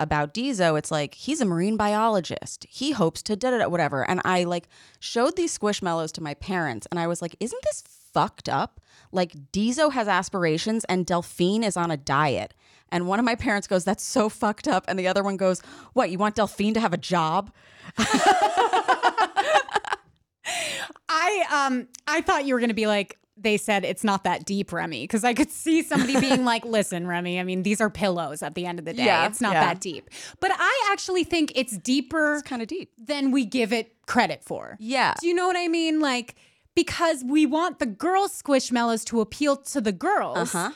about 0.00 0.32
Dizo, 0.34 0.78
it's 0.78 0.90
like 0.90 1.14
he's 1.14 1.40
a 1.40 1.44
marine 1.44 1.76
biologist. 1.76 2.66
He 2.68 2.92
hopes 2.92 3.22
to 3.22 3.36
da 3.36 3.50
da 3.50 3.58
da 3.58 3.68
whatever. 3.68 4.08
And 4.08 4.20
I 4.24 4.44
like 4.44 4.68
showed 5.00 5.36
these 5.36 5.56
squishmallows 5.56 6.12
to 6.12 6.22
my 6.22 6.34
parents, 6.34 6.86
and 6.90 7.00
I 7.00 7.06
was 7.06 7.20
like, 7.22 7.36
"Isn't 7.40 7.62
this 7.64 7.82
fucked 8.12 8.48
up? 8.48 8.80
Like 9.12 9.32
Dizo 9.52 9.92
has 9.92 10.08
aspirations, 10.08 10.84
and 10.84 11.06
Delphine 11.06 11.64
is 11.64 11.76
on 11.76 11.90
a 11.90 11.96
diet." 11.96 12.54
And 12.90 13.06
one 13.06 13.18
of 13.18 13.24
my 13.24 13.34
parents 13.34 13.66
goes, 13.66 13.84
"That's 13.84 14.04
so 14.04 14.28
fucked 14.28 14.68
up," 14.68 14.84
and 14.88 14.98
the 14.98 15.08
other 15.08 15.22
one 15.22 15.36
goes, 15.36 15.60
"What? 15.92 16.10
You 16.10 16.18
want 16.18 16.36
Delphine 16.36 16.74
to 16.74 16.80
have 16.80 16.92
a 16.92 16.98
job?" 16.98 17.50
I 21.08 21.44
um 21.50 21.88
I 22.06 22.20
thought 22.20 22.44
you 22.44 22.54
were 22.54 22.60
gonna 22.60 22.74
be 22.74 22.86
like 22.86 23.18
they 23.40 23.56
said 23.56 23.84
it's 23.84 24.02
not 24.04 24.24
that 24.24 24.44
deep, 24.44 24.72
Remy, 24.72 25.04
because 25.04 25.24
I 25.24 25.32
could 25.34 25.50
see 25.50 25.82
somebody 25.82 26.18
being 26.20 26.44
like, 26.44 26.64
"Listen, 26.76 27.06
Remy, 27.06 27.38
I 27.38 27.44
mean, 27.44 27.62
these 27.62 27.80
are 27.80 27.90
pillows 27.90 28.42
at 28.42 28.54
the 28.54 28.66
end 28.66 28.78
of 28.78 28.84
the 28.84 28.92
day. 28.92 29.04
Yeah, 29.04 29.26
it's 29.26 29.40
not 29.40 29.52
yeah. 29.54 29.60
that 29.66 29.80
deep." 29.80 30.10
But 30.40 30.50
I 30.54 30.88
actually 30.92 31.24
think 31.24 31.52
it's 31.54 31.76
deeper 31.78 32.34
It's 32.34 32.42
kind 32.42 32.62
of 32.62 32.68
deep. 32.68 32.90
than 32.98 33.30
we 33.30 33.44
give 33.44 33.72
it 33.72 33.92
credit 34.06 34.42
for. 34.44 34.76
Yeah. 34.80 35.14
Do 35.20 35.26
you 35.28 35.34
know 35.34 35.46
what 35.46 35.56
I 35.56 35.68
mean? 35.68 36.00
Like 36.00 36.34
because 36.74 37.24
we 37.24 37.44
want 37.46 37.78
the 37.80 37.86
girls 37.86 38.40
squishmallows 38.40 39.04
to 39.06 39.20
appeal 39.20 39.56
to 39.56 39.80
the 39.80 39.90
girls. 39.92 40.54
Uh-huh. 40.54 40.70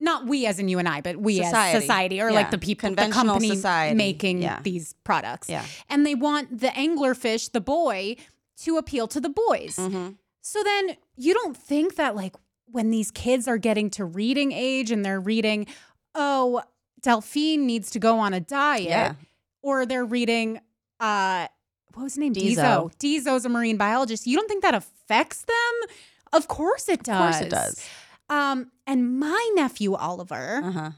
Not 0.00 0.26
we 0.26 0.46
as 0.46 0.60
in 0.60 0.68
you 0.68 0.78
and 0.78 0.88
I, 0.88 1.00
but 1.00 1.16
we 1.16 1.38
Society. 1.42 1.76
as 1.76 1.82
society 1.82 2.20
or 2.20 2.28
Yeah. 2.30 2.34
like 2.36 2.52
the 2.52 2.58
people, 2.58 2.94
the 2.94 3.08
company 3.08 3.48
society. 3.48 3.96
making 3.96 4.42
Yeah. 4.42 4.60
these 4.62 4.94
products. 5.02 5.48
Yeah. 5.48 5.64
And 5.88 6.06
they 6.06 6.14
want 6.14 6.60
the 6.60 6.68
anglerfish, 6.68 7.50
the 7.50 7.60
boy, 7.60 8.14
to 8.58 8.76
appeal 8.78 9.08
to 9.08 9.20
the 9.20 9.28
boys. 9.28 9.74
Mm-hmm. 9.76 10.10
So 10.50 10.62
then 10.64 10.96
you 11.14 11.34
don't 11.34 11.54
think 11.54 11.96
that 11.96 12.16
like 12.16 12.34
when 12.70 12.90
these 12.90 13.10
kids 13.10 13.46
are 13.46 13.58
getting 13.58 13.90
to 13.90 14.04
reading 14.06 14.50
age 14.52 14.90
and 14.90 15.04
they're 15.04 15.20
reading, 15.20 15.66
oh, 16.14 16.62
Delphine 17.02 17.66
needs 17.66 17.90
to 17.90 17.98
go 17.98 18.18
on 18.18 18.32
a 18.32 18.40
diet, 18.40 18.84
Yeah. 18.88 19.14
or 19.60 19.84
they're 19.84 20.06
reading, 20.06 20.58
uh, 21.00 21.48
what 21.92 22.04
was 22.04 22.14
his 22.14 22.18
name? 22.18 22.32
Dieso. 22.32 22.90
Dieso's 22.98 23.44
a 23.44 23.50
marine 23.50 23.76
biologist. 23.76 24.26
You 24.26 24.38
don't 24.38 24.48
think 24.48 24.62
that 24.62 24.74
affects 24.74 25.42
them? 25.42 25.88
Of 26.32 26.48
course 26.48 26.88
it 26.88 27.02
does. 27.02 27.14
Of 27.16 27.40
course 27.40 27.40
it 27.42 27.50
does. 27.50 27.84
Um, 28.30 28.70
and 28.86 29.18
my 29.20 29.50
nephew 29.54 29.94
Oliver 29.96 30.62
Uh-huh. 30.64 30.90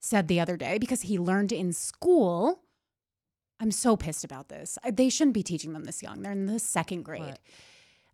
said 0.00 0.28
the 0.28 0.38
other 0.38 0.58
day 0.58 0.76
because 0.76 1.02
he 1.02 1.18
learned 1.18 1.50
in 1.50 1.72
school. 1.72 2.60
I'm 3.58 3.70
so 3.70 3.96
pissed 3.96 4.22
about 4.24 4.48
this. 4.50 4.78
They 4.92 5.08
shouldn't 5.08 5.32
be 5.34 5.42
teaching 5.42 5.72
them 5.72 5.84
this 5.84 6.02
young. 6.02 6.20
They're 6.20 6.32
in 6.32 6.44
the 6.44 6.58
second 6.58 7.04
grade. 7.04 7.22
What? 7.22 7.38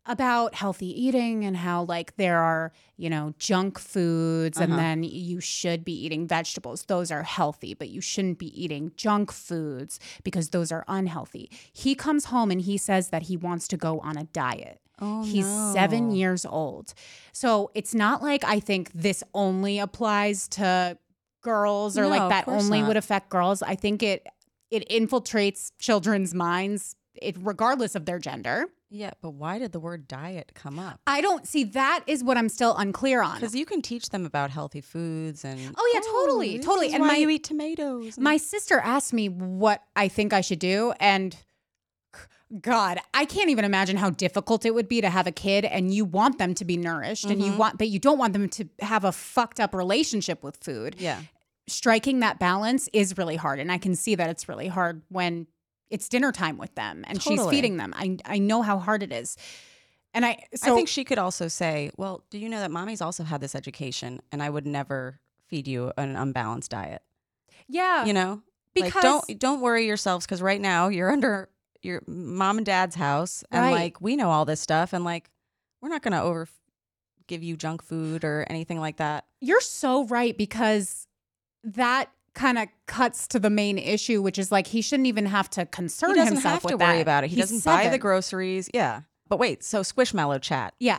About 0.05 0.57
healthy 0.57 0.87
eating 1.01 1.45
and 1.45 1.57
how, 1.57 1.85
like, 1.85 2.17
there 2.17 2.38
are, 2.41 2.73
you 2.97 3.09
know, 3.09 3.35
junk 3.38 3.79
foods, 3.79 4.59
and 4.59 4.73
Uh-huh. 4.73 4.83
then 4.83 5.03
you 5.05 5.38
should 5.41 5.85
be 5.85 5.93
eating 5.93 6.27
vegetables. 6.27 6.85
Those 6.87 7.12
are 7.12 7.23
healthy, 7.23 7.73
but 7.73 7.88
you 7.88 8.01
shouldn't 8.01 8.38
be 8.38 8.49
eating 8.61 8.91
junk 8.97 9.31
foods 9.31 10.01
because 10.25 10.49
those 10.49 10.73
are 10.73 10.85
unhealthy. 10.88 11.49
He 11.73 11.95
comes 11.95 12.25
home 12.27 12.51
and 12.51 12.61
he 12.62 12.77
says 12.79 13.11
that 13.11 13.23
he 13.23 13.37
wants 13.37 13.69
to 13.69 13.77
go 13.77 14.01
on 14.01 14.17
a 14.17 14.25
diet. 14.25 14.81
Oh, 15.01 15.23
He's 15.25 15.47
seven 15.47 16.11
years 16.11 16.45
old. 16.45 16.95
So 17.33 17.71
it's 17.75 17.95
not 17.95 18.23
like 18.23 18.43
I 18.45 18.59
think 18.59 18.91
this 18.93 19.23
only 19.35 19.79
applies 19.79 20.49
to 20.49 20.99
girls 21.43 21.97
or 21.97 22.03
No, 22.03 22.09
like 22.09 22.29
that 22.29 22.49
only 22.49 22.81
not. 22.81 22.88
would 22.88 22.97
affect 22.97 23.29
girls. 23.31 23.62
I 23.62 23.77
think 23.77 24.03
it 24.03 24.27
it 24.71 24.88
infiltrates 24.88 25.71
children's 25.79 26.35
minds 26.35 26.97
it, 27.15 27.37
regardless 27.41 27.95
of 27.95 28.05
their 28.05 28.19
gender. 28.19 28.67
Yeah, 28.94 29.12
but 29.22 29.31
why 29.31 29.59
did 29.59 29.72
the 29.72 29.81
word 29.81 30.07
diet 30.07 30.52
come 30.55 30.78
up? 30.78 31.00
I 31.07 31.22
don't 31.22 31.48
see 31.48 31.64
that 31.64 32.05
is 32.07 32.22
what 32.22 32.37
I'm 32.37 32.50
still 32.50 32.76
unclear 32.76 33.22
on. 33.22 33.37
Because 33.37 33.55
you 33.55 33.64
can 33.64 33.81
teach 33.81 34.11
them 34.11 34.26
about 34.26 34.50
healthy 34.50 34.83
foods 34.83 35.46
and 35.46 35.59
Oh, 35.78 35.90
yeah, 35.94 36.00
totally, 36.00 36.59
this 36.59 36.66
totally. 36.66 36.88
is 36.88 36.92
And 36.92 37.00
why 37.00 37.09
my- 37.09 37.16
you 37.16 37.31
eat 37.31 37.42
tomatoes. 37.42 38.18
My 38.18 38.37
sister 38.37 38.78
asked 38.78 39.14
me 39.14 39.31
what 39.31 39.83
I 39.96 40.09
think 40.09 40.35
I 40.35 40.42
should 40.42 40.59
do 40.59 40.92
and 41.00 41.35
God, 42.61 42.98
I 43.14 43.24
can't 43.24 43.48
even 43.48 43.64
imagine 43.64 43.96
how 43.96 44.11
difficult 44.11 44.66
it 44.66 44.74
would 44.74 44.88
be 44.88 45.00
to 45.00 45.09
have 45.09 45.26
a 45.26 45.33
kid 45.33 45.64
and 45.64 45.94
you 45.94 46.05
want 46.05 46.37
them 46.37 46.55
to 46.57 46.64
be 46.66 46.76
nourished 46.76 47.24
and 47.24 47.40
you 47.40 47.48
mm-hmm. 47.48 47.59
want 47.59 47.78
but 47.78 47.88
you 47.88 47.98
don't 47.98 48.18
want 48.18 48.35
them 48.35 48.46
to 48.50 48.68
have 48.81 49.05
a 49.05 49.12
fucked 49.12 49.59
up 49.59 49.74
relationship 49.74 50.42
with 50.42 50.59
food. 50.59 50.96
yeah, 50.98 51.22
Striking 51.66 52.20
that 52.20 52.38
balance 52.38 52.90
is 52.92 53.16
really 53.16 53.37
hard 53.37 53.59
and 53.59 53.72
I 53.72 53.78
can 53.78 53.94
see 53.94 54.14
that 54.16 54.28
it's 54.28 54.50
really 54.50 54.68
hard 54.68 55.00
when 55.09 55.46
it's 55.92 56.09
dinner 56.09 56.33
time 56.33 56.59
with 56.59 56.74
them 56.74 57.05
and 57.07 57.22
she's 57.22 57.46
feeding 57.46 57.76
them. 57.76 57.92
I 57.96 58.16
I 58.24 58.38
know 58.38 58.62
how 58.62 58.78
hard 58.78 59.02
it 59.05 59.12
is. 59.12 59.37
And 60.14 60.26
I 60.26 60.44
so 60.55 60.72
I 60.72 60.74
think 60.74 60.88
she 60.88 61.05
could 61.05 61.18
also 61.18 61.48
say, 61.48 61.90
"Well, 61.96 62.24
do 62.31 62.38
you 62.38 62.48
know 62.48 62.59
that 62.61 62.70
mommy's 62.70 63.00
also 63.00 63.22
had 63.24 63.40
this 63.40 63.55
education, 63.55 64.20
and 64.33 64.42
I 64.42 64.50
would 64.50 64.66
never 64.66 65.20
feed 65.46 65.68
you 65.68 65.92
an 65.96 66.16
unbalanced 66.16 66.70
diet." 66.70 67.02
yeah, 67.68 68.05
You 68.05 68.12
know, 68.12 68.42
because 68.74 68.94
like, 68.94 69.02
don't 69.02 69.38
don't 69.38 69.61
worry 69.61 69.87
yourselves 69.87 70.26
because 70.26 70.42
right 70.42 70.61
now 70.61 70.88
you're 70.88 71.11
under 71.12 71.48
your 71.83 72.02
mom 72.07 72.59
and 72.59 72.66
dad's 72.66 72.96
house, 72.96 73.44
and 73.50 73.62
Right. 73.62 73.70
like 73.72 74.00
we 74.00 74.16
know 74.16 74.31
all 74.31 74.44
this 74.44 74.61
stuff, 74.61 74.92
and 74.92 75.05
like 75.05 75.31
we're 75.81 75.88
not 75.90 76.02
gonna 76.02 76.22
over 76.22 76.48
give 77.26 77.42
you 77.42 77.57
junk 77.57 77.83
food 77.83 78.24
or 78.24 78.46
anything 78.50 78.81
like 78.81 78.96
that. 78.96 79.24
You're 79.40 79.61
so 79.61 80.05
right 80.07 80.37
because 80.37 81.07
that 81.64 82.11
kind 82.35 82.59
of 82.59 82.68
cuts 82.87 83.27
to 83.29 83.38
the 83.38 83.51
main 83.51 83.79
issue, 83.79 84.23
which 84.23 84.38
is 84.38 84.51
like 84.51 84.66
he 84.68 84.81
shouldn't 84.83 85.07
even 85.07 85.27
have 85.27 85.51
to 85.51 85.66
concern 85.66 86.16
himself 86.16 86.25
with 86.25 86.29
that. 86.29 86.35
he 86.35 86.35
doesn't 86.35 86.51
have 86.51 86.62
to 86.62 86.77
worry 86.77 86.97
that. 86.97 87.03
about 87.03 87.25
it. 87.25 87.31
He 87.31 87.37
He's 87.37 87.45
doesn't 87.51 87.64
buy 87.64 87.88
the 87.88 87.99
groceries. 87.99 88.71
Yeah, 88.73 89.03
but 89.29 89.38
wait, 89.38 89.62
so 89.62 89.81
Squishmallow 89.83 90.40
chat. 90.40 90.75
Yeah. 90.79 90.99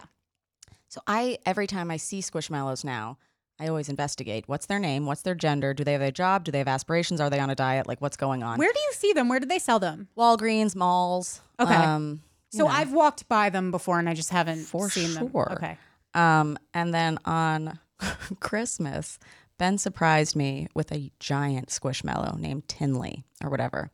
So 0.90 1.02
I 1.08 1.40
every 1.46 1.66
time 1.68 1.90
I 1.90 1.98
see 1.98 2.20
Squishmallows 2.20 2.84
now, 2.84 3.18
I 3.60 3.68
always 3.68 3.90
investigate. 3.90 4.44
What's 4.48 4.68
their 4.68 4.78
name? 4.80 5.06
What's 5.08 5.24
their 5.24 5.34
gender? 5.36 5.74
Do 5.74 5.84
they 5.84 5.94
have 5.94 6.02
a 6.02 6.12
job? 6.12 6.44
Do 6.44 6.52
they 6.52 6.60
have 6.60 6.68
aspirations? 6.68 7.20
Are 7.20 7.30
they 7.32 7.40
on 7.40 7.50
a 7.50 7.56
diet? 7.56 7.88
Like 7.88 8.00
what's 8.02 8.18
going 8.18 8.44
on? 8.44 8.60
Where 8.60 8.72
do 8.72 8.80
you 8.80 8.92
see 8.94 9.14
them? 9.14 9.28
Where 9.30 9.40
do 9.40 9.48
they 9.48 9.60
sell 9.60 9.80
them? 9.80 10.08
Walgreens, 10.18 10.76
malls. 10.76 11.42
Okay. 11.60 11.74
Um, 11.74 12.22
So 12.52 12.66
know. 12.66 12.68
I've 12.68 12.94
walked 12.94 13.28
by 13.28 13.50
them 13.50 13.72
before 13.72 13.98
and 13.98 14.08
I 14.08 14.14
just 14.14 14.30
haven't 14.30 14.66
For 14.66 14.88
seen 14.90 15.14
them. 15.16 15.32
Okay. 15.36 15.78
Um, 16.14 16.60
and 16.76 16.94
then 16.94 17.18
on 17.26 17.80
Christmas, 18.40 19.18
Ben 19.58 19.78
surprised 19.78 20.36
me 20.36 20.68
with 20.74 20.92
a 20.92 21.12
giant 21.20 21.70
squishmallow 21.70 22.38
named 22.38 22.68
Tinley 22.68 23.24
or 23.44 23.50
whatever. 23.50 23.92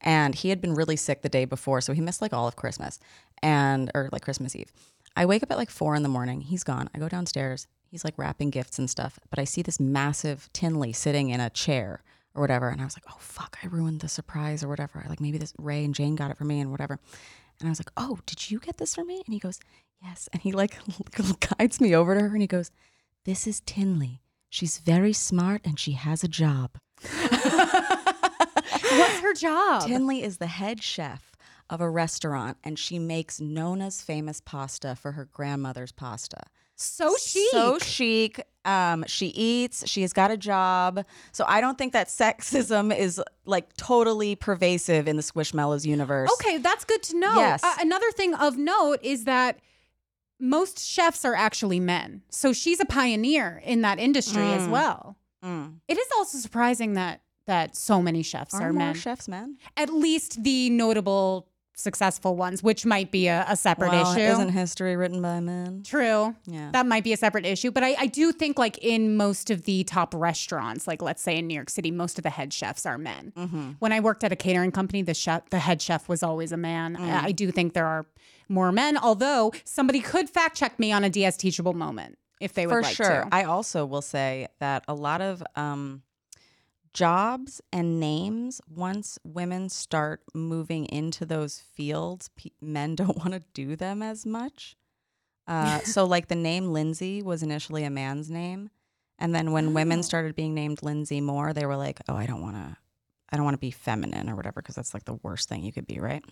And 0.00 0.34
he 0.34 0.50
had 0.50 0.60
been 0.60 0.74
really 0.74 0.96
sick 0.96 1.22
the 1.22 1.28
day 1.28 1.44
before, 1.44 1.80
so 1.80 1.92
he 1.92 2.00
missed 2.00 2.22
like 2.22 2.32
all 2.32 2.46
of 2.46 2.56
Christmas 2.56 3.00
and 3.42 3.90
or 3.94 4.08
like 4.12 4.22
Christmas 4.22 4.54
Eve. 4.54 4.72
I 5.16 5.26
wake 5.26 5.42
up 5.42 5.50
at 5.50 5.58
like 5.58 5.70
four 5.70 5.94
in 5.96 6.02
the 6.02 6.08
morning. 6.08 6.42
He's 6.42 6.62
gone. 6.62 6.88
I 6.94 6.98
go 6.98 7.08
downstairs. 7.08 7.66
He's 7.90 8.04
like 8.04 8.14
wrapping 8.16 8.50
gifts 8.50 8.78
and 8.78 8.88
stuff. 8.88 9.18
But 9.30 9.38
I 9.38 9.44
see 9.44 9.62
this 9.62 9.80
massive 9.80 10.48
Tinley 10.52 10.92
sitting 10.92 11.30
in 11.30 11.40
a 11.40 11.50
chair 11.50 12.02
or 12.34 12.40
whatever. 12.40 12.68
And 12.68 12.80
I 12.80 12.84
was 12.84 12.96
like, 12.96 13.04
oh 13.08 13.18
fuck, 13.18 13.58
I 13.62 13.66
ruined 13.66 14.00
the 14.00 14.08
surprise 14.08 14.62
or 14.62 14.68
whatever. 14.68 15.04
Like 15.08 15.20
maybe 15.20 15.38
this 15.38 15.54
Ray 15.58 15.84
and 15.84 15.94
Jane 15.94 16.14
got 16.14 16.30
it 16.30 16.36
for 16.36 16.44
me 16.44 16.60
and 16.60 16.70
whatever. 16.70 17.00
And 17.58 17.68
I 17.68 17.70
was 17.70 17.80
like, 17.80 17.90
oh, 17.96 18.20
did 18.26 18.50
you 18.50 18.60
get 18.60 18.76
this 18.76 18.94
for 18.94 19.04
me? 19.04 19.22
And 19.26 19.34
he 19.34 19.40
goes, 19.40 19.58
yes. 20.02 20.28
And 20.32 20.42
he 20.42 20.52
like 20.52 20.78
guides 21.58 21.80
me 21.80 21.94
over 21.96 22.14
to 22.14 22.20
her 22.20 22.32
and 22.32 22.40
he 22.40 22.46
goes, 22.46 22.70
this 23.24 23.46
is 23.46 23.60
Tinley. 23.66 24.22
She's 24.50 24.78
very 24.78 25.12
smart 25.12 25.62
and 25.64 25.78
she 25.78 25.92
has 25.92 26.24
a 26.24 26.28
job. 26.28 26.78
What's 27.10 27.20
her 29.20 29.34
job? 29.34 29.86
Tinley 29.86 30.22
is 30.22 30.38
the 30.38 30.46
head 30.46 30.82
chef 30.82 31.32
of 31.70 31.80
a 31.80 31.88
restaurant 31.90 32.56
and 32.64 32.78
she 32.78 32.98
makes 32.98 33.40
Nona's 33.40 34.00
famous 34.00 34.40
pasta 34.40 34.96
for 34.96 35.12
her 35.12 35.26
grandmother's 35.26 35.92
pasta. 35.92 36.40
so 36.76 37.14
chic. 37.18 37.50
So 37.50 37.78
chic. 37.78 38.40
Um, 38.64 39.04
she 39.06 39.28
eats. 39.28 39.88
She 39.88 40.02
has 40.02 40.12
got 40.12 40.30
a 40.30 40.36
job. 40.36 41.04
So 41.32 41.44
I 41.46 41.60
don't 41.60 41.78
think 41.78 41.92
that 41.92 42.08
sexism 42.08 42.96
is 42.96 43.20
like 43.44 43.74
totally 43.76 44.34
pervasive 44.34 45.08
in 45.08 45.16
the 45.16 45.22
Squishmallows 45.22 45.84
universe. 45.86 46.30
okay, 46.34 46.58
that's 46.58 46.84
good 46.84 47.02
to 47.04 47.18
know. 47.18 47.34
Yes. 47.34 47.62
Uh, 47.64 47.74
another 47.80 48.10
thing 48.12 48.34
of 48.34 48.56
note 48.56 48.98
is 49.02 49.24
that 49.24 49.58
most 50.40 50.78
chefs 50.78 51.24
are 51.24 51.34
actually 51.34 51.80
men. 51.80 52.22
So 52.30 52.52
she's 52.52 52.80
a 52.80 52.84
pioneer 52.84 53.62
in 53.64 53.82
that 53.82 53.98
industry 53.98 54.52
as 54.52 54.62
Mm. 54.62 54.70
well. 54.70 55.16
Mm. 55.44 55.74
It 55.88 55.98
is 55.98 56.06
also 56.16 56.38
surprising 56.38 56.94
that 56.94 57.20
that 57.46 57.74
so 57.74 58.02
many 58.02 58.22
chefs 58.22 58.52
Are, 58.54 58.68
are, 58.68 58.72
more 58.74 58.88
men. 58.88 58.94
chefs 58.94 59.26
men? 59.26 59.56
At 59.74 59.88
least 59.90 60.42
the 60.44 60.68
notable 60.68 61.48
successful 61.74 62.36
ones, 62.36 62.62
which 62.62 62.84
might 62.84 63.10
be 63.10 63.28
a, 63.28 63.46
a 63.48 63.56
separate 63.56 63.92
well, 63.92 64.12
issue. 64.12 64.20
Isn't 64.20 64.50
history 64.50 64.96
written 64.96 65.22
by 65.22 65.38
men? 65.40 65.82
True. 65.82 66.34
Yeah. 66.44 66.70
That 66.72 66.86
might 66.86 67.04
be 67.04 67.12
a 67.12 67.16
separate 67.16 67.46
issue. 67.46 67.70
But 67.70 67.84
I, 67.84 67.94
I 68.00 68.06
do 68.06 68.32
think, 68.32 68.58
like, 68.58 68.76
in 68.78 69.16
most 69.16 69.48
of 69.48 69.62
the 69.64 69.84
top 69.84 70.12
restaurants, 70.12 70.86
like, 70.88 71.00
let's 71.00 71.22
say 71.22 71.38
in 71.38 71.46
New 71.46 71.54
York 71.54 71.70
City, 71.70 71.90
most 71.92 72.18
of 72.18 72.24
the 72.24 72.30
head 72.30 72.52
chefs 72.52 72.84
are 72.84 72.98
men. 72.98 73.32
mm-hmm. 73.36 73.70
When 73.78 73.92
I 73.92 74.00
worked 74.00 74.24
at 74.24 74.32
a 74.32 74.36
catering 74.36 74.72
company, 74.72 75.02
the 75.02 75.14
chef, 75.14 75.48
the 75.50 75.60
head 75.60 75.80
chef 75.80 76.08
was 76.08 76.22
always 76.22 76.50
a 76.52 76.56
man. 76.56 76.96
Mm. 76.96 77.00
I 77.00 77.26
I 77.26 77.32
do 77.32 77.50
think 77.52 77.72
there 77.74 77.86
are 77.86 78.06
more 78.48 78.72
men, 78.72 78.96
although 78.98 79.52
somebody 79.64 80.00
could 80.00 80.28
fact 80.30 80.56
check 80.56 80.78
me 80.78 80.92
on 80.92 81.04
a 81.04 81.10
DS 81.10 81.36
teachable 81.36 81.74
moment 81.74 82.18
if 82.40 82.52
they 82.54 82.66
would 82.66 82.72
For 82.72 82.82
like 82.82 82.96
sure. 82.96 83.24
to. 83.24 83.28
I 83.32 83.44
also 83.44 83.84
will 83.84 84.02
say 84.02 84.48
that 84.60 84.84
a 84.88 84.94
lot 84.94 85.20
of 85.20 85.42
um, 85.56 86.02
jobs 86.92 87.60
and 87.72 88.00
names, 88.00 88.60
once 88.68 89.18
women 89.24 89.68
start 89.68 90.22
moving 90.34 90.86
into 90.86 91.24
those 91.26 91.58
fields, 91.60 92.30
pe- 92.36 92.50
men 92.60 92.94
don't 92.94 93.16
want 93.18 93.32
to 93.32 93.42
do 93.54 93.76
them 93.76 94.02
as 94.02 94.24
much. 94.26 94.76
Uh, 95.46 95.78
so, 95.84 96.04
like 96.04 96.28
the 96.28 96.34
name 96.34 96.72
Lindsay 96.72 97.22
was 97.22 97.42
initially 97.42 97.84
a 97.84 97.90
man's 97.90 98.30
name. 98.30 98.70
And 99.18 99.34
then 99.34 99.50
when 99.52 99.68
Oh. 99.68 99.72
women 99.72 100.02
started 100.04 100.36
being 100.36 100.54
named 100.54 100.82
Lindsay 100.82 101.20
more, 101.20 101.52
they 101.52 101.66
were 101.66 101.76
like, 101.76 101.98
oh, 102.08 102.14
I 102.14 102.26
don't 102.26 102.40
want 102.40 102.56
to. 102.56 102.76
I 103.30 103.36
don't 103.36 103.44
want 103.44 103.54
to 103.54 103.58
be 103.60 103.70
feminine 103.72 104.30
or 104.30 104.36
whatever 104.36 104.62
because 104.62 104.74
that's 104.74 104.94
like 104.94 105.04
the 105.04 105.18
worst 105.22 105.50
thing 105.50 105.62
you 105.62 105.70
could 105.72 105.86
be, 105.86 105.98
right? 106.00 106.24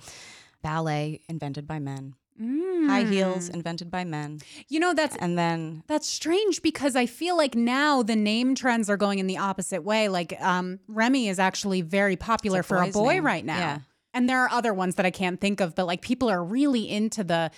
Ballet 0.63 1.21
invented 1.29 1.67
by 1.67 1.79
men. 1.79 2.15
High 2.39 3.05
heels 3.05 3.49
Mm. 3.49 3.55
invented 3.55 3.91
by 3.91 4.05
men. 4.05 4.41
You 4.69 4.79
know, 4.79 4.93
that's 4.93 5.17
And 5.17 5.39
then 5.39 5.83
That's 5.87 6.07
strange 6.07 6.61
because 6.61 6.95
I 6.95 7.07
feel 7.07 7.35
like 7.37 7.55
now 7.55 8.03
the 8.03 8.15
name 8.17 8.55
trends 8.55 8.91
are 8.91 8.99
going 8.99 9.19
in 9.19 9.27
the 9.27 9.39
opposite 9.39 9.83
way. 9.83 10.09
Like 10.11 10.39
um, 10.43 10.79
Remy 10.87 11.29
is 11.29 11.39
actually 11.39 11.81
very 11.81 12.15
popular 12.17 12.61
a 12.61 12.65
for 12.65 12.83
a 12.83 12.89
boy 12.89 13.15
name. 13.15 13.25
right 13.27 13.45
now. 13.45 13.57
Yeah. 13.59 13.79
And 14.13 14.29
there 14.29 14.41
are 14.41 14.51
other 14.51 14.75
ones 14.75 14.97
that 14.97 15.07
I 15.07 15.11
can't 15.11 15.41
think 15.41 15.61
of, 15.61 15.75
but 15.75 15.87
like 15.87 16.03
people 16.03 16.29
are 16.29 16.45
really 16.45 16.89
into 16.91 17.25
the 17.25 17.51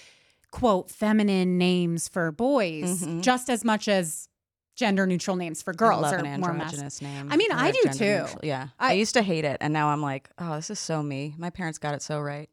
quote 0.53 0.91
feminine 0.91 1.59
names 1.59 2.07
for 2.09 2.31
boys 2.31 3.03
Mhm. 3.05 3.21
just 3.23 3.51
as 3.51 3.65
much 3.65 3.89
as 3.89 4.29
gender 4.77 5.07
neutral 5.09 5.37
names 5.37 5.61
for 5.61 5.75
girls 5.75 6.05
I 6.05 6.11
love 6.13 6.25
an 6.25 6.41
more 6.41 6.51
androgynous 6.53 7.03
name. 7.03 7.27
I 7.33 7.37
mean, 7.37 7.51
I, 7.51 7.67
I 7.67 7.71
do 7.73 7.83
too. 7.93 8.05
neutral- 8.21 8.41
Yeah, 8.45 8.69
I- 8.79 8.91
I, 8.91 8.93
used 8.93 9.15
to 9.15 9.23
hate 9.23 9.45
it, 9.45 9.57
and 9.61 9.73
now 9.73 9.89
I'm 9.89 10.01
like, 10.01 10.31
oh, 10.39 10.55
this 10.55 10.71
is 10.71 10.79
so 10.79 11.03
me. 11.03 11.35
My 11.37 11.51
parents 11.51 11.79
got 11.79 11.95
it 11.95 12.03
so 12.03 12.21
right. 12.21 12.49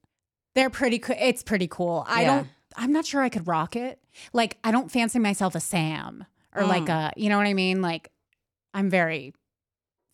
They're 0.56 0.70
pretty 0.70 1.00
cool. 1.00 1.16
it's 1.20 1.44
pretty 1.44 1.68
cool. 1.68 2.06
I 2.08 2.22
Yeah. 2.24 2.36
don't 2.36 2.48
I'm 2.78 2.92
not 2.92 3.06
sure 3.06 3.22
I 3.22 3.30
could 3.30 3.48
rock 3.48 3.76
it. 3.76 4.00
Like 4.34 4.58
I 4.64 4.72
don't 4.72 4.92
fancy 4.92 5.20
myself 5.20 5.56
a 5.56 5.60
Sam 5.60 6.26
or 6.56 6.64
like 6.66 6.86
Mm. 6.86 7.10
a 7.10 7.14
you 7.20 7.30
know 7.30 7.38
what 7.38 7.48
I 7.48 7.54
mean? 7.54 7.82
Like 7.82 8.12
I'm 8.74 8.90
very 8.90 9.34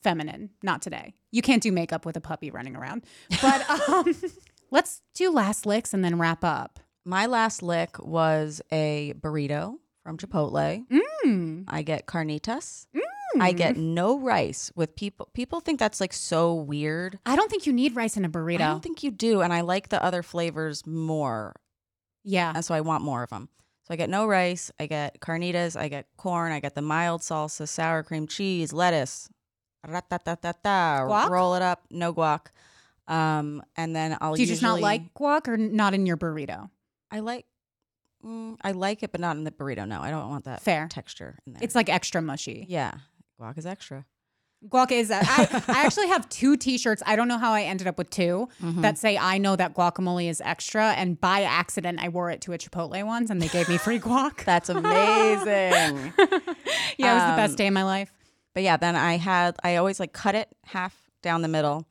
feminine. 0.04 0.50
Not 0.64 0.82
today. 0.82 1.14
You 1.32 1.42
can't 1.42 1.62
do 1.64 1.72
makeup 1.72 2.06
with 2.06 2.18
a 2.18 2.22
puppy 2.22 2.52
running 2.52 2.76
around. 2.76 3.04
But 3.42 3.70
um 3.90 4.14
let's 4.72 5.02
do 5.14 5.32
last 5.32 5.66
licks 5.66 5.94
and 5.94 6.04
then 6.04 6.18
wrap 6.18 6.44
up. 6.44 6.80
My 7.06 7.26
last 7.26 7.64
lick 7.64 7.98
was 8.00 8.62
a 8.72 9.14
burrito 9.20 9.78
from 10.04 10.18
Chipotle. 10.18 10.86
Mm. 11.26 11.66
I 11.68 11.82
get 11.84 12.06
carnitas. 12.06 12.86
I 13.40 13.52
get 13.52 13.78
no 13.78 14.20
rice 14.20 14.72
with 14.76 14.96
people. 14.96 15.30
People 15.34 15.60
think 15.60 15.80
that's 15.80 16.02
like 16.02 16.14
so 16.14 16.54
weird. 16.54 17.20
I 17.26 17.36
don't 17.36 17.50
think 17.50 17.66
you 17.66 17.74
need 17.74 17.96
rice 17.96 18.18
in 18.18 18.26
a 18.26 18.30
burrito. 18.30 18.62
I 18.62 18.68
don't 18.68 18.84
think 18.84 19.04
you 19.04 19.12
do, 19.12 19.42
and 19.42 19.54
I 19.54 19.62
like 19.62 19.90
the 19.90 20.04
other 20.04 20.24
flavors 20.24 20.86
more, 20.86 21.56
yeah. 22.24 22.52
and 22.56 22.66
so 22.66 22.74
I 22.74 22.82
want 22.82 23.04
more 23.04 23.24
of 23.24 23.30
them. 23.30 23.50
So 23.84 23.94
I 23.94 23.98
get 23.98 24.10
no 24.10 24.26
rice. 24.28 24.72
I 24.80 24.86
get 24.86 25.20
carnitas. 25.20 25.80
I 25.80 25.88
get 25.88 26.08
corn. 26.18 26.52
I 26.52 26.60
get 26.60 26.76
the 26.76 26.82
mild 26.82 27.22
salsa, 27.22 27.68
sour 27.68 28.04
cream, 28.04 28.28
cheese, 28.28 28.74
lettuce. 28.74 29.30
Ra-ta-ta-ta-ta. 29.88 31.06
Guac? 31.08 31.30
Roll 31.30 31.56
it 31.56 31.62
up. 31.62 31.84
No 31.90 32.14
guac. 32.14 32.48
Um, 33.08 33.64
and 33.76 33.96
then 33.96 34.18
I'll. 34.22 34.36
Do 34.36 34.42
you 34.42 34.48
just 34.48 34.62
not 34.62 34.80
like 34.80 35.14
guac 35.14 35.48
or 35.48 35.58
not 35.58 35.94
in 35.94 36.06
your 36.06 36.18
burrito? 36.18 36.70
I 37.10 37.20
like. 37.20 37.46
Mm, 38.24 38.58
I 38.62 38.74
like 38.74 39.02
it, 39.02 39.12
but 39.12 39.20
not 39.20 39.36
in 39.36 39.44
the 39.44 39.52
burrito. 39.52 39.88
No, 39.88 40.00
I 40.00 40.12
don't 40.12 40.30
want 40.30 40.46
that 40.46 40.62
Fair. 40.62 40.88
texture 40.88 41.40
in 41.48 41.54
there. 41.54 41.64
It's 41.64 41.74
like 41.74 41.90
extra 41.90 42.22
mushy. 42.22 42.68
yeah, 42.70 42.94
guac 43.42 43.58
is 43.58 43.66
extra. 43.66 44.06
Guac 44.70 44.92
is. 44.92 45.10
I, 45.10 45.22
I 45.68 45.86
actually 45.86 46.08
have 46.10 46.30
two 46.30 46.56
T-shirts. 46.56 47.02
I 47.08 47.16
don't 47.16 47.28
know 47.28 47.40
how 47.40 47.52
I 47.52 47.64
ended 47.64 47.88
up 47.88 47.98
with 47.98 48.12
2 48.12 48.48
Mm-hmm. 48.62 48.82
that 48.82 48.98
say 49.00 49.18
"I 49.18 49.40
know 49.40 49.56
that 49.56 49.74
guacamole 49.74 50.30
is 50.30 50.40
extra," 50.46 50.92
and 50.92 51.20
by 51.20 51.42
accident 51.42 52.00
I 52.00 52.10
wore 52.10 52.30
it 52.30 52.42
to 52.42 52.54
a 52.54 52.60
Chipotle 52.60 53.04
once, 53.04 53.32
and 53.32 53.42
they 53.42 53.48
gave 53.48 53.68
me 53.68 53.78
free 53.80 54.00
guac. 54.00 54.44
That's 54.46 54.70
amazing. 54.70 56.14
yeah, 56.98 57.12
it 57.12 57.16
was 57.16 57.24
the 57.32 57.36
best 57.38 57.52
Um, 57.54 57.56
day 57.56 57.68
of 57.68 57.74
my 57.74 57.84
life. 57.84 58.14
But 58.54 58.62
yeah, 58.64 58.78
then 58.78 58.96
I 58.96 59.18
had 59.18 59.56
I 59.64 59.78
always 59.78 60.00
like 60.00 60.14
cut 60.14 60.36
it 60.36 60.50
half 60.66 61.10
down 61.24 61.42
the 61.42 61.48
middle, 61.48 61.88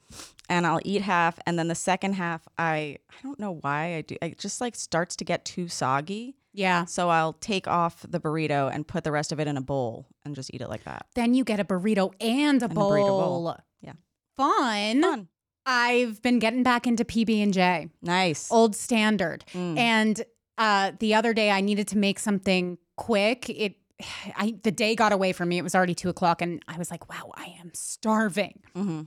and 0.49 0.67
I'll 0.67 0.81
eat 0.85 1.03
half, 1.03 1.39
and 1.47 1.59
then 1.59 1.67
the 1.69 1.75
second 1.75 2.13
half 2.15 2.47
I 2.57 2.99
I 3.11 3.23
don't 3.25 3.41
know 3.41 3.59
why 3.63 3.97
I 3.97 4.03
do 4.03 4.17
it 4.23 4.39
just 4.39 4.61
like 4.61 4.77
starts 4.77 5.17
to 5.17 5.25
get 5.25 5.45
too 5.45 5.67
soggy, 5.67 6.37
Yeah. 6.53 6.85
so 6.85 7.09
I'll 7.09 7.35
take 7.35 7.69
off 7.69 8.05
the 8.09 8.19
burrito 8.21 8.71
and 8.73 8.87
put 8.87 9.05
the 9.05 9.13
rest 9.13 9.31
of 9.33 9.39
it 9.41 9.47
in 9.47 9.57
a 9.57 9.61
bowl 9.61 10.07
and 10.25 10.35
just 10.35 10.53
eat 10.53 10.61
it 10.61 10.69
like 10.69 10.85
that. 10.85 11.07
Then 11.15 11.35
you 11.35 11.45
get 11.45 11.61
a 11.61 11.65
burrito 11.65 12.13
and 12.21 12.61
a 12.63 12.65
And 12.65 12.73
a 12.73 12.75
bowl. 12.75 12.91
burrito 12.91 13.09
bowl. 13.09 13.57
Yeah. 13.81 13.93
Fun. 14.37 15.03
Fun, 15.03 15.29
I've 15.67 16.21
been 16.23 16.39
getting 16.39 16.63
back 16.63 16.87
into 16.87 17.05
PB 17.05 17.43
and 17.43 17.53
J. 17.53 17.89
nice. 18.03 18.51
old 18.51 18.75
standard. 18.75 19.45
Mm. 19.53 19.79
And 19.79 20.25
uh, 20.59 20.93
the 20.99 21.15
other 21.15 21.33
day, 21.33 21.51
I 21.51 21.61
needed 21.61 21.87
to 21.89 21.99
make 21.99 22.19
something 22.19 22.79
quick. 22.97 23.49
It, 23.49 23.77
I 24.37 24.57
the 24.63 24.73
day 24.73 24.95
got 24.97 25.13
away 25.13 25.33
from 25.33 25.49
me. 25.51 25.59
It 25.59 25.63
was 25.63 25.75
already 25.75 25.95
two 25.95 26.09
o'clock, 26.09 26.43
and 26.43 26.63
I 26.67 26.77
was 26.79 26.91
like, 26.91 27.09
"Wow, 27.09 27.31
I 27.35 27.55
am 27.61 27.71
starving." 27.75 28.61
hmm 28.75 29.03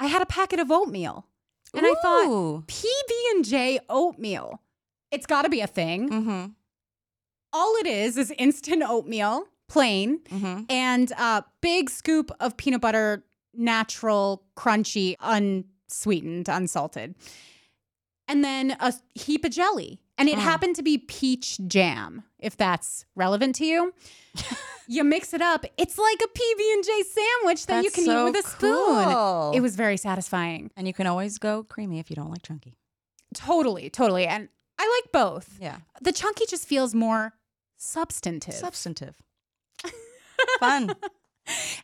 I 0.00 0.06
had 0.06 0.20
a 0.22 0.26
packet 0.26 0.58
of 0.60 0.70
oatmeal, 0.70 1.26
and 1.74 1.86
I 1.86 1.94
thought 2.02 2.66
PB 2.66 3.30
and 3.30 3.44
J 3.44 3.78
oatmeal. 3.88 4.60
It's 5.12 5.26
got 5.26 5.42
to 5.42 5.48
be 5.48 5.60
a 5.60 5.66
thing. 5.66 6.10
Mm-hmm. 6.10 6.44
All 7.52 7.76
it 7.76 7.86
is 7.86 8.16
is 8.16 8.32
instant 8.38 8.82
oatmeal, 8.84 9.44
plain, 9.68 10.20
Mm-hmm. 10.30 10.62
and 10.70 11.10
a 11.12 11.44
big 11.60 11.90
scoop 11.90 12.30
of 12.40 12.56
peanut 12.56 12.80
butter, 12.80 13.22
natural, 13.54 14.42
crunchy, 14.56 15.16
unsweetened, 15.20 16.48
unsalted. 16.48 17.14
And 18.26 18.42
then 18.42 18.76
a 18.80 18.94
heap 19.14 19.44
of 19.44 19.50
jelly. 19.50 20.00
And 20.16 20.28
it 20.28 20.36
Mm. 20.36 20.42
happened 20.42 20.76
to 20.76 20.82
be 20.82 20.98
peach 20.98 21.58
jam, 21.66 22.22
if 22.38 22.56
that's 22.56 23.04
relevant 23.16 23.56
to 23.56 23.64
you. 23.66 23.92
you 24.86 25.04
mix 25.04 25.34
it 25.34 25.42
up. 25.42 25.64
It's 25.76 25.98
like 25.98 26.20
a 26.22 26.28
PB&J 26.28 27.02
sandwich 27.02 27.66
that 27.66 27.82
you 27.84 27.90
can 27.90 28.04
so 28.04 28.28
eat 28.28 28.32
with 28.32 28.44
a 28.44 28.48
spoon. 28.48 29.04
cool. 29.12 29.52
It 29.54 29.60
was 29.60 29.74
very 29.74 29.96
satisfying. 29.96 30.70
And 30.76 30.86
you 30.86 30.94
can 30.94 31.06
always 31.06 31.38
go 31.38 31.64
creamy 31.64 31.98
if 31.98 32.08
you 32.08 32.16
don't 32.16 32.30
like 32.30 32.42
chunky. 32.42 32.76
Totally, 33.34 33.90
totally. 33.90 34.26
And 34.26 34.48
I 34.78 35.02
like 35.02 35.12
both. 35.12 35.58
Yeah. 35.60 35.78
The 36.00 36.12
chunky 36.12 36.44
just 36.48 36.66
feels 36.66 36.94
more 36.94 37.34
substantive. 37.76 38.54
Substantive. 38.54 39.16
Fun. 40.60 40.94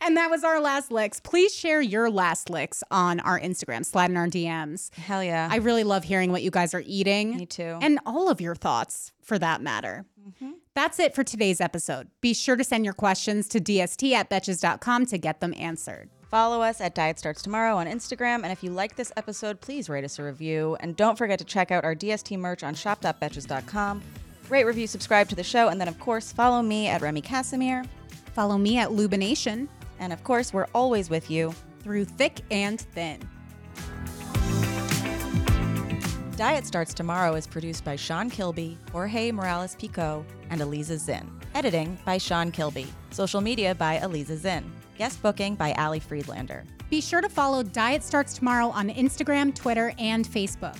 And 0.00 0.16
that 0.16 0.30
was 0.30 0.44
our 0.44 0.60
last 0.60 0.90
licks. 0.92 1.20
Please 1.20 1.54
share 1.54 1.80
your 1.80 2.10
last 2.10 2.48
licks 2.48 2.82
on 2.90 3.20
our 3.20 3.38
Instagram, 3.40 3.84
slide 3.84 4.10
in 4.10 4.16
our 4.16 4.28
DMs. 4.28 4.94
Hell 4.94 5.22
yeah. 5.22 5.48
I 5.50 5.56
really 5.56 5.84
love 5.84 6.04
hearing 6.04 6.30
what 6.30 6.42
you 6.42 6.50
guys 6.50 6.74
are 6.74 6.82
eating. 6.86 7.36
Me 7.36 7.46
too. 7.46 7.78
And 7.82 7.98
all 8.06 8.30
of 8.30 8.40
your 8.40 8.54
thoughts 8.54 9.12
for 9.20 9.38
that 9.38 9.60
matter. 9.60 10.04
Mm-hmm. 10.28 10.52
That's 10.74 11.00
it 11.00 11.14
for 11.14 11.24
today's 11.24 11.60
episode. 11.60 12.08
Be 12.20 12.34
sure 12.34 12.54
to 12.54 12.62
send 12.62 12.84
your 12.84 12.94
questions 12.94 13.48
to 13.48 13.60
dst 13.60 14.12
at 14.12 14.30
betches.com 14.30 15.06
to 15.06 15.18
get 15.18 15.40
them 15.40 15.52
answered. 15.56 16.10
Follow 16.30 16.60
us 16.60 16.80
at 16.82 16.94
Diet 16.94 17.18
Starts 17.18 17.40
Tomorrow 17.40 17.76
on 17.76 17.86
Instagram. 17.86 18.42
And 18.42 18.52
if 18.52 18.62
you 18.62 18.70
like 18.70 18.96
this 18.96 19.10
episode, 19.16 19.60
please 19.62 19.88
rate 19.88 20.04
us 20.04 20.18
a 20.18 20.22
review. 20.22 20.76
And 20.80 20.94
don't 20.94 21.16
forget 21.16 21.38
to 21.38 21.44
check 21.44 21.70
out 21.70 21.84
our 21.84 21.94
DST 21.94 22.38
merch 22.38 22.62
on 22.62 22.74
shop.betches.com. 22.74 24.02
Rate, 24.50 24.64
review, 24.64 24.86
subscribe 24.86 25.28
to 25.30 25.34
the 25.34 25.42
show. 25.42 25.68
And 25.68 25.80
then, 25.80 25.88
of 25.88 25.98
course, 25.98 26.30
follow 26.32 26.60
me 26.60 26.86
at 26.88 27.00
Remy 27.00 27.22
Kassimir. 27.22 27.86
Follow 28.34 28.58
me 28.58 28.78
at 28.78 28.90
Lubination 28.90 29.68
And 29.98 30.12
of 30.12 30.22
course, 30.22 30.52
we're 30.52 30.68
always 30.74 31.10
with 31.10 31.30
you. 31.30 31.54
through 31.82 32.04
thick 32.04 32.40
and 32.50 32.80
thin. 32.80 33.20
Diet 36.36 36.66
Starts 36.66 36.92
Tomorrow 36.92 37.34
is 37.34 37.46
produced 37.46 37.84
by 37.84 37.96
Sean 37.96 38.28
Kilby, 38.28 38.76
Jorge 38.92 39.32
Morales 39.32 39.74
Pico, 39.76 40.24
and 40.50 40.60
Eliza 40.60 40.98
Zinn. 40.98 41.30
Editing 41.54 41.98
by 42.04 42.18
Sean 42.18 42.52
Kilby. 42.52 42.86
Social 43.10 43.40
media 43.40 43.74
by 43.74 43.98
Eliza 43.98 44.36
Zinn. 44.36 44.70
Guest 44.98 45.22
booking 45.22 45.54
by 45.54 45.72
Ali 45.74 46.00
Friedlander. 46.00 46.64
Be 46.90 47.00
sure 47.00 47.20
to 47.20 47.28
follow 47.28 47.62
Diet 47.62 48.02
Starts 48.02 48.34
Tomorrow 48.34 48.68
on 48.68 48.90
Instagram, 48.90 49.54
Twitter, 49.54 49.92
and 49.98 50.26
Facebook. 50.26 50.76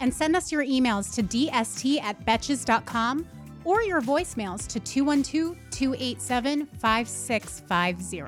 And 0.00 0.12
send 0.12 0.36
us 0.36 0.52
your 0.52 0.64
emails 0.64 1.14
to 1.14 1.22
dst 1.22 2.02
at 2.02 2.24
betches.com 2.26 3.26
or 3.64 3.82
your 3.82 4.00
voicemails 4.00 4.66
to 4.68 4.78
212 4.78 5.56
287 5.70 6.66
5650. 6.66 8.22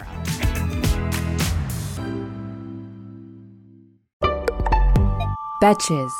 Betches. 5.60 6.10